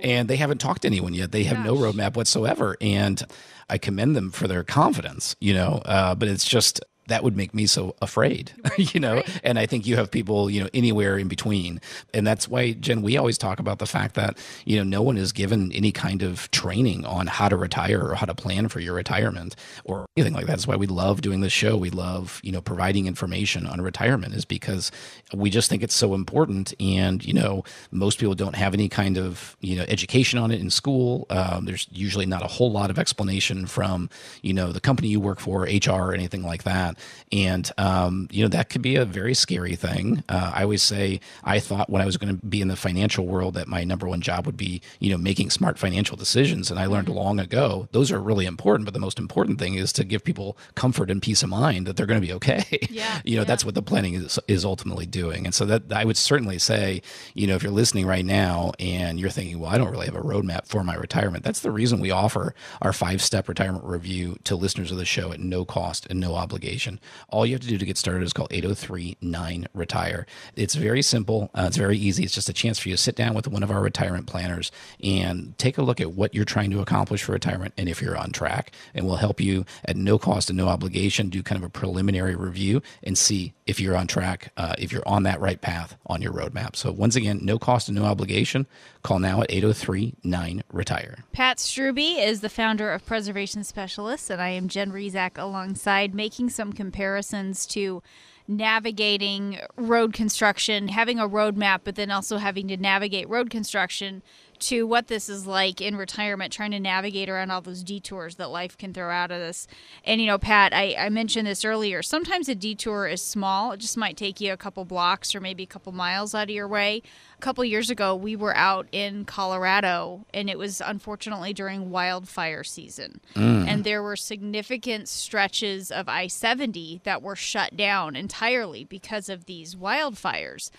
and 0.02 0.28
they 0.30 0.36
haven't 0.38 0.60
talked 0.60 0.84
to 0.84 0.88
anyone 0.88 1.14
yet. 1.14 1.32
They 1.32 1.44
have 1.44 1.64
no 1.66 1.76
roadmap 1.76 2.16
whatsoever, 2.16 2.78
and 2.80 3.22
I 3.70 3.78
commend 3.78 4.16
them 4.16 4.32
for 4.32 4.48
their 4.48 4.64
confidence. 4.64 5.36
You 5.40 5.54
know, 5.56 5.82
uh, 5.86 6.16
but 6.16 6.28
it's 6.28 6.46
just 6.48 6.80
that 7.10 7.24
would 7.24 7.36
make 7.36 7.54
me 7.54 7.66
so 7.66 7.96
afraid, 8.02 8.52
right, 8.64 8.94
you 8.94 9.00
know? 9.00 9.16
Right. 9.16 9.42
And 9.44 9.60
I 9.60 9.66
think 9.66 9.86
you 9.86 9.96
have 9.98 10.10
people, 10.10 10.50
you 10.50 10.64
know, 10.64 10.70
anywhere 10.74 11.18
in 11.18 11.28
between. 11.28 11.82
And 12.14 12.26
that's 12.26 12.48
why, 12.48 12.74
Jen, 12.74 13.02
we 13.02 13.18
always 13.18 13.38
talk 13.38 13.60
about 13.60 13.80
the 13.80 13.86
fact 13.86 14.16
that, 14.16 14.38
you 14.66 14.78
know, 14.78 14.84
no 14.84 15.02
one 15.02 15.18
is 15.18 15.32
given 15.32 15.72
any 15.74 15.92
kind 15.92 16.24
of 16.24 16.50
training 16.52 17.06
on 17.06 17.28
how 17.28 17.50
to 17.50 17.58
retire 17.58 18.02
or 18.02 18.16
how 18.16 18.26
to 18.26 18.36
plan 18.36 18.70
for 18.70 18.80
your 18.80 18.94
retirement 18.94 19.56
or 19.84 20.06
anything 20.16 20.34
like 20.34 20.46
that. 20.46 20.54
That's 20.54 20.68
why 20.68 20.76
we 20.76 20.88
love 20.88 21.22
doing 21.22 21.42
this 21.42 21.54
show. 21.54 21.78
We 21.78 21.90
love, 21.90 22.40
you 22.44 22.52
know, 22.52 22.62
providing 22.62 23.08
information 23.08 23.66
on 23.66 23.82
retirement 23.82 24.34
is 24.34 24.46
because 24.46 24.92
we 25.34 25.50
just 25.50 25.70
think 25.70 25.84
it's 25.84 25.96
so 25.96 26.14
important. 26.14 26.74
And, 26.80 27.24
you 27.26 27.34
know, 27.34 27.64
most 27.92 28.20
people 28.20 28.36
don't 28.36 28.56
have 28.56 28.74
any 28.74 28.90
kind 28.90 29.18
of, 29.18 29.58
you 29.62 29.76
know, 29.76 29.86
education 29.88 30.40
on 30.40 30.52
it 30.52 30.60
in 30.60 30.70
school. 30.70 31.26
Um, 31.30 31.66
there's 31.66 31.88
usually 31.92 32.26
not 32.26 32.44
a 32.44 32.48
whole 32.48 32.72
lot 32.72 32.90
of 32.90 33.00
explanation 33.00 33.66
from, 33.66 34.10
you 34.42 34.54
know, 34.54 34.72
the 34.72 34.80
company 34.80 35.08
you 35.08 35.20
work 35.20 35.40
for, 35.40 35.64
HR, 35.64 35.92
or 35.92 36.14
anything 36.14 36.44
like 36.44 36.64
that. 36.64 36.98
And, 37.32 37.70
um, 37.78 38.28
you 38.32 38.44
know, 38.44 38.50
that 38.50 38.70
could 38.70 38.82
be 38.82 38.96
a 38.96 39.06
very 39.06 39.34
scary 39.34 39.76
thing. 39.76 40.24
Uh, 40.30 40.52
I 40.54 40.64
always 40.64 40.84
say 40.84 41.20
I 41.44 41.60
thought 41.60 41.90
when 41.90 42.02
I 42.02 42.06
was 42.06 42.18
going 42.18 42.38
to 42.38 42.46
be 42.46 42.62
in 42.62 42.68
the 42.68 42.76
financial 42.76 43.26
world 43.26 43.54
that 43.54 43.68
my 43.68 43.84
number 43.84 44.08
one 44.08 44.22
job 44.22 44.46
would 44.46 44.58
be, 44.58 44.82
you 45.00 45.12
know, 45.12 45.18
making 45.18 45.50
smart 45.50 45.78
financial 45.78 46.18
decisions. 46.18 46.72
And 46.72 46.80
I 46.80 46.86
learned 46.86 47.08
mm-hmm. 47.08 47.18
long 47.18 47.40
ago 47.40 47.88
those 47.92 48.12
are 48.12 48.20
really 48.20 48.46
important. 48.46 48.86
But 48.86 48.94
the 48.94 49.00
most 49.00 49.20
important 49.20 49.60
thing 49.60 49.76
is 49.76 49.94
to 49.94 50.04
give 50.04 50.24
people 50.24 50.58
comfort 50.76 51.12
and 51.12 51.22
peace 51.22 51.44
of 51.44 51.50
mind 51.50 51.86
that 51.86 51.96
they're 51.96 52.06
going 52.06 52.22
to 52.22 52.28
be 52.28 52.34
okay. 52.34 52.64
Yeah, 52.90 53.22
you 53.24 53.36
know, 53.36 53.42
yeah. 53.42 53.46
that's 53.46 53.64
what 53.64 53.76
the 53.76 53.82
planning 53.82 54.16
is, 54.16 54.40
is 54.48 54.66
ultimately 54.66 55.06
doing. 55.06 55.46
And 55.46 55.54
so 55.54 55.66
that 55.66 55.94
I 55.94 56.06
would 56.06 56.18
certainly 56.18 56.58
say, 56.58 57.02
you 57.34 57.46
know, 57.46 57.56
if 57.56 57.62
you're 57.62 57.72
listening 57.72 58.06
right 58.06 58.26
now 58.26 58.72
and 58.80 59.20
you're 59.20 59.30
thinking, 59.30 59.60
well, 59.60 59.70
I 59.70 59.78
don't 59.78 59.92
really 59.92 60.08
have 60.08 60.16
a 60.16 60.22
roadmap 60.22 60.66
for 60.66 60.84
my 60.84 60.96
retirement, 60.96 61.44
that's 61.44 61.60
the 61.60 61.72
reason 61.72 62.00
we 62.00 62.10
offer 62.10 62.56
our 62.82 62.94
five 62.94 63.22
step 63.22 63.48
retirement 63.48 63.84
review 63.84 64.38
to 64.46 64.56
listeners 64.56 64.92
of 64.92 64.98
the 64.98 65.06
show 65.06 65.32
at 65.32 65.40
no 65.40 65.66
cost 65.66 66.08
and 66.10 66.20
no 66.20 66.36
obligation. 66.36 66.89
All 67.30 67.46
you 67.46 67.54
have 67.54 67.62
to 67.62 67.68
do 67.68 67.78
to 67.78 67.86
get 67.86 67.98
started 67.98 68.24
is 68.24 68.34
call 68.34 68.48
803 68.50 69.18
9 69.22 69.68
Retire. 69.74 70.26
It's 70.56 70.76
very 70.76 71.02
simple, 71.02 71.52
uh, 71.54 71.66
it's 71.68 71.78
very 71.78 71.98
easy. 71.98 72.24
It's 72.24 72.34
just 72.34 72.50
a 72.50 72.54
chance 72.54 72.80
for 72.80 72.90
you 72.90 72.96
to 72.96 73.02
sit 73.02 73.16
down 73.16 73.34
with 73.34 73.48
one 73.48 73.62
of 73.62 73.70
our 73.70 73.82
retirement 73.82 74.26
planners 74.26 74.72
and 75.04 75.58
take 75.58 75.78
a 75.78 75.84
look 75.84 76.02
at 76.02 76.14
what 76.14 76.34
you're 76.34 76.46
trying 76.46 76.72
to 76.72 76.80
accomplish 76.80 77.24
for 77.24 77.34
retirement 77.34 77.74
and 77.78 77.90
if 77.90 78.02
you're 78.02 78.18
on 78.18 78.32
track. 78.32 78.72
And 78.94 79.06
we'll 79.06 79.18
help 79.18 79.40
you 79.40 79.66
at 79.86 79.96
no 79.96 80.18
cost 80.18 80.50
and 80.50 80.58
no 80.58 80.68
obligation 80.68 81.30
do 81.30 81.44
kind 81.44 81.62
of 81.62 81.68
a 81.68 81.70
preliminary 81.70 82.36
review 82.36 82.82
and 83.04 83.18
see 83.18 83.54
if 83.70 83.80
you're 83.80 83.96
on 83.96 84.08
track, 84.08 84.52
uh, 84.58 84.74
if 84.80 84.92
you're 84.92 85.08
on 85.08 85.24
that 85.24 85.40
right 85.40 85.62
path 85.62 85.96
on 86.08 86.24
your 86.24 86.34
roadmap. 86.34 86.76
So, 86.76 86.92
once 86.92 87.16
again, 87.16 87.40
no 87.44 87.60
cost 87.60 87.88
and 87.88 87.96
no 87.96 88.06
obligation. 88.06 88.66
Call 89.04 89.20
now 89.20 89.42
at 89.42 89.52
803 89.52 90.16
9 90.24 90.64
Retire. 90.72 91.24
Pat 91.32 91.58
Strubbe 91.58 92.18
is 92.18 92.42
the 92.42 92.50
founder 92.50 92.92
of 92.92 93.06
Preservation 93.06 93.64
Specialists, 93.64 94.30
and 94.30 94.42
I 94.42 94.50
am 94.50 94.68
Jen 94.68 94.92
Rizak 94.92 95.38
alongside 95.38 96.16
making 96.16 96.50
some 96.50 96.74
comparisons 96.80 97.66
to 97.66 98.02
navigating 98.48 99.60
road 99.76 100.14
construction, 100.14 100.88
having 100.88 101.20
a 101.20 101.28
roadmap, 101.28 101.82
but 101.84 101.96
then 101.96 102.10
also 102.10 102.38
having 102.38 102.70
to 102.70 102.78
navigate 102.78 103.28
road 103.28 103.50
construction 103.50 104.24
to 104.60 104.86
what 104.86 105.08
this 105.08 105.30
is 105.30 105.46
like 105.46 105.82
in 105.82 105.96
retirement, 105.96 106.54
trying 106.54 106.72
to 106.72 106.80
navigate 106.80 107.30
around 107.30 107.52
all 107.52 107.62
those 107.62 107.84
detours 107.84 108.36
that 108.36 108.50
life 108.50 108.78
can 108.78 108.94
throw 108.94 109.10
out 109.10 109.32
at 109.32 109.42
us. 109.42 109.68
And, 110.04 110.22
you 110.22 110.28
know, 110.28 110.38
Pat, 110.38 110.74
I, 110.74 110.96
I 110.98 111.10
mentioned 111.10 111.48
this 111.48 111.66
earlier. 111.66 112.02
Sometimes 112.02 112.50
a 112.50 112.56
detour 112.56 113.08
is 113.08 113.22
small, 113.22 113.72
it 113.72 113.80
just 113.80 113.98
might 113.98 114.18
take 114.18 114.42
you 114.42 114.54
a 114.54 114.58
couple 114.58 114.86
blocks 114.86 115.34
or 115.34 115.40
maybe 115.40 115.64
a 115.64 115.68
couple 115.68 115.92
miles 115.92 116.36
out 116.36 116.44
of 116.44 116.50
your 116.50 116.68
way. 116.68 117.02
A 117.38 117.42
couple 117.42 117.64
years 117.64 117.90
ago, 117.90 118.16
we 118.16 118.36
were 118.36 118.56
out 118.56 118.88
in 118.92 119.24
Colorado, 119.24 120.26
and 120.34 120.50
it 120.50 120.58
was 120.58 120.82
unfortunately 120.82 121.54
during 121.54 121.90
wildfire 121.90 122.66
season. 122.66 123.22
Mm. 123.36 123.66
And 123.66 123.84
there 123.86 124.04
were 124.04 124.18
significant 124.18 125.08
stretches 125.08 125.90
of 125.90 126.10
I 126.10 126.28
70 126.28 127.02
that 127.06 127.22
were 127.22 127.38
shut 127.38 127.78
down 127.78 128.18
entirely 128.18 128.84
because 128.84 129.30
of 129.30 129.46
these 129.46 129.76
wildfires. 129.76 130.70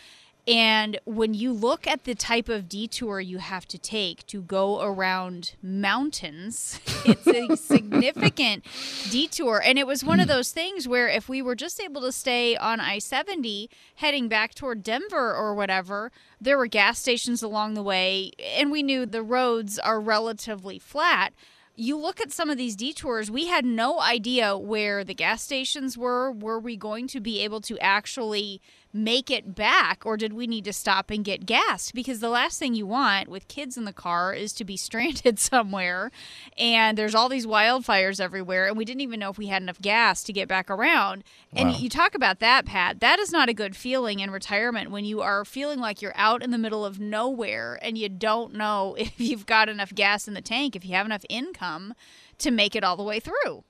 And 0.49 0.99
when 1.05 1.35
you 1.35 1.53
look 1.53 1.87
at 1.87 2.05
the 2.05 2.15
type 2.15 2.49
of 2.49 2.69
detour 2.69 3.21
you 3.21 3.39
have 3.39 3.67
to 3.69 3.79
take 3.79 4.27
to 4.29 4.43
go 4.43 4.83
around 4.83 5.55
mountains, 5.63 6.81
it's 7.05 7.27
a 7.27 7.57
significant 7.57 8.65
detour. 9.11 9.63
And 9.65 9.79
it 9.79 9.87
was 9.87 10.03
one 10.03 10.21
of 10.21 10.29
those 10.29 10.51
things 10.51 10.89
where 10.89 11.09
if 11.09 11.29
we 11.29 11.43
were 11.43 11.55
just 11.55 11.81
able 11.81 12.01
to 12.03 12.13
stay 12.13 12.57
on 12.57 12.81
I 12.81 12.99
70 12.99 13.69
heading 13.97 14.29
back 14.29 14.55
toward 14.55 14.83
Denver 14.83 15.35
or 15.35 15.55
whatever, 15.55 16.11
there 16.41 16.59
were 16.59 16.67
gas 16.67 16.99
stations 16.99 17.43
along 17.43 17.75
the 17.75 17.83
way, 17.83 18.33
and 18.57 18.71
we 18.71 18.83
knew 18.83 19.05
the 19.07 19.23
roads 19.23 19.79
are 19.79 20.01
relatively 20.01 20.79
flat 20.79 21.33
you 21.81 21.97
look 21.97 22.21
at 22.21 22.31
some 22.31 22.51
of 22.51 22.59
these 22.59 22.77
detours, 22.77 23.31
we 23.31 23.47
had 23.47 23.65
no 23.65 24.01
idea 24.01 24.55
where 24.55 25.03
the 25.03 25.15
gas 25.15 25.43
stations 25.43 25.97
were. 25.97 26.31
Were 26.31 26.61
we 26.61 26.77
going 26.77 27.07
to 27.09 27.21
be 27.21 27.43
able 27.43 27.63
to 27.63 27.79
actually 27.79 28.61
make 28.93 29.31
it 29.31 29.55
back 29.55 30.05
or 30.05 30.17
did 30.17 30.33
we 30.33 30.47
need 30.47 30.65
to 30.65 30.73
stop 30.73 31.11
and 31.11 31.25
get 31.25 31.47
gas? 31.47 31.93
Because 31.93 32.21
the 32.21 32.29
last 32.29 32.59
thing 32.59 32.75
you 32.75 32.87
want 32.87 33.29
with 33.29 33.49
kids 33.49 33.77
in 33.77 33.85
the 33.85 33.93
car 33.93 34.33
is 34.33 34.53
to 34.55 34.65
be 34.65 34.77
stranded 34.91 35.39
somewhere 35.39 36.11
and 36.59 36.99
there's 36.99 37.15
all 37.15 37.29
these 37.29 37.47
wildfires 37.47 38.21
everywhere 38.21 38.67
and 38.67 38.77
we 38.77 38.85
didn't 38.85 39.01
even 39.01 39.21
know 39.21 39.31
if 39.31 39.39
we 39.39 39.47
had 39.47 39.63
enough 39.63 39.81
gas 39.81 40.23
to 40.25 40.33
get 40.33 40.49
back 40.49 40.71
around. 40.71 41.23
Wow. 41.53 41.63
and 41.63 41.77
you 41.77 41.89
talk 41.89 42.15
about 42.15 42.41
that 42.41 42.67
pat. 42.67 43.01
That 43.01 43.19
is 43.19 43.33
not 43.33 43.49
a 43.49 43.55
good 43.55 43.77
feeling 43.77 44.21
in 44.21 44.31
retirement 44.31 44.91
when 44.91 45.05
you 45.05 45.21
are 45.21 45.45
feeling 45.45 45.79
like 45.79 46.03
you're 46.03 46.13
out 46.17 46.43
in 46.43 46.51
the 46.51 46.59
middle 46.59 46.85
of 46.85 47.01
nowhere 47.01 47.79
and 47.83 47.97
you 47.97 48.09
don't 48.09 48.55
know 48.55 48.95
if 48.99 49.21
you've 49.21 49.47
got 49.47 49.69
enough 49.69 49.95
gas 49.95 50.27
in 50.27 50.35
the 50.35 50.43
tank 50.43 50.75
if 50.75 50.85
you 50.85 50.95
have 50.95 51.07
enough 51.07 51.25
income 51.29 51.95
to 52.39 52.51
make 52.51 52.75
it 52.75 52.83
all 52.83 52.97
the 52.97 53.03
way 53.03 53.21
through 53.21 53.65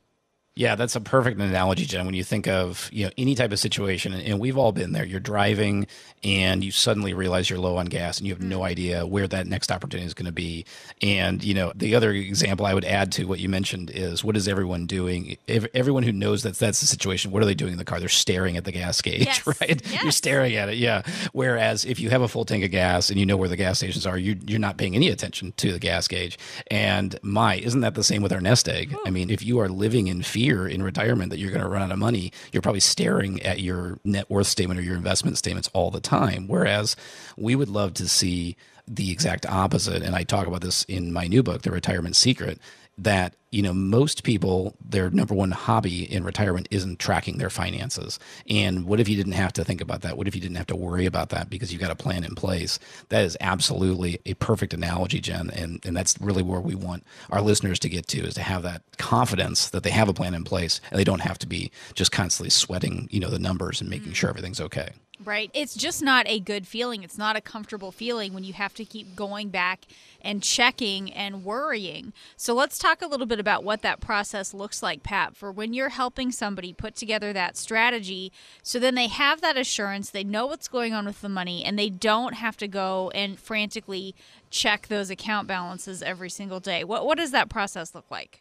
yeah, 0.61 0.75
that's 0.75 0.94
a 0.94 1.01
perfect 1.01 1.40
analogy, 1.40 1.87
Jen. 1.87 2.05
When 2.05 2.14
you 2.14 2.23
think 2.23 2.46
of 2.46 2.90
you 2.92 3.07
know 3.07 3.11
any 3.16 3.35
type 3.35 3.51
of 3.51 3.59
situation, 3.59 4.12
and 4.12 4.38
we've 4.38 4.59
all 4.59 4.73
been 4.73 4.92
there. 4.92 5.07
You're 5.07 5.18
driving, 5.18 5.87
and 6.23 6.62
you 6.62 6.70
suddenly 6.70 7.14
realize 7.14 7.49
you're 7.49 7.59
low 7.59 7.79
on 7.79 7.87
gas, 7.87 8.18
and 8.18 8.27
you 8.27 8.35
have 8.35 8.42
no 8.42 8.59
mm-hmm. 8.59 8.66
idea 8.66 9.07
where 9.07 9.27
that 9.27 9.46
next 9.46 9.73
opportunity 9.73 10.07
is 10.07 10.12
going 10.12 10.27
to 10.27 10.33
be. 10.33 10.66
And 11.01 11.42
you 11.42 11.55
know, 11.55 11.73
the 11.75 11.94
other 11.94 12.11
example 12.11 12.66
I 12.66 12.75
would 12.75 12.85
add 12.85 13.11
to 13.12 13.25
what 13.25 13.40
you 13.40 13.49
mentioned 13.49 13.88
is 13.88 14.23
what 14.23 14.37
is 14.37 14.46
everyone 14.46 14.85
doing? 14.85 15.38
Everyone 15.49 16.03
who 16.03 16.12
knows 16.12 16.42
that 16.42 16.57
that's 16.57 16.81
the 16.81 16.87
situation, 16.87 17.31
what 17.31 17.42
are 17.42 17.46
they 17.46 17.55
doing 17.55 17.73
in 17.73 17.79
the 17.79 17.85
car? 17.87 17.99
They're 17.99 18.11
staring 18.11 18.59
at 18.59 18.66
the 18.66 18.73
gas 18.73 19.01
gauge, 19.01 19.20
yes. 19.25 19.46
right? 19.46 19.81
Yes. 19.90 20.03
You're 20.03 20.12
staring 20.12 20.57
at 20.57 20.68
it, 20.68 20.77
yeah. 20.77 21.05
Whereas 21.33 21.87
if 21.87 21.99
you 22.01 22.11
have 22.11 22.20
a 22.20 22.29
full 22.29 22.44
tank 22.44 22.64
of 22.64 22.70
gas 22.70 23.09
and 23.09 23.18
you 23.18 23.25
know 23.25 23.38
where 23.38 23.49
the 23.49 23.57
gas 23.57 23.79
stations 23.79 24.05
are, 24.05 24.18
you, 24.18 24.37
you're 24.46 24.59
not 24.59 24.77
paying 24.77 24.94
any 24.94 25.09
attention 25.09 25.55
to 25.57 25.73
the 25.73 25.79
gas 25.79 26.07
gauge. 26.07 26.38
And 26.70 27.18
my, 27.23 27.55
isn't 27.55 27.81
that 27.81 27.94
the 27.94 28.05
same 28.05 28.20
with 28.20 28.35
our 28.35 28.42
nest 28.42 28.68
egg? 28.68 28.94
I 29.07 29.11
mean, 29.11 29.31
if 29.31 29.42
you 29.42 29.59
are 29.59 29.70
living 29.70 30.09
in 30.09 30.23
fear 30.23 30.50
in 30.51 30.83
retirement 30.83 31.31
that 31.31 31.39
you're 31.39 31.51
going 31.51 31.63
to 31.63 31.69
run 31.69 31.83
out 31.83 31.93
of 31.93 31.99
money, 31.99 32.33
you're 32.53 32.63
probably 32.63 32.81
staring 32.81 33.41
at 33.43 33.61
your 33.61 33.99
net 34.05 34.29
worth 34.31 34.47
statement 34.47 34.79
or 34.79 34.83
your 34.83 34.97
investment 34.97 35.39
statements 35.39 35.69
all 35.73 35.91
the 35.91 36.01
time. 36.01 36.47
Whereas 36.49 36.97
we 37.37 37.55
would 37.55 37.69
love 37.69 37.95
to 37.95 38.09
see 38.09 38.57
the 38.87 39.13
exact 39.13 39.47
opposite. 39.47 40.03
And 40.03 40.17
I 40.17 40.25
talk 40.25 40.47
about 40.47 40.63
this 40.63 40.85
in 40.85 41.13
my 41.13 41.27
new 41.29 41.43
book, 41.43 41.63
The 41.63 41.71
Retirement 41.71 42.17
Secret, 42.17 42.59
that 43.03 43.35
you 43.51 43.63
know 43.63 43.73
most 43.73 44.23
people 44.23 44.77
their 44.81 45.11
number 45.11 45.35
one 45.35 45.51
hobby 45.51 46.11
in 46.11 46.23
retirement 46.23 46.69
isn't 46.71 46.99
tracking 46.99 47.39
their 47.39 47.51
finances. 47.51 48.19
And 48.49 48.85
what 48.85 49.01
if 49.01 49.09
you 49.09 49.17
didn't 49.17 49.33
have 49.33 49.53
to 49.55 49.65
think 49.65 49.81
about 49.81 50.03
that? 50.03 50.17
What 50.17 50.29
if 50.29 50.35
you 50.35 50.41
didn't 50.41 50.57
have 50.57 50.67
to 50.69 50.77
worry 50.77 51.07
about 51.07 51.31
that 51.31 51.51
because 51.51 51.73
you've 51.73 51.81
got 51.81 51.91
a 51.91 51.97
plan 51.97 52.25
in 52.25 52.35
place? 52.35 52.79
That 53.09 53.25
is 53.25 53.37
absolutely 53.41 54.21
a 54.27 54.35
perfect 54.35 54.75
analogy 54.75 55.21
jen 55.21 55.51
and, 55.51 55.85
and 55.85 55.97
that's 55.97 56.21
really 56.21 56.43
where 56.43 56.61
we 56.61 56.75
want 56.75 57.05
our 57.31 57.41
listeners 57.41 57.79
to 57.81 57.89
get 57.89 58.07
to 58.09 58.21
is 58.21 58.35
to 58.35 58.43
have 58.43 58.63
that 58.63 58.83
confidence 58.99 59.71
that 59.71 59.83
they 59.83 59.91
have 59.91 60.09
a 60.09 60.15
plan 60.15 60.35
in 60.35 60.45
place 60.45 60.81
and 60.91 60.99
they 60.99 61.05
don't 61.05 61.21
have 61.21 61.39
to 61.39 61.47
be 61.47 61.71
just 61.95 62.13
constantly 62.13 62.51
sweating 62.51 63.09
you 63.11 63.21
know 63.21 63.31
the 63.31 63.39
numbers 63.39 63.81
and 63.81 63.89
making 63.89 64.09
mm-hmm. 64.09 64.15
sure 64.15 64.31
everything's 64.31 64.61
okay 64.61 64.91
Right. 65.22 65.50
It's 65.52 65.74
just 65.74 66.02
not 66.02 66.26
a 66.26 66.40
good 66.40 66.66
feeling. 66.66 67.02
It's 67.02 67.18
not 67.18 67.37
a 67.37 67.42
comfortable 67.42 67.92
feeling 67.92 68.33
when 68.33 68.42
you 68.42 68.54
have 68.54 68.72
to 68.74 68.87
keep 68.87 69.14
going 69.14 69.50
back 69.50 69.85
and 70.22 70.42
checking 70.42 71.12
and 71.12 71.44
worrying. 71.44 72.14
So 72.38 72.54
let's 72.54 72.78
talk 72.78 73.02
a 73.02 73.06
little 73.06 73.26
bit 73.26 73.38
about 73.38 73.62
what 73.62 73.83
that 73.83 74.00
process 74.00 74.54
looks 74.54 74.83
like, 74.83 75.02
Pat, 75.02 75.37
for 75.37 75.52
when 75.52 75.74
you're 75.74 75.90
helping 75.90 76.33
somebody 76.33 76.72
put 76.72 76.96
together 76.96 77.35
that 77.35 77.59
strategy. 77.59 78.33
So 78.62 78.78
then 78.78 78.94
they 78.94 79.09
have 79.09 79.42
that 79.42 79.59
assurance, 79.59 80.09
they 80.09 80.24
know 80.24 80.46
what's 80.46 80.68
going 80.68 80.94
on 80.94 81.04
with 81.04 81.20
the 81.20 81.28
money, 81.28 81.64
and 81.66 81.78
they 81.78 81.90
don't 81.90 82.35
have 82.35 82.56
to 82.56 82.68
go 82.68 83.11
and 83.14 83.38
frantically 83.38 84.14
check 84.48 84.88
those 84.88 85.11
account 85.11 85.46
balances 85.46 86.02
every 86.02 86.30
single 86.30 86.61
day. 86.61 86.83
What, 86.83 87.04
what 87.04 87.18
does 87.18 87.33
that 87.33 87.50
process 87.50 87.94
look 87.94 88.11
like? 88.11 88.40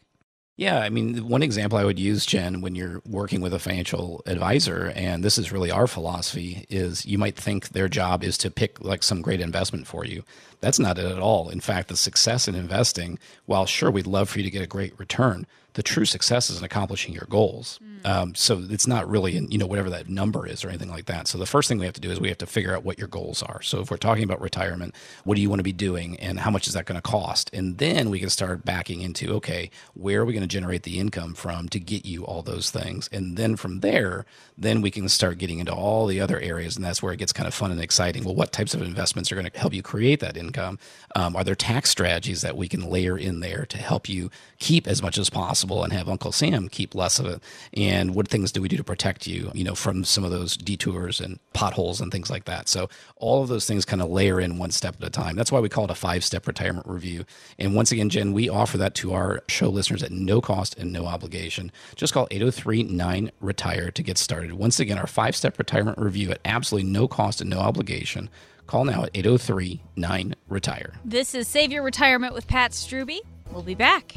Yeah, 0.59 0.79
I 0.79 0.89
mean, 0.89 1.29
one 1.29 1.41
example 1.41 1.79
I 1.79 1.85
would 1.85 1.97
use, 1.97 2.25
Jen, 2.25 2.59
when 2.59 2.75
you're 2.75 3.01
working 3.05 3.39
with 3.39 3.53
a 3.53 3.59
financial 3.59 4.21
advisor, 4.25 4.91
and 4.93 5.23
this 5.23 5.37
is 5.37 5.53
really 5.53 5.71
our 5.71 5.87
philosophy, 5.87 6.65
is 6.69 7.05
you 7.05 7.17
might 7.17 7.37
think 7.37 7.69
their 7.69 7.87
job 7.87 8.25
is 8.25 8.37
to 8.39 8.51
pick 8.51 8.83
like 8.83 9.01
some 9.01 9.21
great 9.21 9.39
investment 9.39 9.87
for 9.87 10.03
you. 10.03 10.21
That's 10.59 10.77
not 10.77 10.97
it 10.97 11.05
at 11.05 11.17
all. 11.17 11.47
In 11.47 11.61
fact, 11.61 11.87
the 11.87 11.95
success 11.95 12.45
in 12.45 12.55
investing, 12.55 13.19
while 13.45 13.65
sure 13.65 13.89
we'd 13.89 14.05
love 14.05 14.27
for 14.27 14.39
you 14.39 14.43
to 14.43 14.51
get 14.51 14.61
a 14.61 14.67
great 14.67 14.99
return, 14.99 15.47
the 15.73 15.83
true 15.83 16.05
success 16.05 16.49
is 16.49 16.57
in 16.57 16.63
accomplishing 16.63 17.13
your 17.13 17.27
goals. 17.29 17.79
Um, 18.05 18.33
so 18.33 18.65
it's 18.69 18.87
not 18.87 19.09
really, 19.09 19.35
in, 19.35 19.51
you 19.51 19.57
know, 19.57 19.67
whatever 19.67 19.89
that 19.89 20.09
number 20.09 20.47
is 20.47 20.63
or 20.63 20.69
anything 20.69 20.89
like 20.89 21.05
that. 21.05 21.27
So 21.27 21.37
the 21.37 21.45
first 21.45 21.67
thing 21.67 21.79
we 21.79 21.85
have 21.85 21.93
to 21.95 22.01
do 22.01 22.09
is 22.09 22.19
we 22.19 22.29
have 22.29 22.37
to 22.39 22.45
figure 22.45 22.73
out 22.73 22.83
what 22.83 22.97
your 22.97 23.07
goals 23.09 23.43
are. 23.43 23.61
So 23.61 23.81
if 23.81 23.91
we're 23.91 23.97
talking 23.97 24.23
about 24.23 24.41
retirement, 24.41 24.95
what 25.25 25.35
do 25.35 25.41
you 25.41 25.49
want 25.49 25.59
to 25.59 25.63
be 25.63 25.73
doing 25.73 26.17
and 26.17 26.39
how 26.39 26.49
much 26.49 26.67
is 26.67 26.73
that 26.73 26.85
going 26.85 26.95
to 26.95 27.01
cost? 27.01 27.49
And 27.53 27.77
then 27.77 28.09
we 28.09 28.19
can 28.19 28.29
start 28.29 28.65
backing 28.65 29.01
into, 29.01 29.33
okay, 29.35 29.69
where 29.93 30.21
are 30.21 30.25
we 30.25 30.33
going 30.33 30.41
to 30.41 30.47
generate 30.47 30.83
the 30.83 30.97
income 30.97 31.33
from 31.35 31.69
to 31.69 31.79
get 31.79 32.05
you 32.05 32.25
all 32.25 32.41
those 32.41 32.71
things? 32.71 33.09
And 33.11 33.37
then 33.37 33.55
from 33.55 33.81
there, 33.81 34.25
then 34.57 34.81
we 34.81 34.91
can 34.91 35.07
start 35.09 35.37
getting 35.37 35.59
into 35.59 35.73
all 35.73 36.07
the 36.07 36.21
other 36.21 36.39
areas. 36.39 36.77
And 36.77 36.85
that's 36.85 37.03
where 37.03 37.13
it 37.13 37.17
gets 37.17 37.33
kind 37.33 37.47
of 37.47 37.53
fun 37.53 37.71
and 37.71 37.81
exciting. 37.81 38.23
Well, 38.23 38.35
what 38.35 38.51
types 38.51 38.73
of 38.73 38.81
investments 38.81 39.31
are 39.31 39.35
going 39.35 39.49
to 39.49 39.59
help 39.59 39.73
you 39.73 39.81
create 39.81 40.19
that 40.21 40.37
income? 40.37 40.79
Um, 41.15 41.35
are 41.35 41.43
there 41.43 41.55
tax 41.55 41.89
strategies 41.89 42.41
that 42.41 42.55
we 42.55 42.67
can 42.67 42.89
layer 42.89 43.17
in 43.17 43.41
there 43.41 43.65
to 43.67 43.77
help 43.77 44.07
you 44.07 44.31
keep 44.57 44.87
as 44.87 45.01
much 45.01 45.17
as 45.17 45.29
possible 45.29 45.58
and 45.63 45.93
have 45.93 46.09
Uncle 46.09 46.31
Sam 46.31 46.69
keep 46.69 46.95
less 46.95 47.19
of 47.19 47.25
it? 47.25 47.41
And 47.73 48.15
what 48.15 48.27
things 48.27 48.51
do 48.51 48.61
we 48.61 48.67
do 48.67 48.77
to 48.77 48.83
protect 48.83 49.27
you, 49.27 49.51
you 49.53 49.63
know, 49.63 49.75
from 49.75 50.03
some 50.03 50.23
of 50.23 50.31
those 50.31 50.55
detours 50.57 51.19
and 51.19 51.39
potholes 51.53 52.01
and 52.01 52.11
things 52.11 52.29
like 52.29 52.45
that? 52.45 52.67
So 52.67 52.89
all 53.17 53.41
of 53.41 53.49
those 53.49 53.65
things 53.65 53.85
kind 53.85 54.01
of 54.01 54.09
layer 54.09 54.39
in 54.39 54.57
one 54.57 54.71
step 54.71 54.95
at 54.99 55.07
a 55.07 55.09
time. 55.09 55.35
That's 55.35 55.51
why 55.51 55.59
we 55.59 55.69
call 55.69 55.85
it 55.85 55.91
a 55.91 55.95
five-step 55.95 56.47
retirement 56.47 56.87
review. 56.87 57.25
And 57.57 57.75
once 57.75 57.91
again, 57.91 58.09
Jen, 58.09 58.33
we 58.33 58.49
offer 58.49 58.77
that 58.77 58.95
to 58.95 59.13
our 59.13 59.43
show 59.47 59.69
listeners 59.69 60.03
at 60.03 60.11
no 60.11 60.41
cost 60.41 60.77
and 60.77 60.91
no 60.91 61.05
obligation. 61.05 61.71
Just 61.95 62.13
call 62.13 62.27
803-9-RETIRE 62.29 63.91
to 63.91 64.03
get 64.03 64.17
started. 64.17 64.53
Once 64.53 64.79
again, 64.79 64.97
our 64.97 65.07
five-step 65.07 65.57
retirement 65.57 65.97
review 65.97 66.31
at 66.31 66.39
absolutely 66.45 66.89
no 66.89 67.07
cost 67.07 67.41
and 67.41 67.49
no 67.49 67.59
obligation. 67.59 68.29
Call 68.67 68.85
now 68.85 69.03
at 69.05 69.13
803-9-RETIRE. 69.13 70.93
This 71.03 71.33
is 71.33 71.47
Save 71.47 71.71
Your 71.71 71.81
Retirement 71.81 72.33
with 72.35 72.47
Pat 72.47 72.71
Strubbe. 72.71 73.19
We'll 73.51 73.63
be 73.63 73.73
back. 73.73 74.15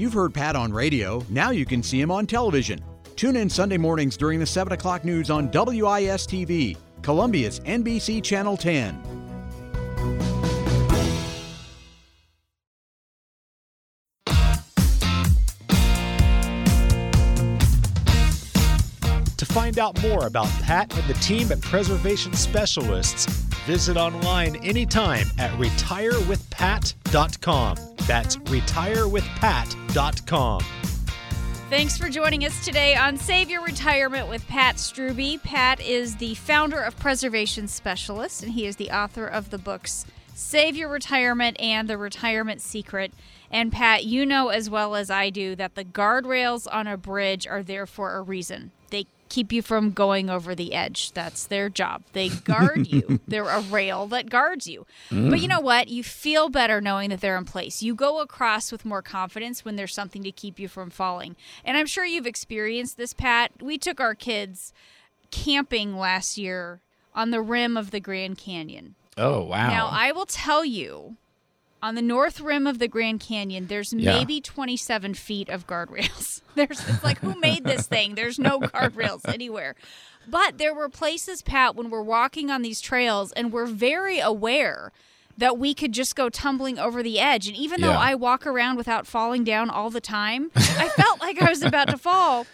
You've 0.00 0.14
heard 0.14 0.32
Pat 0.32 0.56
on 0.56 0.72
radio. 0.72 1.22
Now 1.28 1.50
you 1.50 1.66
can 1.66 1.82
see 1.82 2.00
him 2.00 2.10
on 2.10 2.26
television. 2.26 2.82
Tune 3.16 3.36
in 3.36 3.50
Sunday 3.50 3.76
mornings 3.76 4.16
during 4.16 4.40
the 4.40 4.46
7 4.46 4.72
o'clock 4.72 5.04
news 5.04 5.28
on 5.28 5.50
WIS 5.52 6.26
TV, 6.26 6.78
Columbia's 7.02 7.60
NBC 7.60 8.24
Channel 8.24 8.56
10. 8.56 9.02
To 19.36 19.44
find 19.44 19.78
out 19.78 20.00
more 20.00 20.24
about 20.24 20.48
Pat 20.62 20.96
and 20.96 21.06
the 21.08 21.14
team 21.20 21.52
at 21.52 21.60
Preservation 21.60 22.32
Specialists, 22.32 23.49
visit 23.66 23.96
online 23.96 24.56
anytime 24.56 25.28
at 25.38 25.52
retirewithpat.com. 25.52 27.76
That's 28.06 28.36
retirewithpat.com. 28.36 30.60
Thanks 31.70 31.96
for 31.96 32.08
joining 32.08 32.44
us 32.44 32.64
today 32.64 32.96
on 32.96 33.16
Save 33.16 33.48
Your 33.48 33.62
Retirement 33.62 34.28
with 34.28 34.44
Pat 34.48 34.74
Strubbe. 34.74 35.40
Pat 35.44 35.80
is 35.80 36.16
the 36.16 36.34
founder 36.34 36.80
of 36.80 36.98
Preservation 36.98 37.68
Specialists, 37.68 38.42
and 38.42 38.52
he 38.52 38.66
is 38.66 38.74
the 38.74 38.90
author 38.90 39.26
of 39.26 39.50
the 39.50 39.58
books 39.58 40.04
Save 40.34 40.74
Your 40.74 40.88
Retirement 40.88 41.60
and 41.60 41.88
The 41.88 41.96
Retirement 41.96 42.60
Secret. 42.60 43.12
And 43.52 43.70
Pat, 43.70 44.04
you 44.04 44.26
know 44.26 44.48
as 44.48 44.68
well 44.68 44.96
as 44.96 45.10
I 45.10 45.30
do 45.30 45.54
that 45.54 45.76
the 45.76 45.84
guardrails 45.84 46.66
on 46.68 46.88
a 46.88 46.96
bridge 46.96 47.46
are 47.46 47.62
there 47.62 47.86
for 47.86 48.16
a 48.16 48.22
reason. 48.22 48.72
Keep 49.30 49.52
you 49.52 49.62
from 49.62 49.92
going 49.92 50.28
over 50.28 50.54
the 50.54 50.74
edge. 50.74 51.12
That's 51.12 51.46
their 51.46 51.70
job. 51.70 52.02
They 52.12 52.28
guard 52.28 52.86
you. 52.88 53.20
They're 53.28 53.48
a 53.48 53.62
rail 53.62 54.06
that 54.08 54.28
guards 54.28 54.66
you. 54.66 54.86
But 55.10 55.40
you 55.40 55.48
know 55.48 55.60
what? 55.60 55.88
You 55.88 56.02
feel 56.02 56.50
better 56.50 56.80
knowing 56.80 57.08
that 57.10 57.20
they're 57.22 57.38
in 57.38 57.44
place. 57.46 57.82
You 57.82 57.94
go 57.94 58.20
across 58.20 58.70
with 58.70 58.84
more 58.84 59.00
confidence 59.02 59.64
when 59.64 59.76
there's 59.76 59.94
something 59.94 60.22
to 60.24 60.32
keep 60.32 60.58
you 60.58 60.68
from 60.68 60.90
falling. 60.90 61.36
And 61.64 61.76
I'm 61.78 61.86
sure 61.86 62.04
you've 62.04 62.26
experienced 62.26 62.96
this, 62.98 63.14
Pat. 63.14 63.52
We 63.62 63.78
took 63.78 64.00
our 64.00 64.14
kids 64.14 64.72
camping 65.30 65.96
last 65.96 66.36
year 66.36 66.80
on 67.14 67.30
the 67.30 67.40
rim 67.40 67.76
of 67.76 67.92
the 67.92 68.00
Grand 68.00 68.36
Canyon. 68.36 68.96
Oh, 69.16 69.42
wow. 69.44 69.68
Now, 69.68 69.88
I 69.90 70.12
will 70.12 70.26
tell 70.26 70.64
you, 70.64 71.16
on 71.82 71.94
the 71.94 72.02
north 72.02 72.40
rim 72.40 72.66
of 72.66 72.78
the 72.78 72.88
Grand 72.88 73.20
Canyon, 73.20 73.66
there's 73.68 73.92
Yeah. 73.92 74.12
maybe 74.18 74.40
27 74.40 75.14
feet 75.14 75.48
of 75.48 75.66
guardrails. 75.66 76.42
There's 76.54 76.86
it's 76.88 77.02
like 77.04 77.18
who 77.20 77.38
made 77.40 77.64
this 77.64 77.86
thing? 77.86 78.16
There's 78.16 78.38
no 78.38 78.58
guardrails 78.60 79.26
anywhere. 79.26 79.76
But 80.28 80.58
there 80.58 80.74
were 80.74 80.88
places, 80.88 81.42
Pat, 81.42 81.76
when 81.76 81.90
we're 81.90 82.02
walking 82.02 82.50
on 82.50 82.62
these 82.62 82.80
trails 82.80 83.32
and 83.32 83.52
we're 83.52 83.66
very 83.66 84.18
aware 84.18 84.92
that 85.38 85.56
we 85.58 85.72
could 85.72 85.92
just 85.92 86.16
go 86.16 86.28
tumbling 86.28 86.78
over 86.78 87.02
the 87.02 87.18
edge. 87.18 87.46
And 87.48 87.56
even 87.56 87.80
though 87.80 87.92
I 87.92 88.14
walk 88.14 88.46
around 88.46 88.76
without 88.76 89.06
falling 89.06 89.42
down 89.44 89.70
all 89.70 89.88
the 89.88 90.00
time, 90.00 90.50
I 90.54 90.88
felt 90.94 91.20
like 91.20 91.40
I 91.40 91.48
was 91.48 91.62
about 91.62 91.88
to 91.88 91.96
fall. 92.08 92.46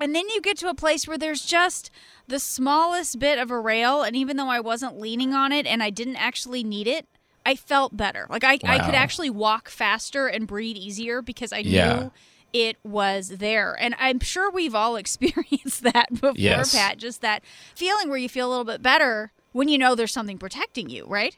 And 0.00 0.14
then 0.14 0.28
you 0.30 0.40
get 0.40 0.56
to 0.58 0.68
a 0.68 0.74
place 0.74 1.06
where 1.06 1.18
there's 1.18 1.44
just 1.44 1.90
the 2.26 2.38
smallest 2.38 3.18
bit 3.18 3.38
of 3.38 3.50
a 3.50 3.58
rail. 3.60 4.02
And 4.02 4.16
even 4.16 4.36
though 4.38 4.48
I 4.48 4.60
wasn't 4.60 4.98
leaning 4.98 5.34
on 5.34 5.52
it 5.52 5.66
and 5.66 5.82
I 5.82 5.90
didn't 5.90 6.16
actually 6.16 6.64
need 6.64 6.86
it, 6.86 7.06
I 7.44 7.54
felt 7.56 7.96
better. 7.96 8.26
Like 8.30 8.44
I, 8.44 8.58
I 8.64 8.78
could 8.84 8.94
actually 8.94 9.30
walk 9.30 9.68
faster 9.68 10.26
and 10.26 10.46
breathe 10.46 10.76
easier 10.76 11.22
because 11.22 11.52
I 11.52 11.58
Yeah. 11.58 11.94
knew 12.00 12.12
it 12.52 12.76
was 12.84 13.28
there. 13.38 13.76
And 13.80 13.94
I'm 13.98 14.20
sure 14.20 14.50
we've 14.50 14.74
all 14.74 14.96
experienced 15.04 15.82
that 15.84 16.10
before, 16.12 16.32
Yes. 16.36 16.74
Pat. 16.74 16.98
Just 16.98 17.20
that 17.22 17.42
feeling 17.74 18.08
where 18.08 18.18
you 18.18 18.28
feel 18.28 18.48
a 18.48 18.50
little 18.50 18.64
bit 18.64 18.82
better 18.82 19.32
when 19.52 19.68
you 19.68 19.78
know 19.78 19.94
there's 19.94 20.12
something 20.12 20.38
protecting 20.38 20.88
you, 20.90 21.06
right? 21.06 21.36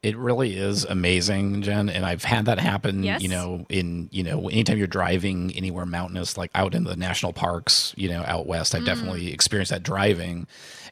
It 0.00 0.16
really 0.16 0.56
is 0.56 0.84
amazing, 0.84 1.62
Jen. 1.62 1.88
And 1.88 2.06
I've 2.06 2.22
had 2.22 2.44
that 2.44 2.60
happen, 2.60 3.02
Yes. 3.02 3.20
you 3.20 3.28
know, 3.28 3.66
in, 3.68 4.08
you 4.12 4.22
know, 4.22 4.48
anytime 4.48 4.78
you're 4.78 4.86
driving 4.86 5.52
anywhere 5.56 5.86
mountainous, 5.86 6.36
like 6.36 6.52
out 6.54 6.72
in 6.74 6.84
the 6.84 6.94
national 6.94 7.32
parks, 7.32 7.94
you 7.96 8.08
know, 8.08 8.22
out 8.24 8.46
west, 8.46 8.72
Mm. 8.74 8.78
I've 8.78 8.84
definitely 8.84 9.32
experienced 9.32 9.70
that 9.72 9.82
driving. 9.82 10.46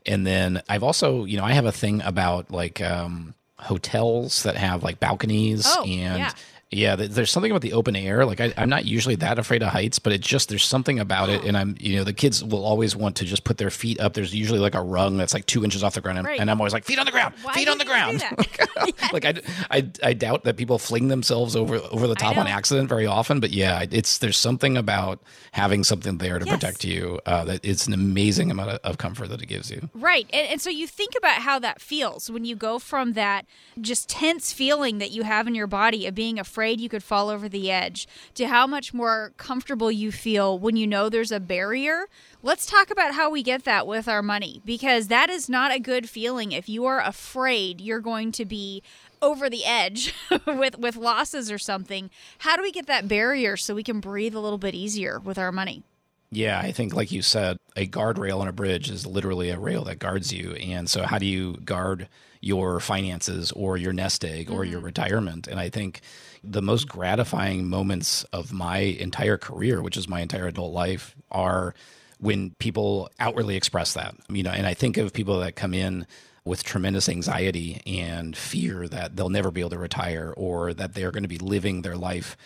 And 0.06 0.26
then 0.26 0.60
I've 0.68 0.82
also, 0.82 1.24
you 1.24 1.36
know, 1.36 1.44
I 1.44 1.52
have 1.52 1.66
a 1.66 1.72
thing 1.72 2.02
about 2.02 2.50
like 2.50 2.80
um, 2.80 3.34
hotels 3.58 4.42
that 4.42 4.56
have 4.56 4.82
like 4.82 5.00
balconies 5.00 5.64
Oh, 5.66 5.82
and. 5.82 5.90
yeah. 6.18 6.30
Yeah, 6.72 6.96
there's 6.96 7.30
something 7.30 7.52
about 7.52 7.60
the 7.62 7.74
open 7.74 7.94
air. 7.94 8.26
Like 8.26 8.40
I, 8.40 8.52
I'm 8.56 8.68
not 8.68 8.84
usually 8.84 9.14
that 9.16 9.38
afraid 9.38 9.62
of 9.62 9.68
heights, 9.68 10.00
but 10.00 10.12
it's 10.12 10.26
just 10.26 10.48
there's 10.48 10.64
something 10.64 10.98
about 10.98 11.28
it, 11.28 11.44
and 11.44 11.56
I'm 11.56 11.76
you 11.78 11.94
know 11.96 12.02
the 12.02 12.12
kids 12.12 12.42
will 12.42 12.64
always 12.64 12.96
want 12.96 13.14
to 13.16 13.24
just 13.24 13.44
put 13.44 13.56
their 13.58 13.70
feet 13.70 14.00
up. 14.00 14.14
There's 14.14 14.34
usually 14.34 14.58
like 14.58 14.74
a 14.74 14.82
rung 14.82 15.16
that's 15.16 15.32
like 15.32 15.46
two 15.46 15.62
inches 15.62 15.84
off 15.84 15.94
the 15.94 16.00
ground, 16.00 16.18
and, 16.18 16.26
Right. 16.26 16.40
and 16.40 16.50
I'm 16.50 16.60
always 16.60 16.72
like 16.72 16.84
feet 16.84 16.98
on 16.98 17.06
the 17.06 17.12
ground, 17.12 17.34
Why 17.42 17.52
feet 17.54 17.68
on 17.68 17.78
the 17.78 17.84
ground. 17.84 18.20
like 19.12 19.24
I, 19.24 19.34
I, 19.70 19.88
I 20.02 20.12
doubt 20.12 20.42
that 20.42 20.56
people 20.56 20.78
fling 20.80 21.06
themselves 21.06 21.54
over 21.54 21.76
over 21.92 22.08
the 22.08 22.16
top 22.16 22.36
on 22.36 22.48
accident 22.48 22.88
very 22.88 23.06
often, 23.06 23.38
but 23.38 23.50
yeah, 23.50 23.84
it's 23.88 24.18
there's 24.18 24.36
something 24.36 24.76
about 24.76 25.20
having 25.52 25.84
something 25.84 26.18
there 26.18 26.40
to 26.40 26.46
Yes. 26.46 26.54
protect 26.56 26.84
you 26.84 27.20
uh, 27.26 27.44
that 27.44 27.64
it's 27.64 27.86
an 27.86 27.92
amazing 27.92 28.50
amount 28.50 28.70
of, 28.70 28.80
of 28.82 28.98
comfort 28.98 29.28
that 29.28 29.40
it 29.40 29.46
gives 29.46 29.70
you. 29.70 29.88
Right. 29.94 30.26
And, 30.32 30.48
and 30.48 30.60
so 30.60 30.68
you 30.70 30.88
think 30.88 31.12
about 31.16 31.42
how 31.42 31.60
that 31.60 31.80
feels 31.80 32.28
when 32.28 32.44
you 32.44 32.56
go 32.56 32.80
from 32.80 33.12
that 33.12 33.46
just 33.80 34.08
tense 34.08 34.52
feeling 34.52 34.98
that 34.98 35.12
you 35.12 35.22
have 35.22 35.46
in 35.46 35.54
your 35.54 35.68
body 35.68 36.06
of 36.08 36.14
being 36.16 36.40
afraid 36.40 36.55
you 36.64 36.88
could 36.88 37.02
fall 37.02 37.28
over 37.28 37.48
the 37.48 37.70
edge 37.70 38.06
to 38.34 38.48
how 38.48 38.66
much 38.66 38.94
more 38.94 39.32
comfortable 39.36 39.90
you 39.90 40.10
feel 40.10 40.58
when 40.58 40.76
you 40.76 40.86
know 40.86 41.08
there's 41.08 41.32
a 41.32 41.40
barrier. 41.40 42.06
Let's 42.42 42.66
talk 42.66 42.90
about 42.90 43.14
how 43.14 43.30
we 43.30 43.42
get 43.42 43.64
that 43.64 43.86
with 43.86 44.08
our 44.08 44.22
money 44.22 44.62
because 44.64 45.08
that 45.08 45.30
is 45.30 45.48
not 45.48 45.72
a 45.72 45.80
good 45.80 46.08
feeling 46.08 46.52
if 46.52 46.68
you 46.68 46.84
are 46.86 47.00
afraid 47.00 47.80
you're 47.80 48.00
going 48.00 48.32
to 48.32 48.44
be 48.44 48.82
over 49.20 49.48
the 49.50 49.64
edge 49.64 50.14
with 50.46 50.78
with 50.78 50.96
losses 50.96 51.50
or 51.50 51.58
something. 51.58 52.10
How 52.38 52.56
do 52.56 52.62
we 52.62 52.72
get 52.72 52.86
that 52.86 53.08
barrier 53.08 53.56
so 53.56 53.74
we 53.74 53.82
can 53.82 54.00
breathe 54.00 54.34
a 54.34 54.40
little 54.40 54.58
bit 54.58 54.74
easier 54.74 55.18
with 55.18 55.38
our 55.38 55.52
money? 55.52 55.82
Yeah, 56.30 56.58
I 56.58 56.72
think, 56.72 56.94
like 56.94 57.12
you 57.12 57.22
said, 57.22 57.56
a 57.76 57.86
guardrail 57.86 58.40
on 58.40 58.48
a 58.48 58.52
bridge 58.52 58.90
is 58.90 59.06
literally 59.06 59.50
a 59.50 59.58
rail 59.58 59.84
that 59.84 60.00
guards 60.00 60.32
you. 60.32 60.52
And 60.54 60.90
so, 60.90 61.04
how 61.04 61.18
do 61.18 61.26
you 61.26 61.54
guard 61.64 62.08
your 62.40 62.80
finances 62.80 63.52
or 63.52 63.76
your 63.76 63.92
nest 63.92 64.24
egg 64.24 64.50
or 64.50 64.64
your 64.64 64.78
mm-hmm. 64.78 64.86
retirement? 64.86 65.46
And 65.46 65.58
I 65.60 65.68
think 65.68 66.00
the 66.42 66.62
most 66.62 66.88
gratifying 66.88 67.68
moments 67.68 68.24
of 68.32 68.52
my 68.52 68.78
entire 68.78 69.36
career, 69.36 69.82
which 69.82 69.96
is 69.96 70.08
my 70.08 70.20
entire 70.20 70.46
adult 70.46 70.72
life, 70.72 71.16
are 71.30 71.74
when 72.18 72.50
people 72.58 73.10
outwardly 73.18 73.56
express 73.56 73.94
that. 73.94 74.14
You 74.28 74.42
know, 74.42 74.50
and 74.50 74.66
I 74.66 74.74
think 74.74 74.96
of 74.96 75.12
people 75.12 75.40
that 75.40 75.56
come 75.56 75.74
in 75.74 76.06
with 76.44 76.62
tremendous 76.62 77.08
anxiety 77.08 77.82
and 77.86 78.36
fear 78.36 78.86
that 78.88 79.16
they'll 79.16 79.28
never 79.28 79.50
be 79.50 79.60
able 79.60 79.70
to 79.70 79.78
retire 79.78 80.32
or 80.36 80.72
that 80.72 80.94
they're 80.94 81.10
going 81.10 81.24
to 81.24 81.28
be 81.28 81.38
living 81.38 81.82
their 81.82 81.96
life 81.96 82.36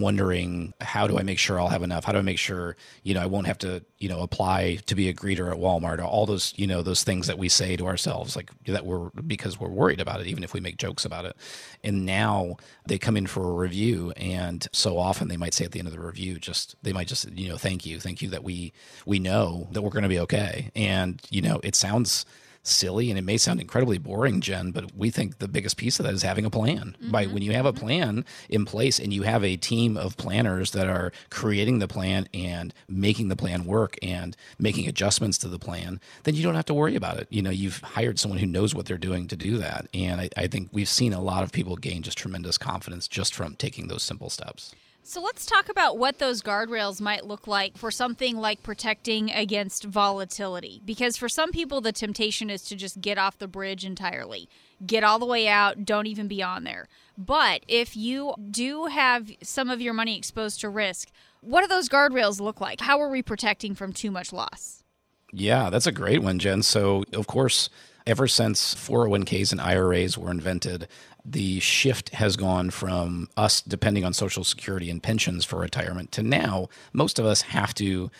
wondering 0.00 0.74
how 0.80 1.06
do 1.06 1.18
I 1.18 1.22
make 1.22 1.38
sure 1.38 1.60
I'll 1.60 1.68
have 1.68 1.82
enough? 1.82 2.04
How 2.04 2.12
do 2.12 2.18
I 2.18 2.22
make 2.22 2.38
sure, 2.38 2.76
you 3.02 3.14
know, 3.14 3.20
I 3.20 3.26
won't 3.26 3.46
have 3.46 3.58
to, 3.58 3.84
you 3.98 4.08
know, 4.08 4.20
apply 4.20 4.78
to 4.86 4.94
be 4.94 5.08
a 5.08 5.14
greeter 5.14 5.50
at 5.50 5.58
Walmart 5.58 5.98
or 5.98 6.04
all 6.04 6.26
those, 6.26 6.52
you 6.56 6.66
know, 6.66 6.82
those 6.82 7.04
things 7.04 7.26
that 7.26 7.38
we 7.38 7.48
say 7.48 7.76
to 7.76 7.86
ourselves, 7.86 8.36
like 8.36 8.50
that 8.66 8.86
we're 8.86 9.10
because 9.26 9.58
we're 9.58 9.68
worried 9.68 10.00
about 10.00 10.20
it, 10.20 10.26
even 10.26 10.44
if 10.44 10.54
we 10.54 10.60
make 10.60 10.76
jokes 10.76 11.04
about 11.04 11.24
it. 11.24 11.36
And 11.84 12.06
now 12.06 12.56
they 12.86 12.98
come 12.98 13.16
in 13.16 13.26
for 13.26 13.48
a 13.48 13.52
review 13.52 14.12
and 14.16 14.66
so 14.72 14.98
often 14.98 15.28
they 15.28 15.36
might 15.36 15.54
say 15.54 15.64
at 15.64 15.72
the 15.72 15.78
end 15.78 15.88
of 15.88 15.94
the 15.94 16.00
review, 16.00 16.38
just 16.38 16.76
they 16.82 16.92
might 16.92 17.08
just, 17.08 17.30
you 17.32 17.48
know, 17.48 17.56
thank 17.56 17.86
you, 17.86 18.00
thank 18.00 18.22
you 18.22 18.30
that 18.30 18.44
we 18.44 18.72
we 19.06 19.18
know 19.18 19.68
that 19.72 19.82
we're 19.82 19.90
gonna 19.90 20.08
be 20.08 20.20
okay. 20.20 20.70
And, 20.74 21.20
you 21.30 21.42
know, 21.42 21.60
it 21.62 21.74
sounds 21.74 22.24
silly 22.62 23.10
and 23.10 23.18
it 23.18 23.22
may 23.22 23.36
sound 23.36 23.60
incredibly 23.60 23.98
boring, 23.98 24.40
Jen, 24.40 24.70
but 24.70 24.94
we 24.96 25.10
think 25.10 25.38
the 25.38 25.48
biggest 25.48 25.76
piece 25.76 25.98
of 25.98 26.06
that 26.06 26.14
is 26.14 26.22
having 26.22 26.44
a 26.44 26.50
plan. 26.50 26.96
Mm-hmm. 27.00 27.10
By 27.10 27.26
when 27.26 27.42
you 27.42 27.52
have 27.52 27.66
a 27.66 27.72
plan 27.72 28.24
in 28.48 28.64
place 28.64 28.98
and 28.98 29.12
you 29.12 29.22
have 29.22 29.44
a 29.44 29.56
team 29.56 29.96
of 29.96 30.16
planners 30.16 30.72
that 30.72 30.88
are 30.88 31.12
creating 31.30 31.78
the 31.78 31.88
plan 31.88 32.28
and 32.32 32.72
making 32.88 33.28
the 33.28 33.36
plan 33.36 33.64
work 33.64 33.96
and 34.02 34.36
making 34.58 34.88
adjustments 34.88 35.38
to 35.38 35.48
the 35.48 35.58
plan, 35.58 36.00
then 36.24 36.34
you 36.34 36.42
don't 36.42 36.54
have 36.54 36.66
to 36.66 36.74
worry 36.74 36.96
about 36.96 37.18
it. 37.18 37.26
You 37.30 37.42
know, 37.42 37.50
you've 37.50 37.80
hired 37.80 38.18
someone 38.18 38.38
who 38.38 38.46
knows 38.46 38.74
what 38.74 38.86
they're 38.86 38.98
doing 38.98 39.26
to 39.28 39.36
do 39.36 39.58
that. 39.58 39.88
And 39.92 40.20
I, 40.20 40.28
I 40.36 40.46
think 40.46 40.68
we've 40.72 40.88
seen 40.88 41.12
a 41.12 41.20
lot 41.20 41.42
of 41.42 41.52
people 41.52 41.76
gain 41.76 42.02
just 42.02 42.18
tremendous 42.18 42.58
confidence 42.58 43.08
just 43.08 43.34
from 43.34 43.56
taking 43.56 43.88
those 43.88 44.02
simple 44.02 44.30
steps. 44.30 44.74
So 45.04 45.20
let's 45.20 45.46
talk 45.46 45.68
about 45.68 45.98
what 45.98 46.20
those 46.20 46.42
guardrails 46.42 47.00
might 47.00 47.26
look 47.26 47.48
like 47.48 47.76
for 47.76 47.90
something 47.90 48.36
like 48.36 48.62
protecting 48.62 49.32
against 49.32 49.82
volatility. 49.82 50.80
Because 50.84 51.16
for 51.16 51.28
some 51.28 51.50
people, 51.50 51.80
the 51.80 51.90
temptation 51.90 52.48
is 52.48 52.62
to 52.66 52.76
just 52.76 53.00
get 53.00 53.18
off 53.18 53.36
the 53.36 53.48
bridge 53.48 53.84
entirely, 53.84 54.48
get 54.86 55.02
all 55.02 55.18
the 55.18 55.26
way 55.26 55.48
out, 55.48 55.84
don't 55.84 56.06
even 56.06 56.28
be 56.28 56.40
on 56.40 56.62
there. 56.62 56.86
But 57.18 57.64
if 57.66 57.96
you 57.96 58.34
do 58.50 58.86
have 58.86 59.32
some 59.42 59.70
of 59.70 59.80
your 59.80 59.92
money 59.92 60.16
exposed 60.16 60.60
to 60.60 60.68
risk, 60.68 61.08
what 61.40 61.62
do 61.62 61.66
those 61.66 61.88
guardrails 61.88 62.40
look 62.40 62.60
like? 62.60 62.80
How 62.80 63.00
are 63.00 63.10
we 63.10 63.22
protecting 63.22 63.74
from 63.74 63.92
too 63.92 64.12
much 64.12 64.32
loss? 64.32 64.84
Yeah, 65.32 65.68
that's 65.68 65.88
a 65.88 65.92
great 65.92 66.22
one, 66.22 66.38
Jen. 66.38 66.62
So, 66.62 67.02
of 67.12 67.26
course, 67.26 67.68
ever 68.06 68.28
since 68.28 68.74
401ks 68.74 69.50
and 69.50 69.60
IRAs 69.60 70.16
were 70.16 70.30
invented, 70.30 70.86
the 71.24 71.60
shift 71.60 72.10
has 72.10 72.36
gone 72.36 72.70
from 72.70 73.28
us 73.36 73.60
depending 73.60 74.04
on 74.04 74.12
Social 74.12 74.44
Security 74.44 74.90
and 74.90 75.02
pensions 75.02 75.44
for 75.44 75.58
retirement 75.58 76.12
to 76.12 76.22
now 76.22 76.68
most 76.92 77.18
of 77.18 77.26
us 77.26 77.42
have 77.42 77.74
to 77.74 78.10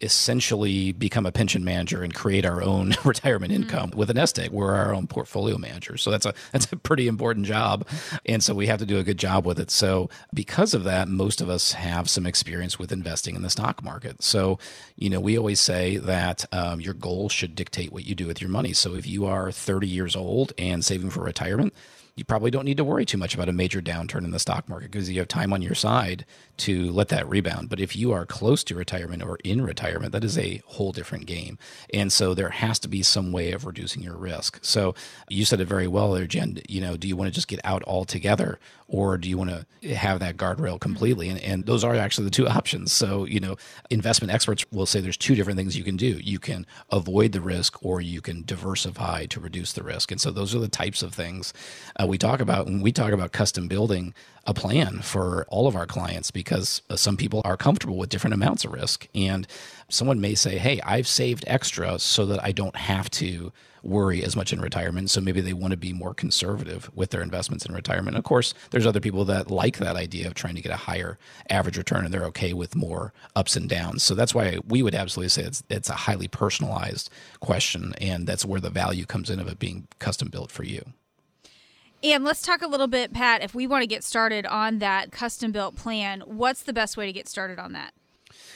essentially 0.00 0.92
become 0.92 1.26
a 1.26 1.32
pension 1.32 1.62
manager 1.62 2.02
and 2.02 2.14
create 2.14 2.46
our 2.46 2.62
own 2.62 2.94
retirement 3.04 3.52
mm-hmm. 3.52 3.62
income 3.62 3.90
mm-hmm. 3.90 3.98
with 3.98 4.10
a 4.10 4.14
nest 4.14 4.38
egg. 4.38 4.50
We're 4.50 4.74
our 4.74 4.94
own 4.94 5.06
portfolio 5.06 5.58
manager. 5.58 5.96
So 5.96 6.10
that's 6.10 6.26
a 6.26 6.34
that's 6.52 6.72
a 6.72 6.76
pretty 6.76 7.06
important 7.06 7.46
job. 7.46 7.86
And 8.24 8.42
so 8.42 8.54
we 8.54 8.66
have 8.66 8.78
to 8.78 8.86
do 8.86 8.98
a 8.98 9.02
good 9.02 9.18
job 9.18 9.46
with 9.46 9.58
it. 9.58 9.70
So 9.70 10.08
because 10.32 10.74
of 10.74 10.84
that, 10.84 11.08
most 11.08 11.40
of 11.40 11.50
us 11.50 11.72
have 11.72 12.08
some 12.08 12.26
experience 12.26 12.78
with 12.78 12.92
investing 12.92 13.36
in 13.36 13.42
the 13.42 13.50
stock 13.50 13.82
market. 13.82 14.22
So, 14.22 14.58
you 14.96 15.10
know, 15.10 15.20
we 15.20 15.36
always 15.36 15.60
say 15.60 15.98
that 15.98 16.46
um, 16.52 16.80
your 16.80 16.94
goal 16.94 17.28
should 17.28 17.54
dictate 17.54 17.92
what 17.92 18.06
you 18.06 18.14
do 18.14 18.26
with 18.26 18.40
your 18.40 18.50
money. 18.50 18.72
So 18.72 18.94
if 18.94 19.06
you 19.06 19.26
are 19.26 19.52
30 19.52 19.86
years 19.86 20.16
old 20.16 20.52
and 20.56 20.84
saving 20.84 21.10
for 21.10 21.22
retirement, 21.22 21.74
you 22.16 22.24
probably 22.24 22.50
don't 22.50 22.64
need 22.64 22.76
to 22.76 22.84
worry 22.84 23.04
too 23.04 23.18
much 23.18 23.34
about 23.34 23.48
a 23.48 23.52
major 23.52 23.80
downturn 23.80 24.24
in 24.24 24.30
the 24.30 24.38
stock 24.38 24.68
market 24.68 24.90
because 24.90 25.10
you 25.10 25.18
have 25.18 25.28
time 25.28 25.52
on 25.52 25.62
your 25.62 25.74
side 25.74 26.24
to 26.58 26.90
let 26.90 27.08
that 27.08 27.28
rebound. 27.28 27.68
But 27.68 27.80
if 27.80 27.96
you 27.96 28.12
are 28.12 28.26
close 28.26 28.62
to 28.64 28.74
retirement 28.74 29.22
or 29.22 29.38
in 29.44 29.62
retirement, 29.62 30.12
that 30.12 30.24
is 30.24 30.36
a 30.36 30.62
whole 30.66 30.92
different 30.92 31.26
game. 31.26 31.58
And 31.94 32.12
so 32.12 32.34
there 32.34 32.50
has 32.50 32.78
to 32.80 32.88
be 32.88 33.02
some 33.02 33.32
way 33.32 33.52
of 33.52 33.64
reducing 33.64 34.02
your 34.02 34.16
risk. 34.16 34.58
So 34.62 34.94
you 35.28 35.44
said 35.44 35.60
it 35.60 35.66
very 35.66 35.88
well 35.88 36.12
there, 36.12 36.26
Jen. 36.26 36.60
You 36.68 36.80
know, 36.80 36.96
do 36.96 37.08
you 37.08 37.16
want 37.16 37.28
to 37.28 37.34
just 37.34 37.48
get 37.48 37.60
out 37.64 37.82
altogether 37.86 38.58
or 38.90 39.16
do 39.16 39.28
you 39.28 39.38
want 39.38 39.50
to 39.50 39.94
have 39.94 40.18
that 40.18 40.36
guardrail 40.36 40.78
completely? 40.78 41.28
And, 41.28 41.40
and 41.40 41.64
those 41.64 41.84
are 41.84 41.94
actually 41.94 42.24
the 42.24 42.32
two 42.32 42.48
options. 42.58 42.92
So, 42.92 43.24
you 43.24 43.38
know, 43.38 43.56
investment 43.88 44.32
experts 44.32 44.66
will 44.72 44.84
say 44.84 45.00
there's 45.00 45.16
two 45.16 45.36
different 45.36 45.56
things 45.56 45.76
you 45.76 45.84
can 45.84 45.96
do. 45.96 46.18
You 46.18 46.40
can 46.40 46.66
avoid 46.90 47.32
the 47.32 47.40
risk 47.40 47.82
or 47.84 48.00
you 48.00 48.20
can 48.20 48.42
diversify 48.44 49.26
to 49.26 49.40
reduce 49.40 49.72
the 49.72 49.84
risk. 49.84 50.10
And 50.10 50.20
so 50.20 50.32
those 50.32 50.54
are 50.54 50.58
the 50.58 50.68
types 50.68 51.02
of 51.02 51.14
things 51.14 51.54
uh, 52.00 52.06
we 52.06 52.18
talk 52.18 52.40
about 52.40 52.66
when 52.66 52.80
we 52.80 52.90
talk 52.90 53.12
about 53.12 53.32
custom 53.32 53.68
building 53.68 54.12
a 54.46 54.54
plan 54.54 55.00
for 55.00 55.46
all 55.48 55.68
of 55.68 55.76
our 55.76 55.86
clients 55.86 56.30
because 56.30 56.82
uh, 56.90 56.96
some 56.96 57.16
people 57.16 57.42
are 57.44 57.56
comfortable 57.56 57.96
with 57.96 58.08
different 58.08 58.34
amounts 58.34 58.64
of 58.64 58.72
risk. 58.72 59.06
And 59.14 59.46
someone 59.90 60.20
may 60.20 60.34
say, 60.34 60.58
Hey, 60.58 60.80
I've 60.84 61.08
saved 61.08 61.44
extra 61.46 61.98
so 61.98 62.26
that 62.26 62.42
I 62.42 62.52
don't 62.52 62.76
have 62.76 63.10
to 63.10 63.52
worry 63.82 64.22
as 64.22 64.36
much 64.36 64.52
in 64.52 64.60
retirement. 64.60 65.10
So 65.10 65.20
maybe 65.20 65.40
they 65.40 65.52
want 65.52 65.72
to 65.72 65.76
be 65.76 65.92
more 65.92 66.14
conservative 66.14 66.90
with 66.94 67.10
their 67.10 67.22
investments 67.22 67.64
in 67.64 67.74
retirement. 67.74 68.16
Of 68.16 68.24
course, 68.24 68.54
there's 68.70 68.86
other 68.86 69.00
people 69.00 69.24
that 69.26 69.50
like 69.50 69.78
that 69.78 69.96
idea 69.96 70.26
of 70.26 70.34
trying 70.34 70.54
to 70.54 70.60
get 70.60 70.72
a 70.72 70.76
higher 70.76 71.18
average 71.48 71.78
return 71.78 72.04
and 72.04 72.12
they're 72.12 72.26
okay 72.26 72.52
with 72.52 72.76
more 72.76 73.12
ups 73.34 73.56
and 73.56 73.68
downs. 73.68 74.02
So 74.02 74.14
that's 74.14 74.34
why 74.34 74.58
we 74.66 74.82
would 74.82 74.94
absolutely 74.94 75.30
say 75.30 75.42
it's, 75.42 75.62
it's 75.70 75.88
a 75.88 75.94
highly 75.94 76.28
personalized 76.28 77.10
question. 77.40 77.94
And 78.00 78.26
that's 78.26 78.44
where 78.44 78.60
the 78.60 78.70
value 78.70 79.06
comes 79.06 79.30
in 79.30 79.40
of 79.40 79.48
it 79.48 79.58
being 79.58 79.86
custom 79.98 80.28
built 80.28 80.50
for 80.50 80.64
you. 80.64 80.84
And 82.02 82.24
let's 82.24 82.40
talk 82.40 82.62
a 82.62 82.66
little 82.66 82.86
bit, 82.86 83.12
Pat, 83.12 83.42
if 83.42 83.54
we 83.54 83.66
want 83.66 83.82
to 83.82 83.86
get 83.86 84.02
started 84.02 84.46
on 84.46 84.78
that 84.78 85.12
custom 85.12 85.52
built 85.52 85.76
plan, 85.76 86.22
what's 86.24 86.62
the 86.62 86.72
best 86.72 86.96
way 86.96 87.04
to 87.04 87.12
get 87.12 87.28
started 87.28 87.58
on 87.58 87.72
that? 87.72 87.92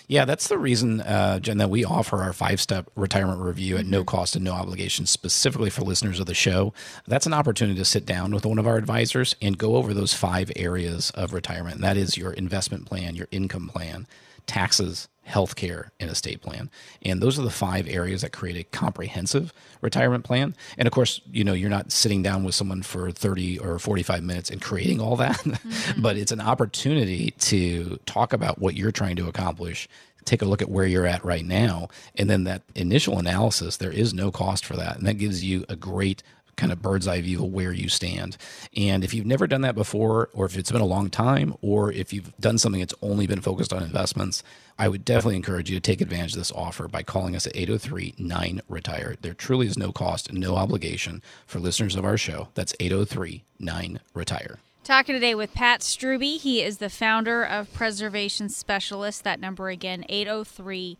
Yeah, 0.06 0.26
that's 0.26 0.48
the 0.48 0.58
reason, 0.58 1.00
uh, 1.00 1.38
Jen, 1.40 1.58
that 1.58 1.70
we 1.70 1.84
offer 1.84 2.22
our 2.22 2.32
five 2.32 2.60
step 2.60 2.90
retirement 2.94 3.40
review 3.40 3.78
at 3.78 3.86
no 3.86 4.00
mm-hmm. 4.00 4.06
cost 4.06 4.36
and 4.36 4.44
no 4.44 4.52
obligation 4.52 5.06
specifically 5.06 5.70
for 5.70 5.82
listeners 5.82 6.20
of 6.20 6.26
the 6.26 6.34
show. 6.34 6.74
That's 7.06 7.26
an 7.26 7.32
opportunity 7.32 7.78
to 7.78 7.84
sit 7.84 8.04
down 8.04 8.32
with 8.32 8.44
one 8.44 8.58
of 8.58 8.66
our 8.66 8.76
advisors 8.76 9.34
and 9.40 9.56
go 9.56 9.76
over 9.76 9.94
those 9.94 10.12
five 10.12 10.52
areas 10.56 11.10
of 11.10 11.32
retirement. 11.32 11.76
And 11.76 11.84
that 11.84 11.96
is 11.96 12.18
your 12.18 12.32
investment 12.32 12.86
plan, 12.86 13.14
your 13.14 13.28
income 13.30 13.68
plan, 13.68 14.06
taxes, 14.46 15.08
healthcare, 15.28 15.88
and 15.98 16.10
estate 16.10 16.42
plan. 16.42 16.70
And 17.02 17.20
those 17.20 17.38
are 17.38 17.42
the 17.42 17.50
five 17.50 17.88
areas 17.88 18.22
that 18.22 18.32
create 18.32 18.56
a 18.56 18.64
comprehensive 18.76 19.52
retirement 19.80 20.24
plan. 20.24 20.54
And 20.78 20.86
of 20.86 20.92
course, 20.92 21.20
you 21.30 21.44
know, 21.44 21.52
you're 21.52 21.70
not 21.70 21.92
sitting 21.92 22.22
down 22.22 22.44
with 22.44 22.54
someone 22.54 22.82
for 22.82 23.10
30 23.10 23.58
or 23.58 23.78
45 23.78 24.22
minutes 24.22 24.50
and 24.50 24.60
creating 24.60 25.00
all 25.00 25.16
that, 25.16 25.36
mm-hmm. 25.38 26.02
but 26.02 26.16
it's 26.16 26.32
an 26.32 26.40
opportunity 26.40 27.32
to 27.38 27.98
talk 28.06 28.32
about 28.32 28.58
what 28.58 28.74
you're 28.74 28.92
trying 28.92 29.16
to 29.16 29.28
accomplish 29.28 29.88
take 30.24 30.40
a 30.40 30.46
look 30.46 30.62
at 30.62 30.70
where 30.70 30.86
you're 30.86 31.06
at 31.06 31.22
right 31.22 31.44
now 31.44 31.86
and 32.14 32.30
then 32.30 32.44
that 32.44 32.62
initial 32.74 33.18
analysis 33.18 33.76
there 33.76 33.90
is 33.90 34.14
no 34.14 34.30
cost 34.30 34.64
for 34.64 34.74
that 34.74 34.96
and 34.96 35.06
that 35.06 35.18
gives 35.18 35.44
you 35.44 35.66
a 35.68 35.76
great 35.76 36.22
kind 36.56 36.72
of 36.72 36.82
bird's 36.82 37.08
eye 37.08 37.20
view 37.20 37.44
of 37.44 37.52
where 37.52 37.72
you 37.72 37.88
stand. 37.88 38.36
And 38.76 39.04
if 39.04 39.14
you've 39.14 39.26
never 39.26 39.46
done 39.46 39.62
that 39.62 39.74
before, 39.74 40.30
or 40.32 40.46
if 40.46 40.56
it's 40.56 40.72
been 40.72 40.80
a 40.80 40.86
long 40.86 41.10
time, 41.10 41.54
or 41.62 41.92
if 41.92 42.12
you've 42.12 42.36
done 42.38 42.58
something 42.58 42.80
that's 42.80 42.94
only 43.02 43.26
been 43.26 43.40
focused 43.40 43.72
on 43.72 43.82
investments, 43.82 44.42
I 44.78 44.88
would 44.88 45.04
definitely 45.04 45.36
encourage 45.36 45.70
you 45.70 45.76
to 45.76 45.80
take 45.80 46.00
advantage 46.00 46.32
of 46.32 46.38
this 46.38 46.52
offer 46.52 46.88
by 46.88 47.02
calling 47.02 47.36
us 47.36 47.46
at 47.46 47.56
803 47.56 48.14
9 48.18 48.60
Retire. 48.68 49.16
There 49.20 49.34
truly 49.34 49.66
is 49.66 49.78
no 49.78 49.92
cost 49.92 50.32
no 50.32 50.56
obligation 50.56 51.22
for 51.46 51.58
listeners 51.58 51.96
of 51.96 52.04
our 52.04 52.18
show. 52.18 52.48
That's 52.54 52.74
803 52.80 53.44
9 53.58 54.00
Retire. 54.12 54.58
Talking 54.82 55.14
today 55.14 55.34
with 55.34 55.54
Pat 55.54 55.80
Strubbe. 55.80 56.38
He 56.38 56.62
is 56.62 56.76
the 56.76 56.90
founder 56.90 57.42
of 57.42 57.72
Preservation 57.72 58.50
Specialists. 58.50 59.22
That 59.22 59.40
number 59.40 59.70
again, 59.70 60.04
803 60.10 60.98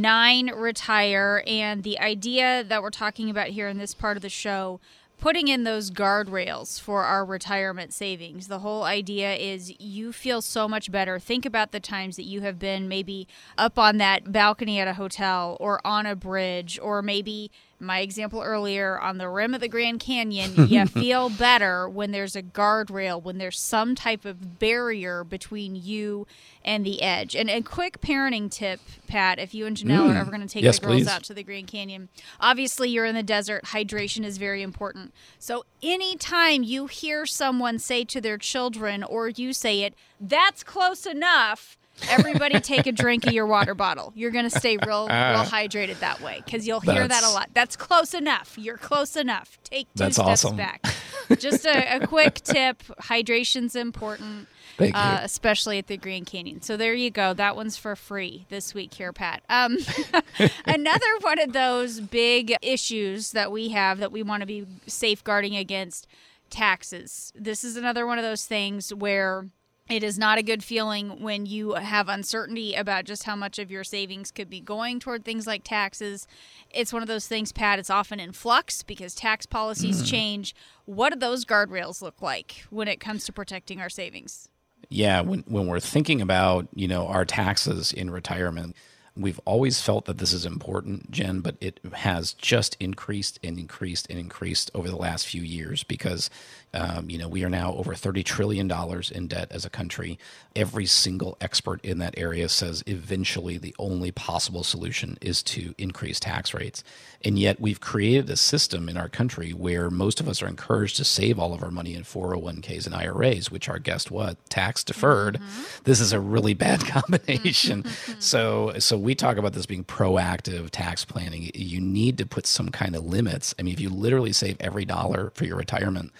9 0.00 0.50
Retire. 0.54 1.42
And 1.46 1.82
the 1.82 1.98
idea 1.98 2.64
that 2.64 2.82
we're 2.82 2.90
talking 2.90 3.30
about 3.30 3.48
here 3.48 3.68
in 3.68 3.78
this 3.78 3.94
part 3.94 4.16
of 4.16 4.22
the 4.22 4.28
show 4.28 4.80
putting 5.18 5.48
in 5.48 5.64
those 5.64 5.90
guardrails 5.90 6.80
for 6.80 7.04
our 7.04 7.24
retirement 7.24 7.94
savings. 7.94 8.48
The 8.48 8.58
whole 8.58 8.82
idea 8.82 9.34
is 9.34 9.72
you 9.80 10.12
feel 10.12 10.42
so 10.42 10.68
much 10.68 10.90
better. 10.90 11.18
Think 11.18 11.46
about 11.46 11.72
the 11.72 11.80
times 11.80 12.16
that 12.16 12.24
you 12.24 12.40
have 12.42 12.58
been 12.58 12.88
maybe 12.88 13.26
up 13.56 13.78
on 13.78 13.96
that 13.98 14.32
balcony 14.32 14.80
at 14.80 14.88
a 14.88 14.94
hotel 14.94 15.56
or 15.60 15.80
on 15.86 16.04
a 16.04 16.16
bridge 16.16 16.78
or 16.82 17.00
maybe 17.00 17.50
my 17.80 18.00
example 18.00 18.42
earlier 18.42 18.98
on 18.98 19.18
the 19.18 19.28
rim 19.28 19.54
of 19.54 19.60
the 19.60 19.68
Grand 19.68 20.00
Canyon, 20.00 20.52
you 20.68 20.86
feel 20.86 21.28
better 21.28 21.88
when 21.88 22.10
there's 22.10 22.36
a 22.36 22.42
guardrail, 22.42 23.22
when 23.22 23.38
there's 23.38 23.60
some 23.60 23.94
type 23.94 24.24
of 24.24 24.58
barrier 24.58 25.24
between 25.24 25.76
you 25.76 26.26
and 26.64 26.84
the 26.84 27.02
edge. 27.02 27.36
And 27.36 27.50
a 27.50 27.60
quick 27.60 28.00
parenting 28.00 28.50
tip, 28.50 28.80
Pat, 29.06 29.38
if 29.38 29.54
you 29.54 29.66
and 29.66 29.76
Janelle 29.76 30.08
mm. 30.08 30.14
are 30.14 30.18
ever 30.18 30.30
going 30.30 30.40
to 30.40 30.48
take 30.48 30.64
yes, 30.64 30.78
the 30.78 30.86
girls 30.86 31.02
please. 31.02 31.08
out 31.08 31.24
to 31.24 31.34
the 31.34 31.42
Grand 31.42 31.66
Canyon, 31.66 32.08
obviously 32.40 32.88
you're 32.88 33.04
in 33.04 33.14
the 33.14 33.22
desert, 33.22 33.64
hydration 33.66 34.24
is 34.24 34.38
very 34.38 34.62
important. 34.62 35.12
So 35.38 35.64
anytime 35.82 36.62
you 36.62 36.86
hear 36.86 37.26
someone 37.26 37.78
say 37.78 38.04
to 38.06 38.20
their 38.20 38.38
children 38.38 39.02
or 39.02 39.28
you 39.28 39.52
say 39.52 39.82
it, 39.82 39.94
that's 40.20 40.64
close 40.64 41.06
enough 41.06 41.76
Everybody 42.08 42.60
take 42.60 42.86
a 42.86 42.92
drink 42.92 43.26
of 43.26 43.32
your 43.32 43.46
water 43.46 43.74
bottle. 43.74 44.12
You're 44.14 44.30
going 44.30 44.48
to 44.48 44.58
stay 44.58 44.76
real, 44.76 45.06
real 45.08 45.44
hydrated 45.44 46.00
that 46.00 46.20
way 46.20 46.42
because 46.44 46.66
you'll 46.66 46.80
hear 46.80 47.06
that 47.06 47.24
a 47.24 47.30
lot. 47.30 47.50
That's 47.54 47.76
close 47.76 48.14
enough. 48.14 48.54
You're 48.58 48.76
close 48.76 49.16
enough. 49.16 49.58
Take 49.64 49.86
two 49.94 50.04
That's 50.04 50.16
steps 50.16 50.44
awesome. 50.44 50.56
back. 50.56 50.84
Just 51.38 51.64
a, 51.64 51.96
a, 51.96 52.06
quick 52.06 52.34
tip 52.42 52.82
hydration's 52.98 53.76
important. 53.76 54.48
Uh. 54.78 55.20
Especially 55.22 55.78
at 55.78 55.86
the 55.86 55.96
Grand 55.96 56.26
Canyon. 56.26 56.60
So 56.60 56.76
there 56.76 56.94
you 56.94 57.10
go. 57.10 57.32
That 57.32 57.54
one's 57.54 57.76
for 57.76 57.94
free 57.94 58.44
this 58.48 58.74
week 58.74 58.92
here, 58.94 59.12
Pat. 59.12 59.42
Um, 59.48 59.78
another 60.66 61.18
one 61.20 61.38
of 61.38 61.52
those 61.52 62.00
big 62.00 62.56
issues 62.60 63.30
that 63.32 63.52
we 63.52 63.68
have 63.68 63.98
that 63.98 64.10
we 64.10 64.24
want 64.24 64.40
to 64.40 64.46
be 64.46 64.66
safeguarding 64.88 65.54
against 65.54 66.08
taxes. 66.50 67.32
This 67.36 67.62
is 67.62 67.76
another 67.76 68.04
one 68.06 68.18
of 68.18 68.24
those 68.24 68.46
things 68.46 68.92
where 68.92 69.46
it 69.88 70.02
is 70.02 70.18
not 70.18 70.38
a 70.38 70.42
good 70.42 70.64
feeling 70.64 71.20
when 71.20 71.44
you 71.44 71.74
have 71.74 72.08
uncertainty 72.08 72.74
about 72.74 73.04
just 73.04 73.24
how 73.24 73.36
much 73.36 73.58
of 73.58 73.70
your 73.70 73.84
savings 73.84 74.30
could 74.30 74.48
be 74.48 74.60
going 74.60 74.98
toward 74.98 75.24
things 75.24 75.46
like 75.46 75.62
taxes. 75.62 76.26
It's 76.70 76.92
one 76.92 77.02
of 77.02 77.08
those 77.08 77.26
things, 77.26 77.52
Pat, 77.52 77.78
it's 77.78 77.90
often 77.90 78.18
in 78.18 78.32
flux 78.32 78.82
because 78.82 79.14
tax 79.14 79.44
policies 79.44 80.02
mm. 80.02 80.06
change. 80.06 80.54
What 80.86 81.12
do 81.12 81.18
those 81.18 81.44
guardrails 81.44 82.00
look 82.00 82.22
like 82.22 82.64
when 82.70 82.88
it 82.88 82.98
comes 82.98 83.26
to 83.26 83.32
protecting 83.32 83.80
our 83.80 83.90
savings? 83.90 84.48
Yeah, 84.88 85.20
when, 85.20 85.40
when 85.46 85.66
we're 85.66 85.80
thinking 85.80 86.22
about, 86.22 86.66
you 86.74 86.88
know, 86.88 87.06
our 87.06 87.24
taxes 87.24 87.92
in 87.92 88.10
retirement, 88.10 88.76
We've 89.16 89.40
always 89.44 89.80
felt 89.80 90.06
that 90.06 90.18
this 90.18 90.32
is 90.32 90.44
important, 90.44 91.12
Jen, 91.12 91.38
but 91.38 91.54
it 91.60 91.78
has 91.92 92.32
just 92.32 92.76
increased 92.80 93.38
and 93.44 93.60
increased 93.60 94.08
and 94.10 94.18
increased 94.18 94.72
over 94.74 94.88
the 94.88 94.96
last 94.96 95.28
few 95.28 95.42
years 95.42 95.84
because, 95.84 96.30
um, 96.74 97.08
you 97.08 97.18
know, 97.18 97.28
we 97.28 97.44
are 97.44 97.50
now 97.50 97.72
over 97.74 97.92
$30 97.92 98.24
trillion 98.24 98.70
in 99.12 99.28
debt 99.28 99.48
as 99.52 99.64
a 99.64 99.70
country. 99.70 100.18
Every 100.56 100.86
single 100.86 101.36
expert 101.40 101.82
in 101.84 101.98
that 101.98 102.14
area 102.18 102.48
says 102.48 102.82
eventually 102.86 103.58
the 103.58 103.74
only 103.78 104.10
possible 104.10 104.64
solution 104.64 105.16
is 105.20 105.42
to 105.44 105.74
increase 105.78 106.18
tax 106.18 106.52
rates. 106.52 106.82
And 107.24 107.38
yet 107.38 107.60
we've 107.60 107.80
created 107.80 108.28
a 108.28 108.36
system 108.36 108.88
in 108.88 108.96
our 108.96 109.08
country 109.08 109.52
where 109.52 109.88
most 109.88 110.18
of 110.18 110.28
us 110.28 110.42
are 110.42 110.48
encouraged 110.48 110.96
to 110.96 111.04
save 111.04 111.38
all 111.38 111.54
of 111.54 111.62
our 111.62 111.70
money 111.70 111.94
in 111.94 112.02
401ks 112.02 112.86
and 112.86 112.94
IRAs, 112.94 113.52
which 113.52 113.68
are, 113.68 113.78
guess 113.78 114.10
what, 114.10 114.36
tax 114.50 114.82
deferred. 114.82 115.36
Mm-hmm. 115.36 115.82
This 115.84 116.00
is 116.00 116.12
a 116.12 116.20
really 116.20 116.54
bad 116.54 116.80
combination. 116.86 117.84
so, 118.18 118.74
so 118.80 118.98
we 118.98 119.14
talk 119.14 119.36
about 119.36 119.52
this 119.52 119.64
being 119.64 119.84
proactive 119.84 120.70
tax 120.70 121.04
planning. 121.04 121.52
You 121.54 121.80
need 121.80 122.18
to 122.18 122.26
put 122.26 122.46
some 122.46 122.70
kind 122.70 122.96
of 122.96 123.04
limits. 123.04 123.54
I 123.60 123.62
mean, 123.62 123.74
if 123.74 123.80
you 123.80 123.90
literally 123.90 124.32
save 124.32 124.56
every 124.58 124.84
dollar 124.84 125.30
for 125.34 125.44
your 125.44 125.56
retirement, 125.56 126.10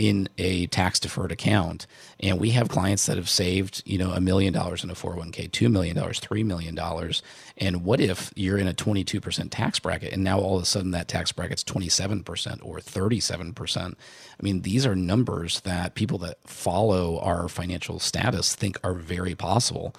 in 0.00 0.30
a 0.38 0.66
tax 0.68 0.98
deferred 0.98 1.30
account. 1.30 1.86
And 2.20 2.40
we 2.40 2.52
have 2.52 2.70
clients 2.70 3.04
that 3.04 3.18
have 3.18 3.28
saved, 3.28 3.82
you 3.84 3.98
know, 3.98 4.12
a 4.12 4.20
million 4.20 4.54
dollars 4.54 4.82
in 4.82 4.88
a 4.88 4.94
401k, 4.94 5.50
$2 5.50 5.70
million, 5.70 5.94
$3 5.94 6.44
million. 6.46 7.12
And 7.58 7.84
what 7.84 8.00
if 8.00 8.32
you're 8.34 8.56
in 8.56 8.66
a 8.66 8.72
22% 8.72 9.48
tax 9.50 9.78
bracket 9.78 10.14
and 10.14 10.24
now 10.24 10.40
all 10.40 10.56
of 10.56 10.62
a 10.62 10.66
sudden 10.66 10.92
that 10.92 11.06
tax 11.06 11.32
bracket's 11.32 11.62
27% 11.64 12.60
or 12.64 12.78
37%? 12.78 13.78
I 13.78 13.94
mean, 14.42 14.62
these 14.62 14.86
are 14.86 14.96
numbers 14.96 15.60
that 15.60 15.94
people 15.94 16.16
that 16.18 16.38
follow 16.48 17.18
our 17.18 17.46
financial 17.46 17.98
status 17.98 18.54
think 18.54 18.78
are 18.82 18.94
very 18.94 19.34
possible 19.34 19.94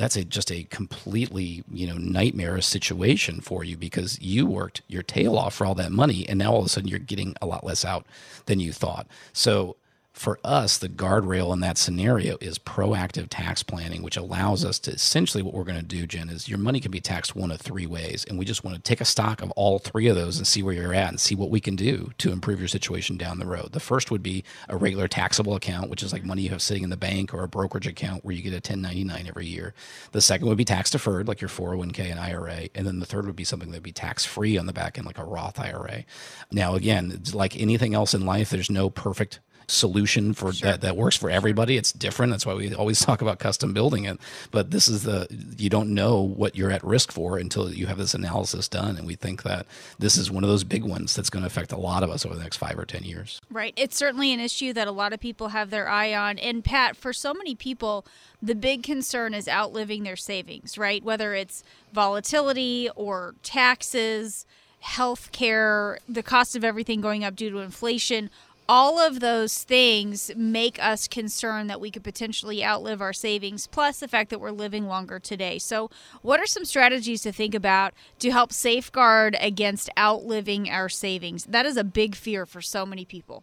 that's 0.00 0.16
a 0.16 0.24
just 0.24 0.50
a 0.50 0.64
completely 0.64 1.62
you 1.70 1.86
know 1.86 1.98
nightmare 1.98 2.58
situation 2.62 3.40
for 3.42 3.62
you 3.62 3.76
because 3.76 4.18
you 4.20 4.46
worked 4.46 4.80
your 4.88 5.02
tail 5.02 5.36
off 5.36 5.54
for 5.54 5.66
all 5.66 5.74
that 5.74 5.92
money 5.92 6.26
and 6.26 6.38
now 6.38 6.52
all 6.52 6.60
of 6.60 6.64
a 6.64 6.68
sudden 6.70 6.88
you're 6.88 6.98
getting 6.98 7.34
a 7.42 7.46
lot 7.46 7.64
less 7.64 7.84
out 7.84 8.06
than 8.46 8.60
you 8.60 8.72
thought. 8.72 9.06
So 9.34 9.76
for 10.12 10.40
us, 10.44 10.76
the 10.76 10.88
guardrail 10.88 11.52
in 11.52 11.60
that 11.60 11.78
scenario 11.78 12.36
is 12.40 12.58
proactive 12.58 13.28
tax 13.30 13.62
planning, 13.62 14.02
which 14.02 14.16
allows 14.16 14.64
us 14.64 14.78
to 14.80 14.90
essentially 14.90 15.42
what 15.42 15.54
we're 15.54 15.64
going 15.64 15.78
to 15.78 15.84
do, 15.84 16.06
Jen, 16.06 16.28
is 16.28 16.48
your 16.48 16.58
money 16.58 16.80
can 16.80 16.90
be 16.90 17.00
taxed 17.00 17.36
one 17.36 17.50
of 17.50 17.60
three 17.60 17.86
ways. 17.86 18.24
And 18.28 18.38
we 18.38 18.44
just 18.44 18.64
want 18.64 18.76
to 18.76 18.82
take 18.82 19.00
a 19.00 19.04
stock 19.04 19.40
of 19.40 19.50
all 19.52 19.78
three 19.78 20.08
of 20.08 20.16
those 20.16 20.36
and 20.36 20.46
see 20.46 20.62
where 20.62 20.74
you're 20.74 20.94
at 20.94 21.08
and 21.08 21.20
see 21.20 21.34
what 21.34 21.50
we 21.50 21.60
can 21.60 21.76
do 21.76 22.10
to 22.18 22.32
improve 22.32 22.58
your 22.58 22.68
situation 22.68 23.16
down 23.16 23.38
the 23.38 23.46
road. 23.46 23.72
The 23.72 23.80
first 23.80 24.10
would 24.10 24.22
be 24.22 24.44
a 24.68 24.76
regular 24.76 25.06
taxable 25.06 25.54
account, 25.54 25.90
which 25.90 26.02
is 26.02 26.12
like 26.12 26.24
money 26.24 26.42
you 26.42 26.50
have 26.50 26.60
sitting 26.60 26.82
in 26.82 26.90
the 26.90 26.96
bank 26.96 27.32
or 27.32 27.44
a 27.44 27.48
brokerage 27.48 27.86
account 27.86 28.24
where 28.24 28.34
you 28.34 28.42
get 28.42 28.52
a 28.52 28.56
1099 28.56 29.26
every 29.28 29.46
year. 29.46 29.74
The 30.10 30.20
second 30.20 30.48
would 30.48 30.58
be 30.58 30.64
tax 30.64 30.90
deferred, 30.90 31.28
like 31.28 31.40
your 31.40 31.48
401k 31.48 32.10
and 32.10 32.18
IRA. 32.18 32.68
And 32.74 32.86
then 32.86 32.98
the 32.98 33.06
third 33.06 33.26
would 33.26 33.36
be 33.36 33.44
something 33.44 33.70
that 33.70 33.76
would 33.76 33.82
be 33.84 33.92
tax 33.92 34.24
free 34.24 34.58
on 34.58 34.66
the 34.66 34.72
back 34.72 34.98
end, 34.98 35.06
like 35.06 35.18
a 35.18 35.24
Roth 35.24 35.60
IRA. 35.60 36.04
Now, 36.50 36.74
again, 36.74 37.22
like 37.32 37.58
anything 37.58 37.94
else 37.94 38.12
in 38.12 38.26
life, 38.26 38.50
there's 38.50 38.70
no 38.70 38.90
perfect 38.90 39.38
solution 39.70 40.34
for 40.34 40.52
sure. 40.52 40.70
that 40.70 40.80
that 40.80 40.96
works 40.96 41.16
for 41.16 41.30
everybody. 41.30 41.76
It's 41.76 41.92
different. 41.92 42.32
That's 42.32 42.46
why 42.46 42.54
we 42.54 42.74
always 42.74 43.00
talk 43.04 43.22
about 43.22 43.38
custom 43.38 43.72
building 43.72 44.04
it. 44.04 44.18
But 44.50 44.70
this 44.70 44.88
is 44.88 45.02
the 45.04 45.26
you 45.56 45.70
don't 45.70 45.94
know 45.94 46.20
what 46.20 46.56
you're 46.56 46.70
at 46.70 46.82
risk 46.84 47.12
for 47.12 47.38
until 47.38 47.72
you 47.72 47.86
have 47.86 47.98
this 47.98 48.14
analysis 48.14 48.68
done. 48.68 48.96
And 48.96 49.06
we 49.06 49.14
think 49.14 49.42
that 49.44 49.66
this 49.98 50.16
is 50.16 50.30
one 50.30 50.44
of 50.44 50.50
those 50.50 50.64
big 50.64 50.84
ones 50.84 51.14
that's 51.14 51.30
going 51.30 51.42
to 51.42 51.46
affect 51.46 51.72
a 51.72 51.78
lot 51.78 52.02
of 52.02 52.10
us 52.10 52.26
over 52.26 52.34
the 52.34 52.42
next 52.42 52.56
five 52.56 52.78
or 52.78 52.84
ten 52.84 53.04
years. 53.04 53.40
Right. 53.50 53.74
It's 53.76 53.96
certainly 53.96 54.32
an 54.32 54.40
issue 54.40 54.72
that 54.72 54.88
a 54.88 54.92
lot 54.92 55.12
of 55.12 55.20
people 55.20 55.48
have 55.48 55.70
their 55.70 55.88
eye 55.88 56.14
on. 56.14 56.38
And 56.38 56.64
Pat, 56.64 56.96
for 56.96 57.12
so 57.12 57.32
many 57.34 57.54
people, 57.54 58.04
the 58.42 58.54
big 58.54 58.82
concern 58.82 59.34
is 59.34 59.48
outliving 59.48 60.02
their 60.02 60.16
savings, 60.16 60.78
right? 60.78 61.02
Whether 61.02 61.34
it's 61.34 61.62
volatility 61.92 62.88
or 62.96 63.34
taxes, 63.42 64.46
health 64.80 65.30
care, 65.32 65.98
the 66.08 66.22
cost 66.22 66.56
of 66.56 66.64
everything 66.64 67.00
going 67.00 67.22
up 67.22 67.36
due 67.36 67.50
to 67.50 67.58
inflation 67.58 68.30
all 68.70 69.00
of 69.00 69.18
those 69.18 69.64
things 69.64 70.30
make 70.36 70.80
us 70.80 71.08
concerned 71.08 71.68
that 71.68 71.80
we 71.80 71.90
could 71.90 72.04
potentially 72.04 72.64
outlive 72.64 73.00
our 73.00 73.12
savings, 73.12 73.66
plus 73.66 73.98
the 73.98 74.06
fact 74.06 74.30
that 74.30 74.38
we're 74.38 74.52
living 74.52 74.86
longer 74.86 75.18
today. 75.18 75.58
So, 75.58 75.90
what 76.22 76.38
are 76.38 76.46
some 76.46 76.64
strategies 76.64 77.22
to 77.22 77.32
think 77.32 77.52
about 77.52 77.94
to 78.20 78.30
help 78.30 78.52
safeguard 78.52 79.36
against 79.40 79.90
outliving 79.98 80.70
our 80.70 80.88
savings? 80.88 81.46
That 81.46 81.66
is 81.66 81.76
a 81.76 81.82
big 81.82 82.14
fear 82.14 82.46
for 82.46 82.60
so 82.60 82.86
many 82.86 83.04
people. 83.04 83.42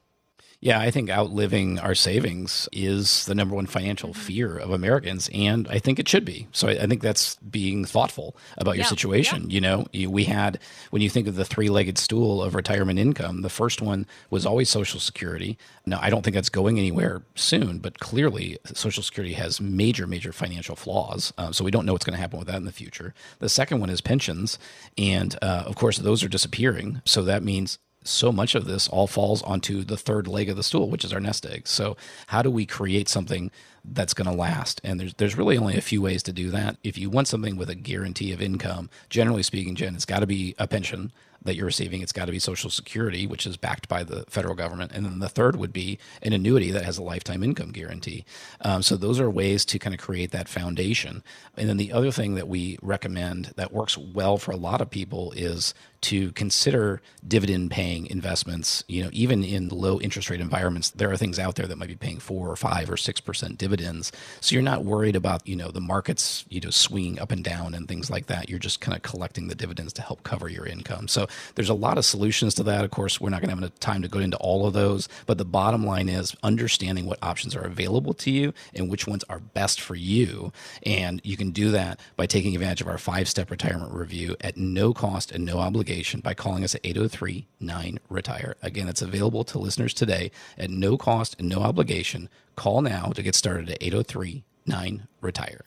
Yeah, 0.59 0.79
I 0.79 0.89
think 0.89 1.11
outliving 1.11 1.77
our 1.77 1.93
savings 1.93 2.67
is 2.71 3.25
the 3.25 3.35
number 3.35 3.53
one 3.53 3.67
financial 3.67 4.09
mm-hmm. 4.09 4.21
fear 4.21 4.57
of 4.57 4.71
Americans, 4.71 5.29
and 5.31 5.67
I 5.67 5.77
think 5.77 5.99
it 5.99 6.09
should 6.09 6.25
be. 6.25 6.47
So 6.51 6.67
I, 6.67 6.71
I 6.71 6.87
think 6.87 7.03
that's 7.03 7.35
being 7.35 7.85
thoughtful 7.85 8.35
about 8.57 8.75
your 8.75 8.83
yeah, 8.83 8.89
situation. 8.89 9.49
Yeah. 9.49 9.53
You 9.53 9.61
know, 9.61 10.09
we 10.09 10.23
had 10.23 10.59
when 10.89 11.03
you 11.03 11.11
think 11.11 11.27
of 11.27 11.35
the 11.35 11.45
three-legged 11.45 11.99
stool 11.99 12.41
of 12.41 12.55
retirement 12.55 12.97
income, 12.97 13.43
the 13.43 13.49
first 13.49 13.83
one 13.83 14.07
was 14.31 14.47
always 14.47 14.67
Social 14.67 14.99
Security. 14.99 15.59
Now, 15.85 15.99
I 16.01 16.09
don't 16.09 16.23
think 16.23 16.33
that's 16.33 16.49
going 16.49 16.79
anywhere 16.79 17.21
soon, 17.35 17.77
but 17.77 17.99
clearly 17.99 18.57
Social 18.73 19.03
Security 19.03 19.35
has 19.35 19.61
major, 19.61 20.07
major 20.07 20.31
financial 20.31 20.75
flaws. 20.75 21.33
Uh, 21.37 21.51
so 21.51 21.63
we 21.63 21.71
don't 21.71 21.85
know 21.85 21.93
what's 21.93 22.05
going 22.05 22.15
to 22.15 22.21
happen 22.21 22.39
with 22.39 22.47
that 22.47 22.57
in 22.57 22.65
the 22.65 22.71
future. 22.71 23.13
The 23.37 23.49
second 23.49 23.79
one 23.79 23.91
is 23.91 24.01
pensions, 24.01 24.57
and 24.97 25.35
uh, 25.43 25.65
of 25.67 25.75
course 25.75 25.99
those 25.99 26.23
are 26.23 26.29
disappearing. 26.29 27.03
So 27.05 27.21
that 27.23 27.43
means 27.43 27.77
so 28.07 28.31
much 28.31 28.55
of 28.55 28.65
this 28.65 28.87
all 28.87 29.07
falls 29.07 29.41
onto 29.43 29.83
the 29.83 29.97
third 29.97 30.27
leg 30.27 30.49
of 30.49 30.55
the 30.55 30.63
stool, 30.63 30.89
which 30.89 31.05
is 31.05 31.13
our 31.13 31.19
nest 31.19 31.45
egg. 31.45 31.67
So, 31.67 31.97
how 32.27 32.41
do 32.41 32.49
we 32.51 32.65
create 32.65 33.09
something 33.09 33.51
that's 33.83 34.13
going 34.13 34.29
to 34.29 34.35
last? 34.35 34.81
And 34.83 34.99
there's 34.99 35.13
there's 35.15 35.37
really 35.37 35.57
only 35.57 35.77
a 35.77 35.81
few 35.81 36.01
ways 36.01 36.23
to 36.23 36.33
do 36.33 36.49
that. 36.51 36.77
If 36.83 36.97
you 36.97 37.09
want 37.09 37.27
something 37.27 37.57
with 37.57 37.69
a 37.69 37.75
guarantee 37.75 38.31
of 38.33 38.41
income, 38.41 38.89
generally 39.09 39.43
speaking, 39.43 39.75
Jen, 39.75 39.95
it's 39.95 40.05
got 40.05 40.19
to 40.19 40.27
be 40.27 40.55
a 40.57 40.67
pension 40.67 41.11
that 41.43 41.55
you're 41.55 41.65
receiving. 41.65 42.01
It's 42.01 42.11
got 42.11 42.25
to 42.25 42.31
be 42.31 42.39
Social 42.39 42.69
Security, 42.69 43.25
which 43.25 43.45
is 43.45 43.57
backed 43.57 43.87
by 43.87 44.03
the 44.03 44.25
federal 44.29 44.55
government, 44.55 44.91
and 44.93 45.05
then 45.05 45.19
the 45.19 45.29
third 45.29 45.55
would 45.55 45.73
be 45.73 45.97
an 46.21 46.33
annuity 46.33 46.71
that 46.71 46.83
has 46.83 46.97
a 46.97 47.03
lifetime 47.03 47.43
income 47.43 47.71
guarantee. 47.71 48.25
Um, 48.61 48.81
so 48.83 48.97
those 48.97 49.19
are 49.19 49.29
ways 49.29 49.65
to 49.65 49.79
kind 49.79 49.93
of 49.93 49.99
create 49.99 50.31
that 50.31 50.49
foundation. 50.49 51.23
And 51.55 51.69
then 51.69 51.77
the 51.77 51.91
other 51.91 52.11
thing 52.11 52.35
that 52.35 52.47
we 52.47 52.77
recommend 52.81 53.53
that 53.55 53.71
works 53.73 53.97
well 53.97 54.37
for 54.37 54.51
a 54.51 54.57
lot 54.57 54.81
of 54.81 54.89
people 54.89 55.31
is 55.33 55.73
to 56.01 56.31
consider 56.33 57.01
dividend 57.27 57.71
paying 57.71 58.07
investments. 58.07 58.83
You 58.87 59.03
know, 59.03 59.09
even 59.11 59.43
in 59.43 59.69
low 59.69 59.99
interest 59.99 60.29
rate 60.29 60.39
environments, 60.39 60.91
there 60.91 61.11
are 61.11 61.17
things 61.17 61.39
out 61.39 61.55
there 61.55 61.67
that 61.67 61.77
might 61.77 61.89
be 61.89 61.95
paying 61.95 62.19
four 62.19 62.49
or 62.49 62.55
five 62.55 62.89
or 62.89 62.97
six 62.97 63.19
percent 63.19 63.57
dividends. 63.57 64.11
So 64.41 64.53
you're 64.53 64.63
not 64.63 64.85
worried 64.85 65.15
about 65.15 65.47
you 65.47 65.55
know 65.55 65.71
the 65.71 65.81
markets 65.81 66.45
you 66.49 66.61
know 66.61 66.69
swinging 66.69 67.19
up 67.19 67.31
and 67.31 67.43
down 67.43 67.73
and 67.73 67.87
things 67.87 68.09
like 68.09 68.27
that. 68.27 68.49
You're 68.49 68.59
just 68.59 68.81
kind 68.81 68.95
of 68.95 69.01
collecting 69.01 69.47
the 69.47 69.55
dividends 69.55 69.93
to 69.93 70.01
help 70.01 70.23
cover 70.23 70.47
your 70.47 70.65
income. 70.65 71.07
So 71.07 71.27
there's 71.55 71.69
a 71.69 71.73
lot 71.73 71.97
of 71.97 72.05
solutions 72.05 72.53
to 72.55 72.63
that. 72.63 72.85
Of 72.85 72.91
course, 72.91 73.19
we're 73.19 73.29
not 73.29 73.41
going 73.41 73.49
to 73.49 73.55
have 73.55 73.63
enough 73.63 73.79
time 73.79 74.01
to 74.01 74.07
go 74.07 74.19
into 74.19 74.37
all 74.37 74.67
of 74.67 74.73
those, 74.73 75.09
but 75.25 75.37
the 75.37 75.45
bottom 75.45 75.85
line 75.85 76.09
is 76.09 76.35
understanding 76.43 77.05
what 77.05 77.19
options 77.21 77.55
are 77.55 77.65
available 77.65 78.13
to 78.13 78.31
you 78.31 78.53
and 78.73 78.89
which 78.89 79.07
ones 79.07 79.23
are 79.29 79.39
best 79.39 79.81
for 79.81 79.95
you. 79.95 80.51
And 80.85 81.21
you 81.23 81.37
can 81.37 81.51
do 81.51 81.71
that 81.71 81.99
by 82.15 82.25
taking 82.25 82.53
advantage 82.55 82.81
of 82.81 82.87
our 82.87 82.97
five 82.97 83.27
step 83.27 83.49
retirement 83.49 83.93
review 83.93 84.35
at 84.41 84.57
no 84.57 84.93
cost 84.93 85.31
and 85.31 85.43
no 85.43 85.59
obligation 85.59 85.86
by 86.21 86.33
calling 86.33 86.65
us 86.65 86.75
at 86.75 86.81
803 86.83 87.47
9 87.61 87.99
Retire. 88.09 88.55
Again, 88.61 88.89
it's 88.89 89.01
available 89.01 89.45
to 89.45 89.57
listeners 89.57 89.93
today 89.93 90.31
at 90.57 90.69
no 90.69 90.97
cost 90.97 91.37
and 91.39 91.47
no 91.47 91.61
obligation. 91.61 92.27
Call 92.57 92.81
now 92.81 93.11
to 93.15 93.23
get 93.23 93.35
started 93.35 93.69
at 93.69 93.77
803 93.81 94.43
9 94.65 95.07
Retire. 95.21 95.61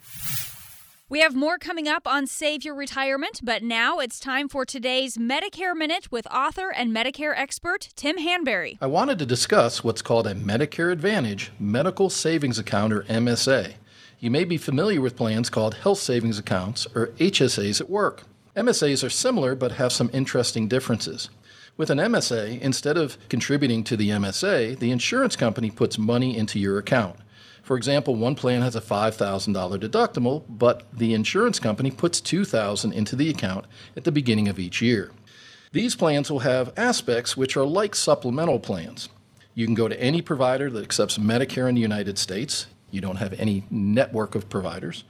We 1.09 1.21
have 1.21 1.35
more 1.35 1.57
coming 1.59 1.89
up 1.89 2.07
on 2.07 2.27
Save 2.27 2.65
Your 2.65 2.75
Retirement, 2.75 3.41
but 3.43 3.63
now 3.63 3.99
it's 3.99 4.21
time 4.21 4.49
for 4.49 4.67
today's 4.67 5.17
Medicare 5.17 5.75
Minute 5.75 6.13
with 6.13 6.27
author 6.27 6.71
and 6.71 6.95
Medicare 6.95 7.33
expert 7.35 7.89
Tim 7.97 8.19
Hanberry. 8.19 8.77
I 8.81 8.87
wanted 8.87 9.19
to 9.21 9.27
discuss 9.27 9.83
what's 9.83 10.03
called 10.03 10.27
a 10.27 10.35
Medicare 10.35 10.93
Advantage 10.93 11.51
Medical 11.59 12.11
Savings 12.11 12.59
Account 12.59 12.93
or 12.93 13.05
MSA. 13.05 13.73
You 14.21 14.31
may 14.31 14.45
be 14.45 14.59
familiar 14.59 15.01
with 15.01 15.17
plans 15.17 15.49
called 15.49 15.77
Health 15.77 15.99
Savings 15.99 16.39
Accounts 16.39 16.87
or 16.95 17.07
HSAs 17.19 17.81
at 17.81 17.89
work. 17.89 18.25
MSAs 18.57 19.05
are 19.05 19.11
similar 19.11 19.55
but 19.55 19.73
have 19.73 19.93
some 19.93 20.11
interesting 20.13 20.67
differences. 20.67 21.31
With 21.77 21.89
an 21.89 21.99
MSA, 21.99 22.61
instead 22.61 22.97
of 22.97 23.17
contributing 23.29 23.85
to 23.85 23.97
the 23.97 24.11
MSA, 24.11 24.79
the 24.79 24.91
insurance 24.91 25.37
company 25.37 25.71
puts 25.71 25.99
money 25.99 26.37
into 26.37 26.59
your 26.59 26.79
account. 26.79 27.17
For 27.63 27.77
example, 27.77 28.17
one 28.17 28.35
plan 28.35 28.63
has 28.63 28.75
a 28.75 28.81
$5,000 28.81 29.55
deductible, 29.79 30.43
but 30.49 30.83
the 30.93 31.15
insurance 31.15 31.61
company 31.61 31.91
puts 31.93 32.21
$2,000 32.21 32.93
into 32.93 33.15
the 33.15 33.31
account 33.31 33.67
at 33.97 34.05
the 34.05 34.13
beginning 34.13 34.49
of 34.49 34.59
each 34.59 34.83
year. 34.83 35.13
These 35.73 35.95
plans 35.95 36.31
will 36.31 36.41
have 36.41 36.73
aspects 36.77 37.37
which 37.37 37.57
are 37.57 37.65
like 37.65 37.95
supplemental 37.95 38.59
plans. 38.59 39.09
You 39.55 39.67
can 39.67 39.75
go 39.77 39.87
to 39.87 40.01
any 40.01 40.21
provider 40.21 40.69
that 40.71 40.83
accepts 40.83 41.19
Medicare 41.19 41.69
in 41.69 41.77
the 41.77 41.81
United 41.81 42.19
States. 42.19 42.67
You 42.91 43.01
don't 43.01 43.17
have 43.17 43.35
any 43.35 43.65
network 43.71 44.35
of 44.35 44.49
providers. 44.49 45.05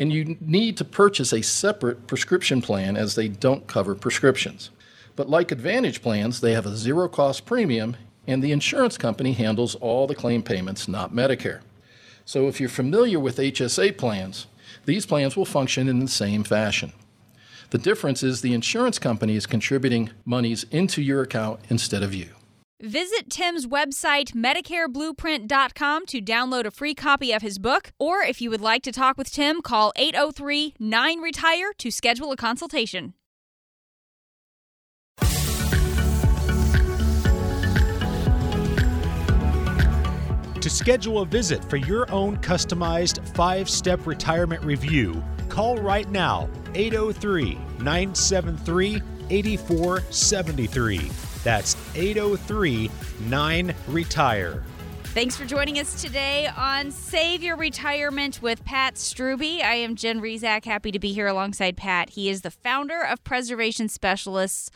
And 0.00 0.14
you 0.14 0.38
need 0.40 0.78
to 0.78 0.84
purchase 0.84 1.30
a 1.30 1.42
separate 1.42 2.06
prescription 2.06 2.62
plan 2.62 2.96
as 2.96 3.14
they 3.14 3.28
don't 3.28 3.66
cover 3.66 3.94
prescriptions. 3.94 4.70
But 5.14 5.28
like 5.28 5.52
Advantage 5.52 6.00
plans, 6.00 6.40
they 6.40 6.54
have 6.54 6.64
a 6.64 6.74
zero 6.74 7.06
cost 7.06 7.44
premium, 7.44 7.96
and 8.26 8.42
the 8.42 8.50
insurance 8.50 8.96
company 8.96 9.34
handles 9.34 9.74
all 9.74 10.06
the 10.06 10.14
claim 10.14 10.42
payments, 10.42 10.88
not 10.88 11.12
Medicare. 11.12 11.60
So 12.24 12.48
if 12.48 12.58
you're 12.60 12.70
familiar 12.70 13.20
with 13.20 13.36
HSA 13.36 13.98
plans, 13.98 14.46
these 14.86 15.04
plans 15.04 15.36
will 15.36 15.44
function 15.44 15.86
in 15.86 15.98
the 15.98 16.08
same 16.08 16.44
fashion. 16.44 16.94
The 17.68 17.76
difference 17.76 18.22
is 18.22 18.40
the 18.40 18.54
insurance 18.54 18.98
company 18.98 19.36
is 19.36 19.46
contributing 19.46 20.10
monies 20.24 20.64
into 20.70 21.02
your 21.02 21.20
account 21.20 21.60
instead 21.68 22.02
of 22.02 22.14
you. 22.14 22.30
Visit 22.80 23.28
Tim's 23.28 23.66
website, 23.66 24.32
MedicareBlueprint.com, 24.32 26.06
to 26.06 26.22
download 26.22 26.64
a 26.64 26.70
free 26.70 26.94
copy 26.94 27.30
of 27.30 27.42
his 27.42 27.58
book. 27.58 27.92
Or 27.98 28.22
if 28.22 28.40
you 28.40 28.48
would 28.48 28.62
like 28.62 28.82
to 28.84 28.92
talk 28.92 29.18
with 29.18 29.30
Tim, 29.30 29.60
call 29.60 29.92
803 29.96 30.76
9 30.80 31.20
Retire 31.20 31.74
to 31.76 31.90
schedule 31.90 32.32
a 32.32 32.36
consultation. 32.36 33.12
To 40.62 40.70
schedule 40.70 41.20
a 41.20 41.26
visit 41.26 41.62
for 41.66 41.76
your 41.76 42.10
own 42.10 42.38
customized 42.38 43.28
five 43.34 43.68
step 43.68 44.06
retirement 44.06 44.64
review, 44.64 45.22
call 45.50 45.76
right 45.76 46.10
now 46.10 46.48
803 46.74 47.56
973 47.78 49.02
8473. 49.28 51.29
That's 51.44 51.76
803 51.94 52.90
9 53.28 53.74
Retire. 53.88 54.62
Thanks 55.12 55.34
for 55.34 55.44
joining 55.44 55.80
us 55.80 56.00
today 56.00 56.48
on 56.56 56.92
Save 56.92 57.42
Your 57.42 57.56
Retirement 57.56 58.40
with 58.40 58.64
Pat 58.64 58.94
Strubbe. 58.94 59.60
I 59.60 59.74
am 59.74 59.96
Jen 59.96 60.20
Rizak, 60.20 60.64
happy 60.64 60.92
to 60.92 61.00
be 61.00 61.12
here 61.12 61.26
alongside 61.26 61.76
Pat. 61.76 62.10
He 62.10 62.28
is 62.28 62.42
the 62.42 62.50
founder 62.50 63.00
of 63.02 63.24
Preservation 63.24 63.88
Specialists, 63.88 64.70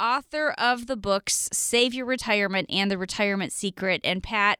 author 0.00 0.50
of 0.58 0.88
the 0.88 0.96
books 0.96 1.48
Save 1.52 1.94
Your 1.94 2.04
Retirement 2.04 2.68
and 2.68 2.90
The 2.90 2.98
Retirement 2.98 3.52
Secret. 3.52 4.00
And 4.02 4.24
Pat, 4.24 4.58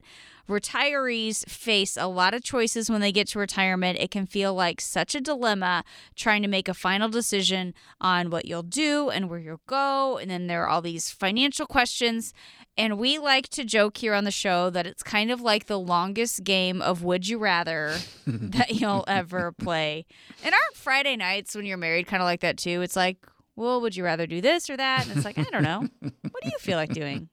retirees 0.49 1.49
face 1.49 1.97
a 1.97 2.07
lot 2.07 2.34
of 2.34 2.42
choices 2.42 2.90
when 2.90 3.01
they 3.01 3.12
get 3.12 3.28
to 3.28 3.38
retirement. 3.38 3.99
It 3.99 4.11
can 4.11 4.26
feel 4.26 4.55
like 4.55 4.80
such 4.80 5.14
a 5.14 5.20
dilemma 5.20 5.84
trying 6.14 6.42
to 6.42 6.49
make 6.49 6.68
a 6.68 6.74
final 6.74 7.09
decision 7.09 7.74
on 8.01 8.30
what 8.30 8.44
you'll 8.44 8.62
do 8.62 9.11
and 9.11 9.28
where 9.28 9.38
you'll 9.38 9.61
go. 9.66 10.18
And 10.18 10.30
then 10.30 10.47
there 10.47 10.62
are 10.64 10.68
all 10.68 10.82
these 10.82 11.11
financial 11.11 11.66
questions. 11.66 12.32
And 12.78 12.99
we 12.99 13.18
like 13.18 13.49
to 13.51 13.64
joke 13.64 13.97
here 13.97 14.14
on 14.14 14.24
the 14.24 14.30
show 14.30 14.70
that 14.70 14.86
it's 14.86 15.03
kind 15.03 15.30
of 15.30 15.40
like 15.40 15.66
the 15.66 15.78
longest 15.78 16.44
game 16.44 16.82
of 16.82 17.03
Would 17.03 17.26
You 17.26 17.38
Rather 17.38 17.97
that 18.26 18.74
you'll 18.74 19.05
ever 19.09 19.53
play. 19.53 20.05
And 20.44 20.55
aren't 20.55 20.76
Friday 20.76 21.16
nights 21.16 21.55
when 21.55 21.64
you're 21.64 21.78
married 21.78 22.07
kind 22.07 22.22
of 22.22 22.26
like 22.26 22.40
that 22.40 22.59
too? 22.59 22.82
It's 22.82 22.97
like, 22.97 23.18
well, 23.57 23.80
would 23.80 23.97
you 23.97 24.05
rather 24.05 24.26
do 24.26 24.40
this 24.42 24.68
or 24.68 24.76
that? 24.76 25.07
And 25.07 25.16
it's 25.16 25.24
like, 25.24 25.38
I 25.38 25.44
don't 25.44 25.62
know. 25.62 25.88
What 26.01 26.42
do 26.42 26.51
you 26.51 26.59
feel 26.59 26.76
like 26.76 26.92
doing? 26.92 27.30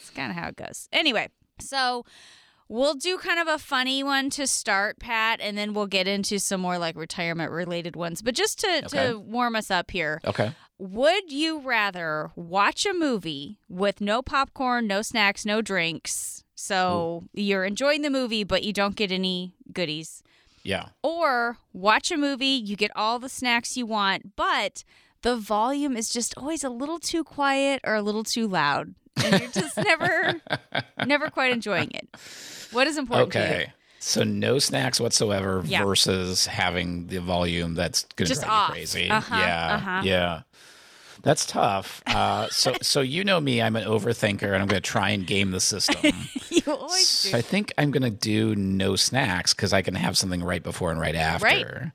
It's 0.00 0.10
kind 0.10 0.30
of 0.30 0.36
how 0.36 0.48
it 0.48 0.56
goes. 0.56 0.88
Anyway, 0.92 1.28
so 1.60 2.04
We'll 2.72 2.94
do 2.94 3.18
kind 3.18 3.40
of 3.40 3.48
a 3.48 3.58
funny 3.58 4.04
one 4.04 4.30
to 4.30 4.46
start, 4.46 5.00
Pat, 5.00 5.40
and 5.42 5.58
then 5.58 5.74
we'll 5.74 5.88
get 5.88 6.06
into 6.06 6.38
some 6.38 6.60
more 6.60 6.78
like 6.78 6.94
retirement 6.96 7.50
related 7.50 7.96
ones. 7.96 8.22
But 8.22 8.36
just 8.36 8.60
to, 8.60 8.84
Okay. 8.86 9.08
to 9.10 9.18
warm 9.18 9.56
us 9.56 9.72
up 9.72 9.90
here, 9.90 10.20
Okay. 10.24 10.52
would 10.78 11.32
you 11.32 11.58
rather 11.58 12.30
watch 12.36 12.86
a 12.86 12.94
movie 12.94 13.58
with 13.68 14.00
no 14.00 14.22
popcorn, 14.22 14.86
no 14.86 15.02
snacks, 15.02 15.44
no 15.44 15.60
drinks? 15.60 16.44
So 16.54 17.24
you're 17.32 17.64
enjoying 17.64 18.02
the 18.02 18.10
movie, 18.10 18.44
but 18.44 18.62
you 18.62 18.72
don't 18.72 18.94
get 18.94 19.10
any 19.10 19.54
goodies. 19.72 20.22
Yeah. 20.62 20.90
Or 21.02 21.58
watch 21.72 22.12
a 22.12 22.16
movie, 22.16 22.46
you 22.64 22.76
get 22.76 22.92
all 22.94 23.18
the 23.18 23.28
snacks 23.28 23.76
you 23.76 23.84
want, 23.86 24.36
but 24.36 24.84
the 25.22 25.34
volume 25.34 25.96
is 25.96 26.08
just 26.08 26.34
always 26.36 26.62
a 26.62 26.70
little 26.70 27.00
too 27.00 27.24
quiet 27.24 27.80
or 27.82 27.96
a 27.96 28.02
little 28.02 28.22
too 28.24 28.46
loud. 28.46 28.94
And 29.16 29.40
you're 29.40 29.50
just 29.50 29.76
never, 29.76 30.40
never 31.06 31.30
quite 31.30 31.52
enjoying 31.52 31.90
it. 31.92 32.08
What 32.72 32.86
is 32.86 32.96
important 32.98 33.32
to 33.32 33.38
you? 33.38 33.44
Okay. 33.44 33.72
So 33.98 34.22
no 34.22 34.58
snacks 34.58 34.98
whatsoever 35.00 35.62
Yeah. 35.66 35.84
versus 35.84 36.46
having 36.46 37.08
the 37.08 37.18
volume 37.18 37.74
that's 37.74 38.04
going 38.16 38.28
to 38.28 38.34
drive 38.34 38.48
off. 38.48 38.68
you 38.70 38.74
crazy. 38.74 39.10
Uh-huh, 39.10 39.36
yeah. 39.36 39.74
uh-huh. 39.74 40.02
Yeah. 40.04 40.42
That's 41.22 41.44
tough. 41.44 42.02
Uh, 42.06 42.48
so, 42.50 42.72
so 42.80 43.02
you 43.02 43.24
know 43.24 43.38
me, 43.40 43.60
I'm 43.60 43.76
an 43.76 43.84
overthinker, 43.86 44.44
and 44.44 44.56
I'm 44.56 44.66
going 44.68 44.80
to 44.80 44.88
try 44.90 45.10
and 45.10 45.26
game 45.26 45.50
the 45.50 45.60
system. 45.60 46.12
You 46.50 46.62
always 46.74 47.06
So 47.06 47.30
do. 47.30 47.36
I 47.36 47.42
think 47.42 47.72
I'm 47.78 47.90
going 47.92 48.02
to 48.02 48.10
do 48.10 48.54
no 48.56 48.96
snacks 48.96 49.54
because 49.54 49.72
I 49.72 49.82
can 49.82 49.94
have 49.94 50.18
something 50.18 50.42
right 50.42 50.62
before 50.62 50.90
and 50.90 51.00
right 51.00 51.14
after. 51.14 51.44
Right. 51.46 51.92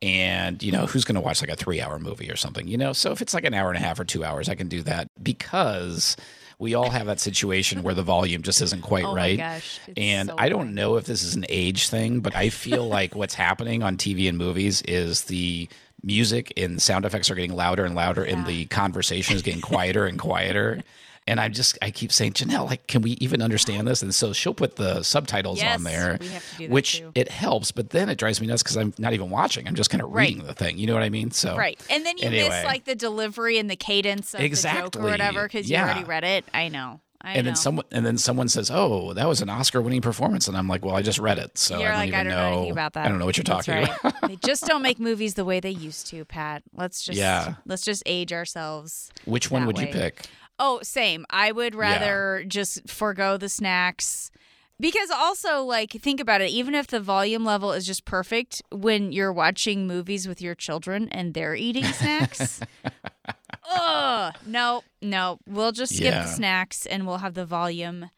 And, 0.00 0.62
you 0.62 0.70
know, 0.72 0.86
who's 0.86 1.04
going 1.04 1.16
to 1.16 1.20
watch 1.20 1.40
like 1.42 1.50
a 1.50 1.56
three 1.56 1.80
hour 1.80 1.98
movie 1.98 2.30
or 2.30 2.36
something? 2.36 2.68
You 2.68 2.76
know, 2.78 2.92
so 2.92 3.10
if 3.12 3.20
it's 3.20 3.34
like 3.34 3.44
an 3.44 3.52
hour 3.54 3.68
and 3.68 3.76
a 3.76 3.80
half 3.80 3.98
or 3.98 4.04
two 4.04 4.24
hours, 4.24 4.48
I 4.48 4.54
can 4.54 4.68
do 4.68 4.82
that 4.82 5.08
because 5.22 6.16
we 6.58 6.74
all 6.74 6.90
have 6.90 7.06
that 7.06 7.20
situation 7.20 7.82
where 7.82 7.94
the 7.94 8.02
volume 8.02 8.42
just 8.42 8.62
isn't 8.62 8.82
quite 8.82 9.04
Oh 9.04 9.14
right. 9.14 9.36
gosh, 9.38 9.78
and 9.96 10.28
so 10.30 10.34
I 10.38 10.48
don't 10.48 10.74
know 10.74 10.96
if 10.96 11.04
this 11.04 11.22
is 11.22 11.34
an 11.34 11.44
age 11.48 11.88
thing, 11.88 12.20
but 12.20 12.34
I 12.34 12.48
feel 12.48 12.86
like 12.88 13.14
what's 13.14 13.34
happening 13.34 13.82
on 13.82 13.96
TV 13.96 14.28
and 14.28 14.38
movies 14.38 14.82
is 14.82 15.24
the 15.24 15.68
music 16.02 16.52
and 16.56 16.80
sound 16.80 17.04
effects 17.04 17.30
are 17.30 17.34
getting 17.34 17.54
louder 17.54 17.84
and 17.84 17.94
louder, 17.94 18.22
and 18.22 18.46
the 18.46 18.66
conversation 18.66 19.34
is 19.36 19.42
getting 19.42 19.60
quieter 19.60 20.06
and 20.06 20.18
quieter. 20.18 20.82
And 21.28 21.40
I'm 21.40 21.52
just, 21.52 21.76
I 21.82 21.90
keep 21.90 22.12
saying, 22.12 22.34
Janelle, 22.34 22.66
like, 22.66 22.86
can 22.86 23.02
we 23.02 23.12
even 23.20 23.42
understand 23.42 23.88
this? 23.88 24.00
And 24.00 24.14
so 24.14 24.32
she'll 24.32 24.54
put 24.54 24.76
the 24.76 25.02
subtitles 25.02 25.58
Yes, 25.58 25.78
on 25.78 25.82
there, 25.82 26.18
we 26.20 26.28
have 26.28 26.48
to 26.52 26.56
do 26.56 26.66
that 26.68 26.72
which 26.72 26.98
too. 27.00 27.10
it 27.16 27.28
helps. 27.28 27.72
But 27.72 27.90
then 27.90 28.08
it 28.08 28.16
drives 28.16 28.40
me 28.40 28.46
nuts 28.46 28.62
because 28.62 28.76
I'm 28.76 28.94
not 28.96 29.12
even 29.12 29.28
watching. 29.30 29.66
I'm 29.66 29.74
just 29.74 29.90
kind 29.90 30.02
of 30.02 30.10
Right. 30.12 30.28
reading 30.28 30.46
the 30.46 30.54
thing. 30.54 30.78
You 30.78 30.86
know 30.86 30.94
what 30.94 31.02
I 31.02 31.08
mean? 31.10 31.32
So 31.32 31.56
Right. 31.56 31.80
And 31.90 32.06
then 32.06 32.16
you 32.18 32.30
miss 32.30 32.64
like 32.64 32.84
the 32.84 32.94
delivery 32.94 33.58
and 33.58 33.68
the 33.68 33.74
cadence 33.76 34.34
of 34.34 34.40
the 34.40 34.48
joke 34.50 34.96
or 34.96 35.02
whatever 35.02 35.42
because 35.44 35.68
you 35.68 35.76
already 35.78 36.04
read 36.04 36.22
it. 36.22 36.44
I 36.54 36.68
know. 36.68 37.00
I 37.20 37.32
and 37.32 37.38
know. 37.38 37.48
then 37.48 37.56
someone, 37.56 37.84
and 37.90 38.06
then 38.06 38.18
someone 38.18 38.48
says, 38.48 38.70
"Oh, 38.72 39.12
that 39.14 39.26
was 39.26 39.40
an 39.40 39.48
Oscar-winning 39.50 40.00
performance," 40.02 40.46
and 40.46 40.56
I'm 40.56 40.68
like, 40.68 40.84
"Well, 40.84 40.94
I 40.94 41.02
just 41.02 41.18
read 41.18 41.38
it, 41.38 41.58
so 41.58 41.80
You're 41.80 41.88
I 41.88 41.90
don't 41.92 41.98
like, 42.00 42.08
even 42.08 42.20
I 42.20 42.22
don't 42.22 42.32
know. 42.32 42.64
know. 42.66 42.70
about 42.70 42.92
that. 42.92 43.06
I 43.06 43.08
don't 43.08 43.18
know 43.18 43.24
what 43.24 43.36
you're 43.36 43.42
That's 43.42 43.66
talking 43.66 43.82
right. 43.82 43.98
about." 44.04 44.28
they 44.28 44.36
just 44.36 44.64
don't 44.64 44.82
make 44.82 45.00
movies 45.00 45.34
the 45.34 45.44
way 45.44 45.58
they 45.58 45.70
used 45.70 46.06
to, 46.08 46.24
Pat. 46.24 46.62
Let's 46.72 47.02
just 47.04 47.18
Yeah. 47.18 47.54
let's 47.64 47.82
just 47.82 48.04
age 48.06 48.32
ourselves. 48.32 49.10
Which 49.24 49.50
one 49.50 49.66
would 49.66 49.78
you 49.80 49.88
pick? 49.88 50.26
Oh, 50.58 50.80
same. 50.82 51.26
I 51.30 51.52
would 51.52 51.74
rather 51.74 52.44
just 52.46 52.88
forego 52.88 53.36
the 53.36 53.48
snacks. 53.48 54.30
Because 54.78 55.10
also, 55.10 55.62
like, 55.62 55.90
think 55.92 56.20
about 56.20 56.42
it. 56.42 56.50
Even 56.50 56.74
if 56.74 56.86
the 56.86 57.00
volume 57.00 57.44
level 57.46 57.72
is 57.72 57.86
just 57.86 58.04
perfect 58.04 58.60
when 58.70 59.10
you're 59.10 59.32
watching 59.32 59.86
movies 59.86 60.28
with 60.28 60.42
your 60.42 60.54
children 60.54 61.08
and 61.10 61.32
they're 61.32 61.54
eating 61.54 61.84
snacks, 61.84 62.60
ugh, 63.70 64.34
no, 64.46 64.82
no. 65.00 65.38
We'll 65.48 65.72
just 65.72 65.94
skip 65.96 66.12
Yeah. 66.12 66.22
the 66.24 66.28
snacks 66.28 66.84
and 66.86 67.06
we'll 67.06 67.18
have 67.18 67.34
the 67.34 67.46
volume 67.46 68.10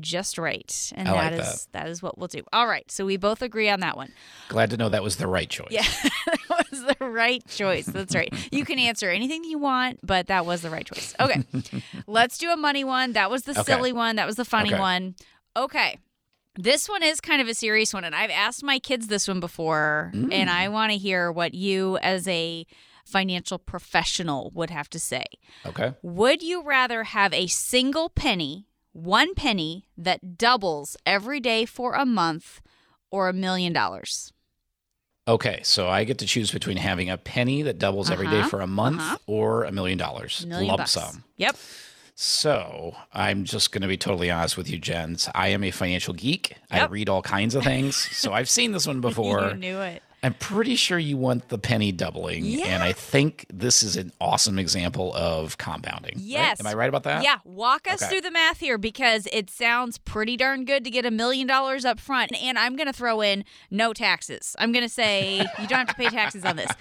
just 0.00 0.38
right. 0.38 0.92
And 0.94 1.08
like 1.08 1.32
that 1.32 1.40
is 1.40 1.68
that 1.72 1.88
is 1.88 2.02
what 2.02 2.18
we'll 2.18 2.28
do. 2.28 2.42
All 2.52 2.66
right. 2.66 2.90
So 2.90 3.04
we 3.06 3.16
both 3.16 3.42
agree 3.42 3.68
on 3.68 3.80
that 3.80 3.96
one. 3.96 4.10
Glad 4.48 4.70
to 4.70 4.76
know 4.76 4.88
that 4.88 5.02
was 5.02 5.16
the 5.16 5.26
right 5.26 5.48
choice. 5.48 5.68
Yeah, 5.70 5.82
that 6.26 6.66
was 6.70 6.84
the 6.98 7.06
right 7.06 7.46
choice. 7.48 7.86
That's 7.86 8.14
right. 8.14 8.32
You 8.52 8.64
can 8.64 8.78
answer 8.78 9.08
anything 9.10 9.44
you 9.44 9.58
want, 9.58 10.00
but 10.02 10.26
that 10.28 10.44
was 10.46 10.62
the 10.62 10.70
right 10.70 10.84
choice. 10.86 11.14
Okay, 11.20 11.42
let's 12.06 12.38
do 12.38 12.50
a 12.50 12.56
money 12.56 12.84
one. 12.84 13.12
That 13.12 13.30
was 13.30 13.42
the 13.42 13.52
Okay. 13.52 13.62
silly 13.62 13.92
one. 13.92 14.16
That 14.16 14.26
was 14.26 14.36
the 14.36 14.44
funny 14.44 14.72
Okay. 14.72 14.78
one. 14.80 15.14
Okay. 15.56 15.98
This 16.56 16.86
one 16.86 17.02
is 17.02 17.20
kind 17.22 17.40
of 17.40 17.48
a 17.48 17.54
serious 17.54 17.94
one, 17.94 18.04
and 18.04 18.14
I've 18.14 18.30
asked 18.30 18.62
my 18.62 18.78
kids 18.78 19.06
this 19.06 19.26
one 19.26 19.40
before, 19.40 20.12
and 20.30 20.50
I 20.50 20.66
Mm. 20.66 20.72
want 20.72 20.92
to 20.92 20.98
hear 20.98 21.32
what 21.32 21.54
you, 21.54 21.96
as 21.98 22.28
a 22.28 22.66
financial 23.06 23.58
professional, 23.58 24.50
would 24.54 24.68
have 24.68 24.88
to 24.90 24.98
say. 24.98 25.24
Okay. 25.64 25.94
Would 26.02 26.42
you 26.42 26.62
rather 26.62 27.04
have 27.04 27.32
a 27.32 27.46
single 27.46 28.10
penny, 28.10 28.66
one 28.92 29.34
penny, 29.34 29.86
that 29.96 30.36
doubles 30.38 30.96
every 31.04 31.40
day 31.40 31.64
for 31.64 31.94
a 31.94 32.04
month, 32.06 32.60
or 33.10 33.28
a 33.28 33.32
million 33.32 33.72
dollars? 33.72 34.32
Okay. 35.28 35.60
So 35.62 35.88
I 35.88 36.04
get 36.04 36.18
to 36.18 36.26
choose 36.26 36.50
between 36.50 36.76
having 36.78 37.08
a 37.10 37.16
penny 37.16 37.62
that 37.62 37.78
doubles 37.78 38.10
every 38.10 38.26
day 38.26 38.40
Uh-huh, 38.40 38.48
for 38.48 38.60
a 38.60 38.66
month 38.66 39.00
uh-huh. 39.00 39.16
or 39.26 39.64
a 39.64 39.72
million 39.72 39.96
dollars 39.98 40.44
lump 40.48 40.78
bucks. 40.78 40.90
sum. 40.92 41.24
Yep. 41.36 41.56
So 42.14 42.94
I'm 43.12 43.44
just 43.44 43.72
going 43.72 43.82
to 43.82 43.88
be 43.88 43.96
totally 43.96 44.30
honest 44.30 44.56
with 44.56 44.68
you, 44.68 44.78
Jens. 44.78 45.28
I 45.34 45.48
am 45.48 45.64
a 45.64 45.70
financial 45.70 46.12
geek. 46.14 46.56
I 46.70 46.84
read 46.86 47.08
all 47.08 47.22
kinds 47.22 47.54
of 47.54 47.64
things. 47.64 47.96
so 48.16 48.32
I've 48.32 48.50
seen 48.50 48.72
this 48.72 48.86
one 48.86 49.00
before. 49.08 49.48
You 49.50 49.54
knew 49.54 49.80
it. 49.80 50.02
I'm 50.24 50.34
pretty 50.34 50.76
sure 50.76 50.98
you 50.98 51.16
want 51.16 51.48
the 51.48 51.58
penny 51.58 51.90
doubling. 51.90 52.44
Yeah. 52.44 52.66
And 52.66 52.82
I 52.82 52.92
think 52.92 53.44
this 53.52 53.82
is 53.82 53.96
an 53.96 54.12
awesome 54.20 54.56
example 54.58 55.12
of 55.14 55.58
compounding. 55.58 56.14
right? 56.14 56.24
Yes. 56.24 56.60
Am 56.60 56.66
I 56.66 56.74
right 56.74 56.88
about 56.88 57.02
that? 57.04 57.24
Yeah. 57.24 57.38
Walk 57.44 57.88
us 57.90 58.00
Okay. 58.02 58.08
through 58.10 58.20
the 58.20 58.30
math 58.30 58.60
here 58.60 58.78
because 58.78 59.26
it 59.32 59.50
sounds 59.50 59.98
pretty 59.98 60.36
darn 60.36 60.64
good 60.64 60.84
to 60.84 60.90
get 60.90 61.04
a 61.04 61.10
million 61.10 61.48
dollars 61.48 61.84
up 61.84 61.98
front. 61.98 62.32
And 62.40 62.56
I'm 62.56 62.76
going 62.76 62.86
to 62.86 62.92
throw 62.92 63.20
in 63.20 63.44
no 63.70 63.92
taxes. 63.92 64.54
I'm 64.60 64.70
going 64.70 64.84
to 64.84 64.88
say 64.88 65.38
you 65.38 65.66
don't 65.66 65.78
have 65.78 65.88
to 65.88 65.94
pay 65.94 66.08
taxes 66.08 66.44
on 66.44 66.56
this. 66.56 66.70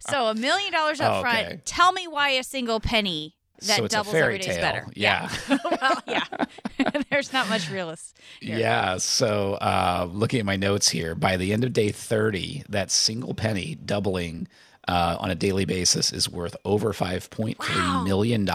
So 0.00 0.26
a 0.26 0.34
million 0.34 0.72
dollars 0.72 1.00
up 1.00 1.24
okay. 1.24 1.44
front. 1.46 1.66
Tell 1.66 1.92
me 1.92 2.06
why 2.08 2.30
a 2.30 2.42
single 2.44 2.80
penny 2.80 3.36
that 3.66 3.78
so 3.78 3.84
it's 3.84 3.94
doubles 3.94 4.14
every 4.14 4.38
day 4.38 4.50
is 4.50 4.56
better. 4.58 4.86
Yeah. 4.94 5.30
well, 5.48 6.02
yeah. 6.06 6.24
There's 7.10 7.32
not 7.32 7.48
much 7.48 7.70
realist. 7.70 8.16
here. 8.40 8.58
Yeah. 8.58 8.96
So, 8.98 9.54
uh, 9.54 10.08
looking 10.10 10.40
at 10.40 10.46
my 10.46 10.56
notes 10.56 10.88
here, 10.88 11.14
by 11.14 11.36
the 11.36 11.52
end 11.52 11.64
of 11.64 11.72
day 11.72 11.90
30, 11.90 12.64
that 12.68 12.90
single 12.90 13.34
penny 13.34 13.74
doubling 13.74 14.48
uh, 14.88 15.16
on 15.20 15.30
a 15.30 15.34
daily 15.34 15.64
basis 15.64 16.12
is 16.12 16.28
worth 16.28 16.56
over 16.64 16.92
$5.3 16.92 18.04
million. 18.04 18.46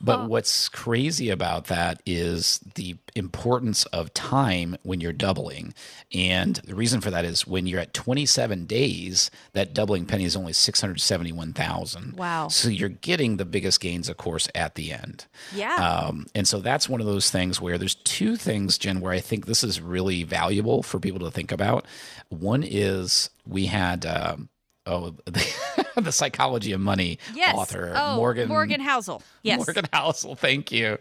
But 0.00 0.28
what's 0.28 0.68
crazy 0.68 1.30
about 1.30 1.66
that 1.66 2.00
is 2.06 2.60
the 2.74 2.96
importance 3.14 3.84
of 3.86 4.12
time 4.14 4.76
when 4.82 5.00
you're 5.00 5.12
doubling. 5.12 5.74
And 6.12 6.56
the 6.56 6.74
reason 6.74 7.00
for 7.00 7.10
that 7.10 7.24
is 7.24 7.46
when 7.46 7.66
you're 7.66 7.80
at 7.80 7.94
27 7.94 8.66
days, 8.66 9.30
that 9.52 9.74
doubling 9.74 10.06
penny 10.06 10.24
is 10.24 10.36
only 10.36 10.52
671,000. 10.52 12.16
Wow. 12.16 12.48
So 12.48 12.68
you're 12.68 12.88
getting 12.88 13.36
the 13.36 13.44
biggest 13.44 13.80
gains, 13.80 14.08
of 14.08 14.16
course, 14.16 14.48
at 14.54 14.74
the 14.74 14.92
end. 14.92 15.26
Yeah. 15.54 15.74
Um, 15.74 16.26
and 16.34 16.46
so 16.46 16.60
that's 16.60 16.88
one 16.88 17.00
of 17.00 17.06
those 17.06 17.30
things 17.30 17.60
where 17.60 17.78
there's 17.78 17.94
two 17.94 18.36
things, 18.36 18.78
Jen, 18.78 19.00
where 19.00 19.12
I 19.12 19.20
think 19.20 19.46
this 19.46 19.64
is 19.64 19.80
really 19.80 20.22
valuable 20.22 20.82
for 20.82 21.00
people 21.00 21.20
to 21.20 21.30
think 21.30 21.52
about. 21.52 21.86
One 22.28 22.62
is 22.62 23.30
we 23.46 23.66
had. 23.66 24.06
Um, 24.06 24.48
oh, 24.86 25.14
the, 25.24 25.86
the 25.96 26.12
psychology 26.12 26.72
of 26.72 26.80
money 26.80 27.18
yes. 27.34 27.54
author 27.54 27.92
oh, 27.94 28.16
Morgan 28.16 28.48
Morgan 28.48 28.80
Housel. 28.80 29.22
Yes. 29.42 29.58
Morgan 29.58 29.86
Housel, 29.92 30.36
thank 30.36 30.72
you. 30.72 30.98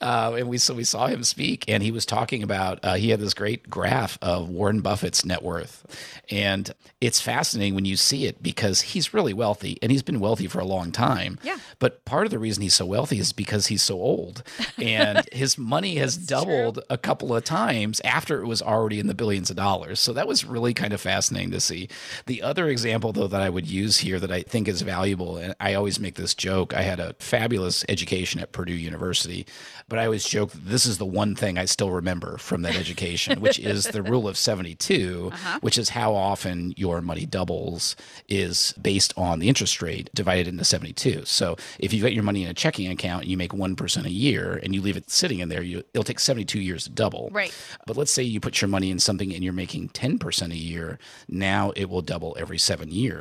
Uh, 0.00 0.36
and 0.38 0.48
we 0.48 0.58
so 0.58 0.74
we 0.74 0.84
saw 0.84 1.06
him 1.06 1.24
speak, 1.24 1.64
and 1.68 1.82
he 1.82 1.90
was 1.90 2.06
talking 2.06 2.42
about 2.42 2.80
uh, 2.82 2.94
he 2.94 3.10
had 3.10 3.20
this 3.20 3.34
great 3.34 3.68
graph 3.68 4.18
of 4.22 4.48
Warren 4.48 4.80
Buffett's 4.80 5.24
net 5.24 5.42
worth, 5.42 5.84
and 6.30 6.72
it's 7.00 7.20
fascinating 7.20 7.74
when 7.74 7.84
you 7.84 7.96
see 7.96 8.26
it 8.26 8.42
because 8.42 8.80
he's 8.80 9.14
really 9.14 9.34
wealthy, 9.34 9.78
and 9.82 9.92
he's 9.92 10.02
been 10.02 10.20
wealthy 10.20 10.46
for 10.46 10.60
a 10.60 10.64
long 10.64 10.92
time. 10.92 11.38
Yeah. 11.42 11.58
But 11.78 12.04
part 12.04 12.26
of 12.26 12.30
the 12.30 12.38
reason 12.38 12.62
he's 12.62 12.74
so 12.74 12.86
wealthy 12.86 13.18
is 13.18 13.32
because 13.32 13.66
he's 13.66 13.82
so 13.82 13.94
old, 13.94 14.42
and 14.78 15.22
his 15.32 15.58
money 15.58 15.96
has 15.96 16.16
doubled 16.16 16.74
true. 16.76 16.84
a 16.90 16.98
couple 16.98 17.34
of 17.34 17.44
times 17.44 18.00
after 18.04 18.42
it 18.42 18.46
was 18.46 18.62
already 18.62 18.98
in 18.98 19.06
the 19.06 19.14
billions 19.14 19.50
of 19.50 19.56
dollars. 19.56 20.00
So 20.00 20.12
that 20.12 20.26
was 20.26 20.44
really 20.44 20.74
kind 20.74 20.92
of 20.92 21.00
fascinating 21.00 21.50
to 21.52 21.60
see. 21.60 21.88
The 22.26 22.42
other 22.42 22.68
example, 22.68 23.12
that 23.28 23.40
I 23.42 23.50
would 23.50 23.66
use 23.66 23.98
here 23.98 24.18
that 24.20 24.30
I 24.32 24.42
think 24.42 24.68
is 24.68 24.82
valuable, 24.82 25.36
and 25.36 25.54
I 25.60 25.74
always 25.74 25.98
make 26.00 26.14
this 26.14 26.34
joke. 26.34 26.74
I 26.74 26.82
had 26.82 27.00
a 27.00 27.14
fabulous 27.18 27.84
education 27.88 28.40
at 28.40 28.52
Purdue 28.52 28.72
University, 28.74 29.46
but 29.88 29.98
I 29.98 30.04
always 30.04 30.24
joke 30.24 30.50
that 30.52 30.64
this 30.66 30.86
is 30.86 30.98
the 30.98 31.06
one 31.06 31.34
thing 31.34 31.58
I 31.58 31.64
still 31.64 31.90
remember 31.90 32.38
from 32.38 32.62
that 32.62 32.76
education, 32.76 33.40
which 33.40 33.58
is 33.58 33.84
the 33.84 34.02
rule 34.02 34.28
of 34.28 34.36
72, 34.36 35.30
Uh-huh. 35.32 35.58
which 35.62 35.78
is 35.78 35.90
how 35.90 36.14
often 36.14 36.72
your 36.76 37.00
money 37.00 37.26
doubles 37.26 37.96
is 38.28 38.72
based 38.80 39.12
on 39.16 39.38
the 39.38 39.48
interest 39.48 39.80
rate 39.82 40.10
divided 40.14 40.46
into 40.48 40.64
72. 40.64 41.24
So 41.24 41.56
if 41.78 41.92
you've 41.92 42.02
got 42.02 42.12
your 42.12 42.22
money 42.22 42.44
in 42.44 42.50
a 42.50 42.54
checking 42.54 42.90
account 42.90 43.22
and 43.22 43.30
you 43.30 43.36
make 43.36 43.52
1% 43.52 44.04
a 44.04 44.10
year 44.10 44.60
and 44.62 44.74
you 44.74 44.80
leave 44.82 44.96
it 44.96 45.10
sitting 45.10 45.38
in 45.40 45.48
there, 45.48 45.62
you, 45.62 45.82
it'll 45.94 46.04
take 46.04 46.20
72 46.20 46.60
years 46.60 46.84
to 46.84 46.90
double. 46.90 47.28
Right. 47.32 47.54
But 47.86 47.96
let's 47.96 48.10
say 48.12 48.22
you 48.22 48.40
put 48.40 48.60
your 48.60 48.68
money 48.68 48.90
in 48.90 48.98
something 48.98 49.32
and 49.34 49.42
you're 49.42 49.52
making 49.52 49.88
10% 49.90 50.50
a 50.52 50.56
year, 50.56 50.98
now 51.28 51.72
it 51.76 51.88
will 51.88 52.02
double 52.02 52.36
every 52.38 52.58
seven 52.58 52.90
years. 52.90 53.11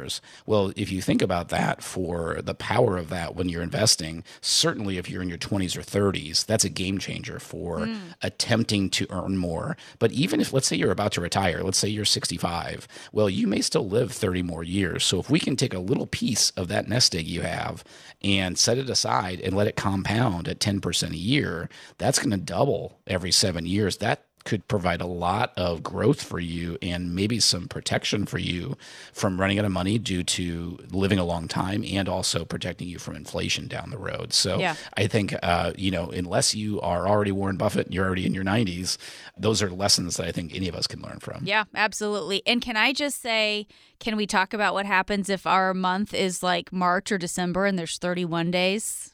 Well, 0.45 0.71
if 0.75 0.91
you 0.91 1.01
think 1.01 1.21
about 1.21 1.49
that 1.49 1.83
for 1.83 2.41
the 2.41 2.53
power 2.53 2.97
of 2.97 3.09
that 3.09 3.35
when 3.35 3.49
you're 3.49 3.61
investing, 3.61 4.23
certainly 4.41 4.97
if 4.97 5.09
you're 5.09 5.21
in 5.21 5.29
your 5.29 5.37
20s 5.37 5.75
or 5.77 5.81
30s, 5.81 6.45
that's 6.45 6.63
a 6.63 6.69
game 6.69 6.97
changer 6.97 7.39
for 7.39 7.79
mm. 7.79 7.99
attempting 8.21 8.89
to 8.91 9.07
earn 9.09 9.37
more. 9.37 9.77
But 9.99 10.11
even 10.11 10.41
if, 10.41 10.53
let's 10.53 10.67
say, 10.67 10.75
you're 10.75 10.91
about 10.91 11.11
to 11.13 11.21
retire, 11.21 11.63
let's 11.63 11.77
say 11.77 11.89
you're 11.89 12.05
65, 12.05 12.87
well, 13.11 13.29
you 13.29 13.47
may 13.47 13.61
still 13.61 13.87
live 13.87 14.11
30 14.11 14.43
more 14.43 14.63
years. 14.63 15.03
So 15.03 15.19
if 15.19 15.29
we 15.29 15.39
can 15.39 15.55
take 15.55 15.73
a 15.73 15.79
little 15.79 16.07
piece 16.07 16.51
of 16.51 16.67
that 16.69 16.87
nest 16.87 17.15
egg 17.15 17.27
you 17.27 17.41
have 17.41 17.83
and 18.21 18.57
set 18.57 18.77
it 18.77 18.89
aside 18.89 19.39
and 19.41 19.55
let 19.55 19.67
it 19.67 19.75
compound 19.75 20.47
at 20.47 20.59
10% 20.59 21.11
a 21.11 21.17
year, 21.17 21.69
that's 21.97 22.19
going 22.19 22.31
to 22.31 22.37
double 22.37 22.99
every 23.07 23.31
seven 23.31 23.65
years. 23.65 23.97
That 23.97 24.25
could 24.43 24.67
provide 24.67 25.01
a 25.01 25.05
lot 25.05 25.53
of 25.57 25.83
growth 25.83 26.23
for 26.23 26.39
you 26.39 26.77
and 26.81 27.15
maybe 27.15 27.39
some 27.39 27.67
protection 27.67 28.25
for 28.25 28.37
you 28.37 28.77
from 29.13 29.39
running 29.39 29.59
out 29.59 29.65
of 29.65 29.71
money 29.71 29.97
due 29.97 30.23
to 30.23 30.79
living 30.91 31.19
a 31.19 31.23
long 31.23 31.47
time 31.47 31.83
and 31.87 32.09
also 32.09 32.43
protecting 32.45 32.87
you 32.87 32.99
from 32.99 33.15
inflation 33.15 33.67
down 33.67 33.89
the 33.89 33.97
road. 33.97 34.33
So 34.33 34.59
Yeah. 34.59 34.75
I 34.97 35.07
think, 35.07 35.35
uh, 35.43 35.73
you 35.77 35.91
know, 35.91 36.09
unless 36.09 36.55
you 36.55 36.81
are 36.81 37.07
already 37.07 37.31
Warren 37.31 37.57
Buffett 37.57 37.87
and 37.87 37.95
you're 37.95 38.05
already 38.05 38.25
in 38.25 38.33
your 38.33 38.43
90s, 38.43 38.97
those 39.37 39.61
are 39.61 39.69
lessons 39.69 40.17
that 40.17 40.27
I 40.27 40.31
think 40.31 40.55
any 40.55 40.67
of 40.67 40.75
us 40.75 40.87
can 40.87 41.01
learn 41.01 41.19
from. 41.19 41.43
Yeah, 41.45 41.65
absolutely. 41.75 42.41
And 42.45 42.61
can 42.61 42.77
I 42.77 42.93
just 42.93 43.21
say, 43.21 43.67
can 43.99 44.15
we 44.15 44.25
talk 44.25 44.53
about 44.53 44.73
what 44.73 44.85
happens 44.85 45.29
if 45.29 45.45
our 45.45 45.73
month 45.73 46.13
is 46.13 46.41
like 46.41 46.73
March 46.73 47.11
or 47.11 47.17
December 47.17 47.65
and 47.65 47.77
there's 47.77 47.97
31 47.97 48.51
days? 48.51 49.10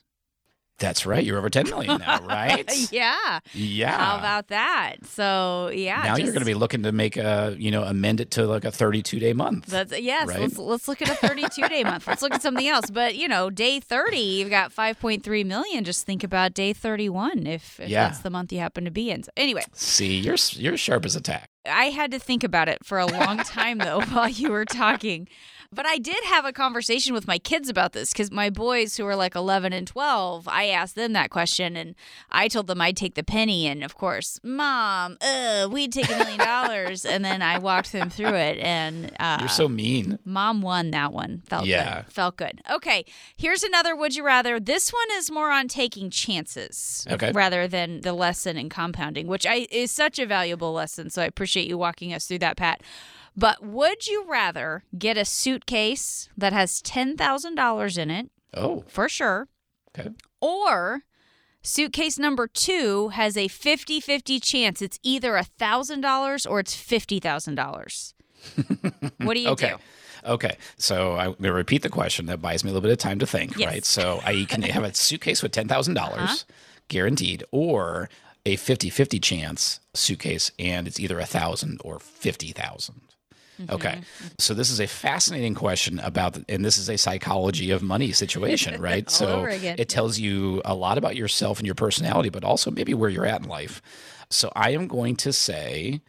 That's 0.80 1.06
right. 1.08 1.24
You're 1.24 1.40
over 1.40 1.50
10 1.50 1.70
million 1.70 2.00
now, 2.00 2.20
right? 2.28 2.70
yeah. 2.92 3.40
Yeah. 3.54 3.98
How 3.98 4.18
about 4.18 4.50
that? 4.50 4.98
So, 5.06 5.72
yeah. 5.74 6.04
now 6.04 6.18
you're 6.18 6.28
going 6.28 6.40
to 6.40 6.46
be 6.46 6.54
looking 6.54 6.84
to 6.84 6.92
make 6.92 7.18
a, 7.18 7.56
you 7.58 7.72
know, 7.72 7.84
amend 7.84 8.22
it 8.22 8.30
to 8.32 8.46
like 8.46 8.64
a 8.64 8.72
32 8.72 9.20
day 9.20 9.34
month. 9.34 9.66
That's 9.66 9.98
yes. 10.00 10.28
right? 10.28 10.40
Let's 10.42 10.58
let's 10.58 10.88
look 10.88 11.02
at 11.02 11.10
a 11.10 11.16
32 11.16 11.68
day 11.68 11.84
month. 11.84 12.06
Let's 12.08 12.22
look 12.22 12.34
at 12.34 12.42
something 12.44 12.68
else. 12.68 12.92
But 12.92 13.16
you 13.16 13.28
know, 13.28 13.50
day 13.50 13.80
30, 13.80 14.18
you've 14.18 14.50
got 14.52 14.72
5.3 14.72 15.46
million. 15.46 15.84
Just 15.84 16.06
think 16.06 16.24
about 16.24 16.54
day 16.54 16.74
31 16.74 17.48
if, 17.48 17.80
if 17.80 17.90
Yeah. 17.90 18.06
that's 18.08 18.20
the 18.20 18.30
month 18.30 18.54
you 18.54 18.60
happen 18.60 18.86
to 18.86 18.92
be 18.92 19.10
in. 19.10 19.24
So 19.24 19.32
anyway, 19.36 19.64
See, 19.74 20.20
you're 20.20 20.38
you're 20.52 20.78
sharp 20.78 21.06
as 21.06 21.16
a 21.16 21.22
tack. 21.22 21.50
I 21.66 21.86
had 21.86 22.12
to 22.12 22.20
think 22.20 22.44
about 22.44 22.70
it 22.70 22.86
for 22.86 22.98
a 23.00 23.06
long 23.06 23.38
time 23.40 23.80
though 23.80 24.02
while 24.12 24.30
you 24.30 24.52
were 24.52 24.66
talking. 24.66 25.28
But 25.78 25.86
I 25.86 26.00
did 26.00 26.22
have 26.26 26.44
a 26.44 26.52
conversation 26.52 27.14
with 27.14 27.28
my 27.28 27.38
kids 27.38 27.70
about 27.70 27.94
this 27.94 28.12
because 28.12 28.32
my 28.32 28.50
boys, 28.50 28.98
who 28.98 29.06
are 29.06 29.16
like 29.16 29.36
11 29.36 29.74
and 29.74 29.86
12, 29.88 30.48
I 30.48 30.66
asked 30.70 30.96
them 30.96 31.14
that 31.14 31.30
question 31.30 31.78
and 31.78 31.94
I 32.32 32.48
told 32.48 32.66
them 32.66 32.82
I'd 32.82 32.98
take 32.98 33.14
the 33.14 33.24
penny. 33.24 33.68
And 33.68 33.84
of 33.84 33.96
course, 33.96 34.40
mom, 34.44 35.18
uh, 35.22 35.70
we'd 35.72 35.94
take 35.94 36.10
a 36.10 36.18
million 36.18 36.40
dollars. 36.40 37.06
And 37.06 37.24
then 37.24 37.44
I 37.44 37.60
walked 37.60 37.92
them 37.92 38.10
through 38.10 38.34
it. 38.34 38.58
And 38.58 39.12
uh, 39.20 39.38
You're 39.40 39.50
so 39.50 39.70
mean. 39.70 40.18
Mom 40.26 40.64
won 40.64 40.90
that 40.92 41.14
one. 41.14 41.44
Felt 41.46 41.68
Yeah. 41.68 42.02
good. 42.02 42.12
Felt 42.12 42.38
good. 42.38 42.62
Okay. 42.72 43.06
Here's 43.38 43.62
another 43.62 43.96
would 43.96 44.16
you 44.16 44.26
rather. 44.26 44.60
This 44.60 44.92
one 44.92 45.08
is 45.18 45.30
more 45.30 45.52
on 45.52 45.68
taking 45.68 46.10
chances 46.10 47.06
Okay. 47.10 47.32
rather 47.34 47.68
than 47.68 48.02
the 48.02 48.14
lesson 48.14 48.58
in 48.58 48.70
compounding, 48.70 49.28
which 49.28 49.46
I 49.46 49.68
is 49.70 49.92
such 49.92 50.18
a 50.18 50.26
valuable 50.26 50.74
lesson. 50.74 51.12
So 51.12 51.22
I 51.22 51.26
appreciate 51.26 51.68
you 51.68 51.78
walking 51.78 52.14
us 52.14 52.26
through 52.28 52.40
that, 52.40 52.58
Pat. 52.58 52.82
But 53.38 53.64
would 53.64 54.08
you 54.08 54.26
rather 54.28 54.84
get 54.98 55.16
a 55.16 55.24
suitcase 55.24 56.28
that 56.36 56.54
has 56.54 56.82
$10,000 56.82 57.98
in 57.98 58.10
it 58.12 58.32
Oh, 58.54 58.84
for 58.88 59.08
sure 59.08 59.48
okay. 59.98 60.10
or 60.42 61.04
suitcase 61.62 62.18
number 62.18 62.48
2 62.48 63.10
has 63.10 63.38
a 63.38 63.48
50-50 63.48 64.42
chance 64.42 64.82
it's 64.82 64.98
either 65.04 65.34
$1,000 65.34 66.50
or 66.50 66.60
it's 66.60 66.76
$50,000? 66.76 68.14
what 69.18 69.34
do 69.36 69.40
you 69.40 69.50
okay. 69.50 69.70
do? 69.70 69.76
Okay. 70.32 70.58
So 70.78 71.14
I'm 71.16 71.32
going 71.34 71.44
to 71.44 71.54
repeat 71.54 71.84
the 71.84 71.90
question. 71.90 72.26
That 72.26 72.42
buys 72.42 72.64
me 72.64 72.72
a 72.72 72.74
little 72.74 72.82
bit 72.88 72.92
of 72.92 72.98
time 72.98 73.20
to 73.20 73.28
think, 73.28 73.58
Yes. 73.58 73.68
right? 73.68 73.86
So 73.86 74.20
I 74.26 74.46
can 74.46 74.64
have 74.64 74.84
a 74.84 74.94
suitcase 74.94 75.44
with 75.44 75.52
$10,000 75.52 75.96
uh-huh. 75.98 76.36
guaranteed 76.88 77.44
or 77.52 78.10
a 78.46 78.56
50 78.56 78.90
50 78.90 79.20
chance 79.20 79.80
suitcase 79.94 80.52
and 80.58 80.88
it's 80.88 81.00
either 81.00 81.18
a 81.18 81.22
1000 81.28 81.82
or 81.84 82.00
50,000. 83.58 83.76
Okay. 83.76 84.02
So 84.40 84.54
this 84.54 84.70
is 84.70 84.80
a 84.80 84.88
fascinating 84.88 85.56
question 85.56 86.00
about, 86.00 86.38
and 86.48 86.64
this 86.64 86.78
is 86.78 86.90
a 86.90 86.98
psychology 86.98 87.72
of 87.72 87.84
money 87.84 88.12
situation, 88.12 88.82
right? 88.90 89.10
So 89.10 89.46
it 89.48 89.90
tells 89.90 90.20
you 90.20 90.62
a 90.64 90.74
lot 90.76 90.98
about 90.98 91.16
yourself 91.16 91.60
and 91.60 91.66
your 91.66 91.76
personality, 91.76 92.30
but 92.30 92.44
also 92.44 92.72
maybe 92.72 92.94
where 92.94 93.10
you're 93.10 93.26
at 93.26 93.42
in 93.44 93.50
life. 93.50 93.82
So 94.30 94.52
I 94.56 94.72
am 94.72 94.88
going 94.88 95.16
to 95.18 95.34
say, 95.34 96.02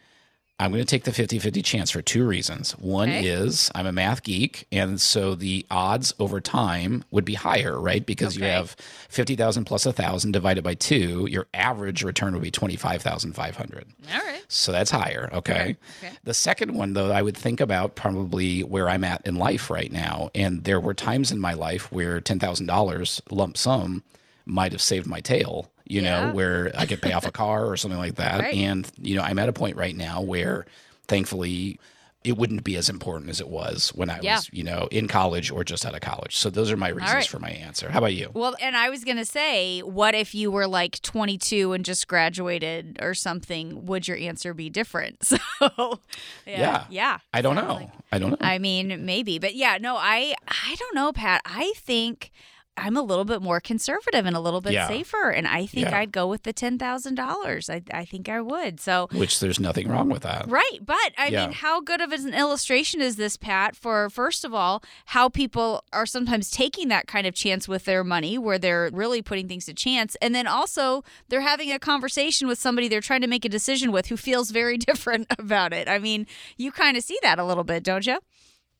I'm 0.61 0.71
going 0.71 0.83
to 0.83 0.85
take 0.85 1.05
the 1.05 1.13
50 1.13 1.39
50 1.39 1.61
chance 1.61 1.89
for 1.89 2.01
two 2.01 2.25
reasons. 2.27 2.71
One 2.73 3.07
Okay. 3.09 3.25
is 3.25 3.71
I'm 3.73 3.85
a 3.87 3.91
math 3.93 4.23
geek, 4.23 4.67
and 4.73 4.99
so 4.99 5.33
the 5.33 5.65
odds 5.71 6.13
over 6.19 6.41
time 6.41 7.05
would 7.11 7.23
be 7.23 7.35
higher, 7.35 7.79
right? 7.79 8.05
Because 8.05 8.35
you 8.35 8.43
have 8.43 8.75
50,000 9.07 9.63
plus 9.65 9.85
1,000 9.85 10.31
divided 10.33 10.63
by 10.63 10.73
two, 10.73 11.27
your 11.29 11.47
average 11.53 12.03
return 12.03 12.33
would 12.33 12.41
be 12.43 12.51
25,500. 12.51 13.87
All 14.13 14.19
right. 14.19 14.43
So 14.49 14.71
that's 14.73 14.91
higher. 14.91 15.29
Okay. 15.31 15.77
Okay. 16.03 16.13
The 16.25 16.33
second 16.33 16.73
one, 16.73 16.93
though, 16.93 17.11
I 17.11 17.21
would 17.21 17.37
think 17.37 17.61
about 17.61 17.95
probably 17.95 18.61
where 18.63 18.89
I'm 18.89 19.03
at 19.05 19.25
in 19.25 19.35
life 19.35 19.69
right 19.69 19.91
now. 19.91 20.29
And 20.35 20.65
there 20.65 20.79
were 20.79 20.93
times 20.93 21.31
in 21.31 21.39
my 21.39 21.53
life 21.53 21.91
where 21.91 22.19
$10,000 22.19 23.21
lump 23.31 23.55
sum 23.57 24.03
might 24.45 24.71
have 24.71 24.81
saved 24.81 25.05
my 25.07 25.21
tail, 25.21 25.71
you 25.89 26.01
Yeah. 26.01 26.27
know, 26.27 26.33
where 26.33 26.71
I 26.77 26.85
could 26.85 27.01
pay 27.01 27.11
off 27.11 27.25
a 27.25 27.31
car 27.43 27.65
or 27.67 27.75
something 27.75 27.99
like 27.99 28.15
that. 28.15 28.39
Right. 28.39 28.53
And, 28.55 28.89
you 29.01 29.15
know, 29.17 29.21
I'm 29.23 29.37
at 29.39 29.49
a 29.49 29.53
point 29.53 29.75
right 29.75 29.95
now 29.95 30.21
where 30.21 30.65
thankfully 31.07 31.79
it 32.25 32.37
wouldn't 32.37 32.65
be 32.65 32.75
as 32.75 32.89
important 32.89 33.29
as 33.29 33.39
it 33.39 33.47
was 33.47 33.89
when 33.95 34.09
I 34.09 34.19
Yeah. 34.21 34.35
was, 34.35 34.49
you 34.51 34.61
know, 34.61 34.89
in 34.91 35.07
college 35.07 35.49
or 35.51 35.63
just 35.63 35.85
out 35.85 35.95
of 35.95 36.01
college. 36.01 36.35
So 36.35 36.49
those 36.49 36.69
are 36.69 36.75
my 36.75 36.89
reasons 36.89 37.13
right. 37.13 37.25
for 37.27 37.39
my 37.39 37.49
answer. 37.51 37.89
How 37.89 37.99
about 37.99 38.13
you? 38.13 38.29
Well, 38.33 38.55
and 38.61 38.75
I 38.75 38.89
was 38.89 39.05
going 39.05 39.15
to 39.17 39.23
say, 39.25 39.79
what 39.79 40.13
if 40.13 40.35
you 40.35 40.51
were 40.51 40.67
like 40.67 41.01
22 41.01 41.71
and 41.71 41.85
just 41.85 42.09
graduated 42.09 42.99
or 43.01 43.13
something? 43.13 43.85
Would 43.85 44.07
your 44.09 44.17
answer 44.17 44.53
be 44.53 44.69
different? 44.69 45.23
So, 45.59 45.99
yeah. 46.45 46.59
Yeah. 46.59 46.83
Yeah. 46.89 47.17
I 47.33 47.41
don't 47.41 47.55
know. 47.55 47.75
like- 47.75 47.89
I 48.11 48.19
don't 48.19 48.31
know. 48.31 48.37
I 48.41 48.59
mean, 48.59 49.05
maybe. 49.05 49.39
But 49.39 49.55
yeah, 49.55 49.77
no, 49.79 49.95
I 49.95 50.33
I 50.47 50.75
don't 50.77 50.95
know, 50.95 51.13
Pat. 51.13 51.41
I 51.45 51.73
think 51.77 52.31
I'm 52.79 52.95
a 52.97 53.01
little 53.01 53.25
bit 53.25 53.41
more 53.41 53.59
conservative 53.59 54.25
and 54.25 54.35
a 54.35 54.39
little 54.39 54.61
bit 54.61 54.73
Yeah. 54.73 54.87
safer. 54.87 55.29
And 55.29 55.47
I 55.47 55.65
think 55.65 55.87
Yeah. 55.87 55.97
I'd 55.99 56.11
go 56.11 56.27
with 56.27 56.43
the 56.43 56.53
$10,000. 56.53 57.69
I, 57.69 57.81
I 57.91 58.05
think 58.05 58.29
I 58.29 58.41
would. 58.41 58.79
So, 58.79 59.07
Which 59.11 59.39
there's 59.39 59.59
nothing 59.59 59.87
wrong 59.87 60.09
with 60.09 60.23
that. 60.23 60.49
Right. 60.49 60.79
But 60.81 61.13
I 61.17 61.27
Yeah. 61.27 61.45
mean, 61.47 61.53
how 61.53 61.81
good 61.81 62.01
of 62.01 62.11
an 62.11 62.33
illustration 62.33 63.01
is 63.01 63.15
this, 63.15 63.37
Pat, 63.37 63.75
for 63.75 64.09
first 64.09 64.43
of 64.45 64.53
all, 64.53 64.83
how 65.07 65.29
people 65.29 65.83
are 65.93 66.05
sometimes 66.05 66.49
taking 66.49 66.87
that 66.89 67.07
kind 67.07 67.27
of 67.27 67.33
chance 67.35 67.67
with 67.67 67.85
their 67.85 68.03
money 68.03 68.37
where 68.37 68.57
they're 68.59 68.89
really 68.93 69.21
putting 69.21 69.47
things 69.47 69.65
to 69.65 69.73
chance. 69.73 70.15
And 70.21 70.33
then 70.33 70.47
also, 70.47 71.03
they're 71.29 71.41
having 71.41 71.71
a 71.71 71.79
conversation 71.79 72.47
with 72.47 72.59
somebody 72.59 72.87
they're 72.87 73.01
trying 73.01 73.21
to 73.21 73.27
make 73.27 73.45
a 73.45 73.49
decision 73.49 73.91
with 73.91 74.07
who 74.07 74.17
feels 74.17 74.51
very 74.51 74.77
different 74.89 75.27
about 75.37 75.73
it. 75.73 75.87
I 75.87 75.99
mean, 75.99 76.27
you 76.57 76.71
kind 76.71 76.97
of 76.97 77.03
see 77.03 77.17
that 77.21 77.39
a 77.39 77.43
little 77.45 77.63
bit, 77.63 77.83
don't 77.83 78.05
you? 78.05 78.19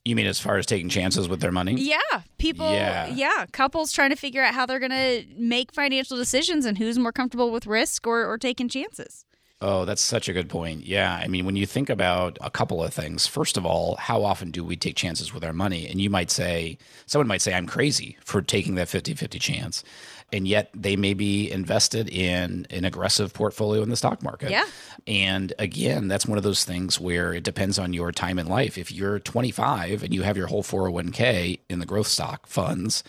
You 0.05 0.15
mean 0.15 0.27
as 0.27 0.39
far 0.39 0.57
as 0.57 0.65
taking 0.65 0.89
chances 0.89 1.27
with 1.27 1.41
their 1.41 1.51
money? 1.51 1.75
Yeah, 1.75 1.99
people. 2.37 2.71
Yeah. 2.71 3.07
Yeah. 3.07 3.45
couples 3.51 3.91
trying 3.91 4.09
to 4.11 4.15
figure 4.15 4.43
out 4.43 4.53
how 4.53 4.65
they're 4.65 4.79
going 4.79 4.91
to 4.91 5.25
make 5.37 5.73
financial 5.73 6.17
decisions 6.17 6.65
and 6.65 6.77
who's 6.77 6.97
more 6.97 7.11
comfortable 7.11 7.51
with 7.51 7.67
risk 7.67 8.07
or, 8.07 8.25
or 8.25 8.37
taking 8.37 8.69
chances. 8.69 9.25
Oh, 9.61 9.83
that's 9.83 10.01
such 10.01 10.29
a 10.29 10.33
good 10.33 10.47
point. 10.47 10.85
Yeah. 10.85 11.13
I 11.21 11.27
mean, 11.27 11.45
when 11.45 11.57
you 11.57 11.65
think 11.65 11.89
about 11.89 12.37
a 12.39 12.49
couple 12.49 12.81
of 12.81 12.93
things, 12.93 13.27
first 13.27 13.57
of 13.57 13.65
all, 13.65 13.97
how 13.97 14.23
often 14.23 14.51
do 14.51 14.63
we 14.63 14.77
take 14.77 14.95
chances 14.95 15.33
with 15.33 15.43
our 15.43 15.51
money? 15.51 15.85
And 15.85 15.99
you 15.99 16.09
might 16.09 16.31
say, 16.31 16.77
someone 17.05 17.27
might 17.27 17.41
say, 17.41 17.53
I'm 17.53 17.67
crazy 17.67 18.17
for 18.23 18.41
taking 18.41 18.75
that 18.75 18.87
50 18.87 19.15
50 19.15 19.37
chance. 19.37 19.83
And 20.31 20.47
yet 20.47 20.69
they 20.73 20.95
may 20.95 21.13
be 21.13 21.51
invested 21.51 22.09
in 22.09 22.67
an 22.69 22.85
aggressive 22.85 23.33
portfolio 23.33 23.81
in 23.81 23.89
the 23.89 23.95
stock 23.95 24.21
market. 24.21 24.51
Yeah. 24.51 24.65
And 25.07 25.53
again, 25.57 26.07
that's 26.07 26.25
one 26.25 26.37
of 26.37 26.43
those 26.43 26.63
things 26.63 26.99
where 26.99 27.33
it 27.33 27.43
depends 27.43 27.79
on 27.79 27.93
your 27.93 28.11
time 28.11 28.37
in 28.39 28.47
life. 28.47 28.77
If 28.77 28.91
you're 28.91 29.19
25 29.19 30.03
and 30.03 30.13
you 30.13 30.23
have 30.23 30.37
your 30.37 30.47
whole 30.47 30.63
401k 30.63 31.59
in 31.69 31.79
the 31.79 31.85
growth 31.85 32.07
stock 32.07 32.47
funds, 32.47 33.03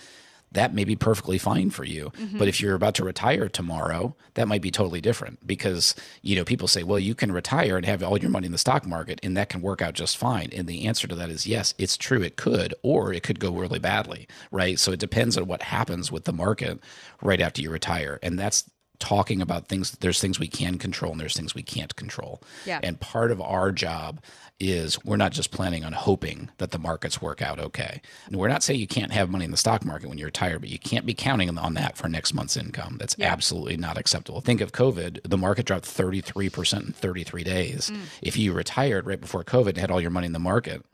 that 0.52 0.74
may 0.74 0.84
be 0.84 0.96
perfectly 0.96 1.38
fine 1.38 1.70
for 1.70 1.84
you. 1.84 2.10
Mm-hmm. 2.18 2.38
But 2.38 2.48
if 2.48 2.60
you're 2.60 2.74
about 2.74 2.94
to 2.96 3.04
retire 3.04 3.48
tomorrow, 3.48 4.16
that 4.34 4.48
might 4.48 4.62
be 4.62 4.70
totally 4.70 5.00
different 5.00 5.46
because, 5.46 5.94
you 6.22 6.34
know, 6.36 6.44
people 6.44 6.66
say, 6.66 6.82
well, 6.82 6.98
you 6.98 7.14
can 7.14 7.30
retire 7.30 7.76
and 7.76 7.86
have 7.86 8.02
all 8.02 8.18
your 8.18 8.30
money 8.30 8.46
in 8.46 8.52
the 8.52 8.58
stock 8.58 8.86
market 8.86 9.20
and 9.22 9.36
that 9.36 9.48
can 9.48 9.62
work 9.62 9.80
out 9.80 9.94
just 9.94 10.16
fine. 10.16 10.50
And 10.52 10.66
the 10.66 10.86
answer 10.86 11.06
to 11.06 11.14
that 11.14 11.30
is 11.30 11.46
yes, 11.46 11.74
it's 11.78 11.96
true. 11.96 12.22
It 12.22 12.36
could, 12.36 12.74
or 12.82 13.12
it 13.12 13.22
could 13.22 13.38
go 13.38 13.52
really 13.52 13.78
badly, 13.78 14.26
right? 14.50 14.78
So 14.78 14.92
it 14.92 15.00
depends 15.00 15.36
on 15.38 15.46
what 15.46 15.62
happens 15.62 16.10
with 16.10 16.24
the 16.24 16.32
market 16.32 16.80
right 17.22 17.40
after 17.40 17.62
you 17.62 17.70
retire. 17.70 18.18
And 18.22 18.38
that's 18.38 18.68
talking 19.00 19.42
about 19.42 19.66
things 19.66 19.90
there's 20.00 20.20
things 20.20 20.38
we 20.38 20.46
can 20.46 20.78
control 20.78 21.12
and 21.12 21.20
there's 21.20 21.36
things 21.36 21.54
we 21.54 21.62
can't 21.62 21.96
control. 21.96 22.40
Yeah. 22.64 22.78
And 22.82 23.00
part 23.00 23.32
of 23.32 23.40
our 23.40 23.72
job 23.72 24.20
is 24.62 25.02
we're 25.04 25.16
not 25.16 25.32
just 25.32 25.50
planning 25.50 25.84
on 25.84 25.92
hoping 25.94 26.50
that 26.58 26.70
the 26.70 26.78
markets 26.78 27.22
work 27.22 27.40
out 27.40 27.58
okay. 27.58 28.02
And 28.26 28.36
we're 28.36 28.48
not 28.48 28.62
saying 28.62 28.78
you 28.78 28.86
can't 28.86 29.10
have 29.10 29.30
money 29.30 29.46
in 29.46 29.50
the 29.50 29.56
stock 29.56 29.86
market 29.86 30.08
when 30.10 30.18
you're 30.18 30.26
retired, 30.26 30.60
but 30.60 30.68
you 30.68 30.78
can't 30.78 31.06
be 31.06 31.14
counting 31.14 31.58
on 31.58 31.74
that 31.74 31.96
for 31.96 32.08
next 32.10 32.34
month's 32.34 32.58
income. 32.58 32.96
That's 33.00 33.16
Yeah. 33.18 33.32
absolutely 33.32 33.78
not 33.78 33.96
acceptable. 33.96 34.42
Think 34.42 34.60
of 34.60 34.72
COVID, 34.72 35.20
the 35.24 35.38
market 35.38 35.64
dropped 35.64 35.86
33% 35.86 36.86
in 36.88 36.92
33 36.92 37.42
days. 37.42 37.90
Mm. 37.90 38.00
If 38.20 38.36
you 38.36 38.52
retired 38.52 39.06
right 39.06 39.20
before 39.20 39.42
COVID 39.44 39.68
and 39.70 39.78
had 39.78 39.90
all 39.90 40.00
your 40.00 40.10
money 40.10 40.26
in 40.26 40.34
the 40.34 40.38
market, 40.38 40.84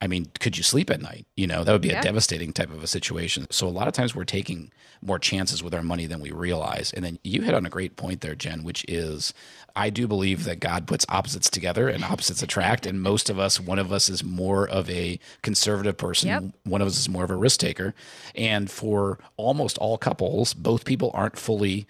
I 0.00 0.06
mean, 0.06 0.26
could 0.38 0.56
you 0.56 0.62
sleep 0.62 0.90
at 0.90 1.02
night? 1.02 1.26
You 1.36 1.48
know, 1.48 1.64
that 1.64 1.72
would 1.72 1.82
be 1.82 1.88
Yeah. 1.88 1.98
a 2.00 2.02
devastating 2.02 2.52
type 2.52 2.70
of 2.70 2.82
a 2.84 2.86
situation. 2.86 3.46
So 3.50 3.66
a 3.66 3.70
lot 3.70 3.88
of 3.88 3.94
times 3.94 4.14
we're 4.14 4.24
taking 4.24 4.70
more 5.02 5.18
chances 5.18 5.60
with 5.62 5.74
our 5.74 5.82
money 5.82 6.06
than 6.06 6.20
we 6.20 6.30
realize. 6.30 6.92
And 6.92 7.04
then 7.04 7.18
you 7.24 7.42
hit 7.42 7.52
on 7.54 7.66
a 7.66 7.70
great 7.70 7.96
point 7.96 8.20
there, 8.20 8.36
Jen, 8.36 8.62
which 8.62 8.84
is 8.88 9.34
I 9.74 9.90
do 9.90 10.06
believe 10.06 10.44
that 10.44 10.60
God 10.60 10.86
puts 10.86 11.04
opposites 11.08 11.50
together 11.50 11.88
and 11.88 12.04
opposites 12.04 12.42
attract. 12.42 12.86
And 12.86 13.02
most 13.02 13.28
of 13.28 13.38
us, 13.40 13.58
one 13.60 13.78
of 13.80 13.92
us 13.92 14.08
is 14.08 14.22
more 14.22 14.68
of 14.68 14.88
a 14.88 15.18
conservative 15.42 15.96
person, 15.96 16.28
Yep. 16.28 16.44
one 16.64 16.80
of 16.80 16.86
us 16.88 16.98
is 16.98 17.08
more 17.08 17.24
of 17.24 17.30
a 17.30 17.36
risk 17.36 17.58
taker. 17.60 17.92
And 18.36 18.70
for 18.70 19.18
almost 19.36 19.78
all 19.78 19.98
couples, 19.98 20.54
both 20.54 20.84
people 20.84 21.10
aren't 21.12 21.38
fully 21.38 21.86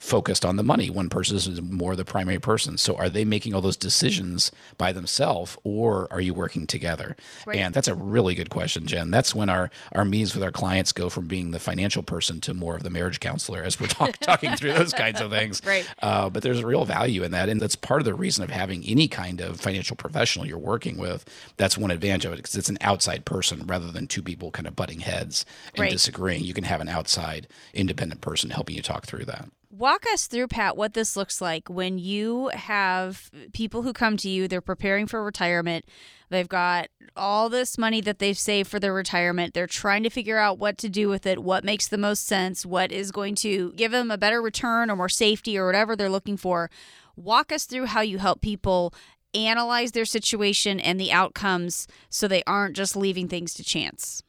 focused 0.00 0.46
on 0.46 0.56
the 0.56 0.62
money. 0.62 0.88
One 0.88 1.10
person 1.10 1.36
is 1.36 1.60
more 1.60 1.94
the 1.94 2.06
primary 2.06 2.38
person. 2.38 2.78
So 2.78 2.96
are 2.96 3.10
they 3.10 3.22
making 3.24 3.54
all 3.54 3.60
those 3.60 3.76
decisions 3.76 4.50
by 4.78 4.92
themselves 4.92 5.58
or 5.62 6.08
are 6.10 6.22
you 6.22 6.32
working 6.32 6.66
together? 6.66 7.16
Right. 7.46 7.58
And 7.58 7.74
that's 7.74 7.86
a 7.86 7.94
really 7.94 8.34
good 8.34 8.48
question, 8.48 8.86
Jen. 8.86 9.10
That's 9.10 9.34
when 9.34 9.50
our, 9.50 9.70
our 9.92 10.06
meetings 10.06 10.34
with 10.34 10.42
our 10.42 10.50
clients 10.50 10.92
go 10.92 11.10
from 11.10 11.26
being 11.26 11.50
the 11.50 11.58
financial 11.58 12.02
person 12.02 12.40
to 12.40 12.54
more 12.54 12.76
of 12.76 12.82
the 12.82 12.88
marriage 12.88 13.20
counselor 13.20 13.62
as 13.62 13.78
we're 13.78 13.88
talk, 13.88 14.16
talking 14.20 14.56
through 14.56 14.72
those 14.72 14.94
kinds 14.94 15.20
of 15.20 15.30
things. 15.30 15.60
Right. 15.66 15.86
Uh, 16.02 16.30
but 16.30 16.42
there's 16.42 16.60
a 16.60 16.66
real 16.66 16.86
value 16.86 17.22
in 17.22 17.30
that. 17.32 17.50
And 17.50 17.60
that's 17.60 17.76
part 17.76 18.00
of 18.00 18.06
the 18.06 18.14
reason 18.14 18.42
of 18.42 18.48
having 18.48 18.82
any 18.86 19.06
kind 19.06 19.42
of 19.42 19.60
financial 19.60 19.96
professional 19.96 20.46
you're 20.46 20.56
working 20.58 20.96
with. 20.96 21.26
That's 21.58 21.76
one 21.76 21.90
advantage 21.90 22.24
of 22.24 22.32
it 22.32 22.36
because 22.36 22.56
it's 22.56 22.70
an 22.70 22.78
outside 22.80 23.26
person 23.26 23.66
rather 23.66 23.92
than 23.92 24.06
two 24.06 24.22
people 24.22 24.50
kind 24.50 24.66
of 24.66 24.74
butting 24.74 25.00
heads 25.00 25.44
and 25.74 25.80
Right. 25.82 25.90
disagreeing. 25.92 26.42
You 26.42 26.54
can 26.54 26.64
have 26.64 26.80
an 26.80 26.88
outside 26.88 27.46
independent 27.74 28.22
person 28.22 28.48
helping 28.48 28.76
you 28.76 28.82
talk 28.82 29.04
through 29.04 29.26
that. 29.26 29.50
Walk 29.72 30.04
us 30.12 30.26
through, 30.26 30.48
Pat, 30.48 30.76
what 30.76 30.94
this 30.94 31.16
looks 31.16 31.40
like 31.40 31.70
when 31.70 31.96
you 31.96 32.48
have 32.48 33.30
people 33.52 33.82
who 33.82 33.92
come 33.92 34.16
to 34.16 34.28
you, 34.28 34.48
they're 34.48 34.60
preparing 34.60 35.06
for 35.06 35.22
retirement. 35.22 35.84
They've 36.28 36.48
got 36.48 36.88
all 37.14 37.48
this 37.48 37.78
money 37.78 38.00
that 38.00 38.18
they've 38.18 38.36
saved 38.36 38.68
for 38.68 38.80
their 38.80 38.92
retirement. 38.92 39.54
They're 39.54 39.68
trying 39.68 40.02
to 40.02 40.10
figure 40.10 40.38
out 40.38 40.58
what 40.58 40.76
to 40.78 40.88
do 40.88 41.08
with 41.08 41.24
it, 41.24 41.44
what 41.44 41.62
makes 41.62 41.86
the 41.86 41.98
most 41.98 42.26
sense, 42.26 42.66
what 42.66 42.90
is 42.90 43.12
going 43.12 43.36
to 43.36 43.72
give 43.72 43.92
them 43.92 44.10
a 44.10 44.18
better 44.18 44.42
return 44.42 44.90
or 44.90 44.96
more 44.96 45.08
safety 45.08 45.56
or 45.56 45.66
whatever 45.66 45.94
they're 45.94 46.08
looking 46.08 46.36
for. 46.36 46.68
Walk 47.14 47.52
us 47.52 47.64
through 47.64 47.86
how 47.86 48.00
you 48.00 48.18
help 48.18 48.40
people 48.40 48.92
analyze 49.34 49.92
their 49.92 50.04
situation 50.04 50.80
and 50.80 50.98
the 50.98 51.12
outcomes 51.12 51.86
so 52.08 52.26
they 52.26 52.42
aren't 52.44 52.74
just 52.74 52.96
leaving 52.96 53.28
things 53.28 53.54
to 53.54 53.62
chance. 53.62 54.24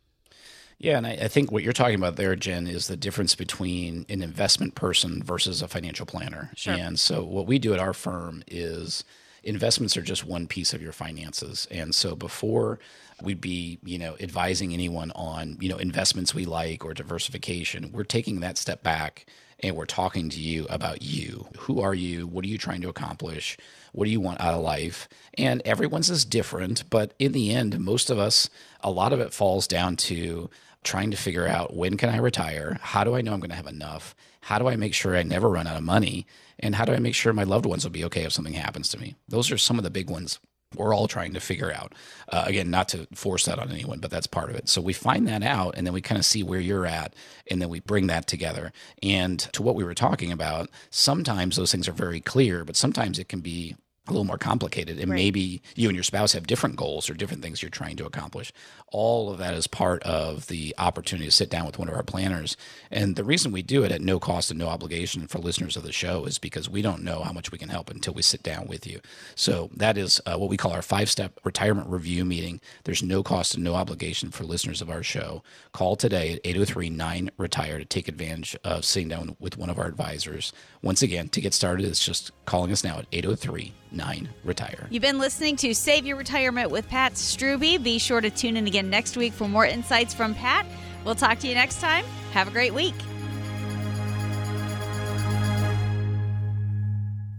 Yeah, 0.81 0.97
and 0.97 1.05
I, 1.05 1.11
I 1.11 1.27
think 1.27 1.51
what 1.51 1.61
you're 1.61 1.73
talking 1.73 1.95
about 1.95 2.15
there, 2.15 2.35
Jen, 2.35 2.65
is 2.65 2.87
the 2.87 2.97
difference 2.97 3.35
between 3.35 4.03
an 4.09 4.23
investment 4.23 4.73
person 4.73 5.21
versus 5.21 5.61
a 5.61 5.67
financial 5.67 6.07
planner. 6.07 6.49
Sure. 6.55 6.73
And 6.73 6.99
so 6.99 7.23
what 7.23 7.45
we 7.45 7.59
do 7.59 7.73
at 7.73 7.79
our 7.79 7.93
firm 7.93 8.43
is 8.47 9.03
investments 9.43 9.95
are 9.95 10.01
just 10.01 10.25
one 10.25 10.47
piece 10.47 10.73
of 10.73 10.81
your 10.81 10.91
finances. 10.91 11.67
And 11.69 11.93
so 11.93 12.15
before 12.15 12.79
we'd 13.21 13.41
be, 13.41 13.77
you 13.83 13.99
know, 13.99 14.15
advising 14.19 14.73
anyone 14.73 15.11
on, 15.11 15.57
you 15.59 15.69
know, 15.69 15.77
investments 15.77 16.33
we 16.33 16.45
like 16.45 16.83
or 16.83 16.95
diversification, 16.95 17.91
we're 17.91 18.03
taking 18.03 18.39
that 18.39 18.57
step 18.57 18.81
back 18.81 19.27
and 19.59 19.75
we're 19.75 19.85
talking 19.85 20.29
to 20.29 20.39
you 20.39 20.65
about 20.69 21.03
you. 21.03 21.47
Who 21.59 21.79
are 21.81 21.93
you? 21.93 22.25
What 22.25 22.43
are 22.43 22.47
you 22.47 22.57
trying 22.57 22.81
to 22.81 22.89
accomplish? 22.89 23.55
What 23.91 24.05
do 24.05 24.11
you 24.11 24.19
want 24.19 24.41
out 24.41 24.55
of 24.55 24.61
life? 24.61 25.07
And 25.35 25.61
everyone's 25.63 26.09
is 26.09 26.25
different, 26.25 26.89
but 26.89 27.13
in 27.19 27.33
the 27.33 27.51
end, 27.53 27.79
most 27.79 28.09
of 28.09 28.17
us, 28.17 28.49
a 28.81 28.89
lot 28.89 29.13
of 29.13 29.19
it 29.19 29.33
falls 29.33 29.67
down 29.67 29.95
to 29.97 30.49
trying 30.83 31.11
to 31.11 31.17
figure 31.17 31.47
out 31.47 31.75
when 31.75 31.97
can 31.97 32.09
I 32.09 32.17
retire? 32.17 32.77
How 32.81 33.03
do 33.03 33.15
I 33.15 33.21
know 33.21 33.33
I'm 33.33 33.39
going 33.39 33.49
to 33.49 33.55
have 33.55 33.67
enough? 33.67 34.15
How 34.41 34.57
do 34.59 34.67
I 34.67 34.75
make 34.75 34.93
sure 34.93 35.15
I 35.15 35.23
never 35.23 35.49
run 35.49 35.67
out 35.67 35.77
of 35.77 35.83
money? 35.83 36.25
And 36.59 36.75
how 36.75 36.85
do 36.85 36.93
I 36.93 36.99
make 36.99 37.15
sure 37.15 37.33
my 37.33 37.43
loved 37.43 37.65
ones 37.65 37.83
will 37.83 37.91
be 37.91 38.05
okay 38.05 38.23
if 38.23 38.33
something 38.33 38.53
happens 38.53 38.89
to 38.89 38.99
me? 38.99 39.15
Those 39.27 39.51
are 39.51 39.57
some 39.57 39.77
of 39.77 39.83
the 39.83 39.89
big 39.89 40.09
ones 40.09 40.39
we're 40.75 40.95
all 40.95 41.07
trying 41.07 41.33
to 41.33 41.39
figure 41.39 41.71
out. 41.71 41.93
Uh, 42.29 42.45
again, 42.47 42.69
not 42.69 42.87
to 42.89 43.07
force 43.13 43.45
that 43.45 43.59
on 43.59 43.71
anyone, 43.71 43.99
but 43.99 44.09
that's 44.09 44.27
part 44.27 44.49
of 44.49 44.55
it. 44.55 44.69
So 44.69 44.81
we 44.81 44.93
find 44.93 45.27
that 45.27 45.43
out 45.43 45.75
and 45.77 45.85
then 45.85 45.93
we 45.93 46.01
kind 46.01 46.17
of 46.17 46.25
see 46.25 46.43
where 46.43 46.59
you're 46.59 46.85
at 46.85 47.13
and 47.49 47.61
then 47.61 47.69
we 47.69 47.81
bring 47.81 48.07
that 48.07 48.27
together. 48.27 48.71
And 49.03 49.39
to 49.39 49.61
what 49.61 49.75
we 49.75 49.83
were 49.83 49.93
talking 49.93 50.31
about, 50.31 50.69
sometimes 50.89 51.57
those 51.57 51.71
things 51.71 51.87
are 51.87 51.93
very 51.93 52.21
clear, 52.21 52.63
but 52.63 52.77
sometimes 52.77 53.19
it 53.19 53.27
can 53.27 53.41
be 53.41 53.75
a 54.07 54.11
little 54.11 54.25
more 54.25 54.37
complicated 54.37 54.99
and 54.99 55.11
Right. 55.11 55.15
maybe 55.17 55.61
you 55.75 55.87
and 55.87 55.95
your 55.95 56.03
spouse 56.03 56.33
have 56.33 56.47
different 56.47 56.75
goals 56.75 57.07
or 57.07 57.13
different 57.13 57.43
things 57.43 57.61
you're 57.61 57.69
trying 57.69 57.95
to 57.97 58.05
accomplish. 58.05 58.51
All 58.91 59.31
of 59.31 59.37
that 59.37 59.53
is 59.53 59.67
part 59.67 60.01
of 60.03 60.47
the 60.47 60.73
opportunity 60.79 61.27
to 61.27 61.31
sit 61.31 61.51
down 61.51 61.67
with 61.67 61.77
one 61.77 61.87
of 61.87 61.93
our 61.93 62.01
planners. 62.01 62.57
And 62.89 63.15
the 63.15 63.23
reason 63.23 63.51
we 63.51 63.61
do 63.61 63.83
it 63.83 63.91
at 63.91 64.01
no 64.01 64.19
cost 64.19 64.49
and 64.49 64.59
no 64.59 64.69
obligation 64.69 65.27
for 65.27 65.37
listeners 65.37 65.77
of 65.77 65.83
the 65.83 65.91
show 65.91 66.25
is 66.25 66.39
because 66.39 66.67
we 66.67 66.81
don't 66.81 67.03
know 67.03 67.21
how 67.21 67.31
much 67.31 67.51
we 67.51 67.59
can 67.59 67.69
help 67.69 67.91
until 67.91 68.13
we 68.15 68.23
sit 68.23 68.41
down 68.41 68.65
with 68.65 68.87
you. 68.87 69.01
So 69.35 69.69
that 69.75 69.97
is 69.99 70.19
uh, 70.25 70.35
what 70.35 70.49
we 70.49 70.57
call 70.57 70.71
our 70.73 70.81
five 70.81 71.09
step 71.09 71.39
retirement 71.43 71.87
review 71.87 72.25
meeting. 72.25 72.59
There's 72.85 73.03
no 73.03 73.21
cost 73.21 73.53
and 73.53 73.63
no 73.63 73.75
obligation 73.75 74.31
for 74.31 74.45
listeners 74.45 74.81
of 74.81 74.89
our 74.89 75.03
show. 75.03 75.43
Call 75.73 75.95
today 75.95 76.33
at 76.33 76.39
803 76.43 76.89
9 76.89 77.29
retire 77.37 77.77
to 77.77 77.85
take 77.85 78.07
advantage 78.07 78.57
of 78.63 78.83
sitting 78.83 79.09
down 79.09 79.35
with 79.39 79.57
one 79.57 79.69
of 79.69 79.77
our 79.77 79.85
advisors. 79.85 80.51
Once 80.81 81.03
again 81.03 81.29
to 81.29 81.39
get 81.39 81.53
started 81.53 81.85
it's 81.85 82.03
just 82.03 82.31
calling 82.45 82.71
us 82.71 82.83
now 82.83 82.97
at 82.97 83.05
803 83.11 83.73
9 83.91 84.29
retire 84.43 84.87
You've 84.89 85.01
been 85.01 85.19
listening 85.19 85.55
to 85.57 85.73
Save 85.73 86.05
Your 86.05 86.17
Retirement 86.17 86.71
with 86.71 86.87
Pat 86.87 87.13
Strubbe. 87.13 87.83
Be 87.83 87.99
sure 87.99 88.21
to 88.21 88.29
tune 88.29 88.57
in 88.57 88.67
again 88.67 88.89
next 88.89 89.17
week 89.17 89.33
for 89.33 89.47
more 89.47 89.65
insights 89.65 90.13
from 90.13 90.33
Pat. 90.33 90.65
We'll 91.05 91.15
talk 91.15 91.39
to 91.39 91.47
you 91.47 91.55
next 91.55 91.81
time. 91.81 92.05
Have 92.31 92.47
a 92.47 92.51
great 92.51 92.73
week. 92.73 92.95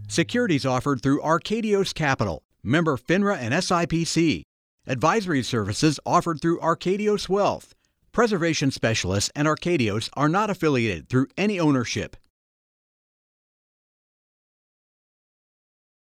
Securities 0.07 0.65
offered 0.65 1.01
through 1.01 1.21
Arkadios 1.21 1.93
Capital, 1.93 2.43
member 2.63 2.97
FINRA 2.97 3.37
and 3.37 3.53
SIPC. 3.53 4.43
Advisory 4.85 5.41
services 5.41 5.99
offered 6.05 6.39
through 6.39 6.59
Arkadios 6.59 7.27
Wealth. 7.29 7.73
Preservation 8.11 8.69
Specialists 8.69 9.31
and 9.35 9.47
Arkadios 9.47 10.09
are 10.13 10.29
not 10.29 10.51
affiliated 10.51 11.09
through 11.09 11.27
any 11.35 11.59
ownership. 11.59 12.15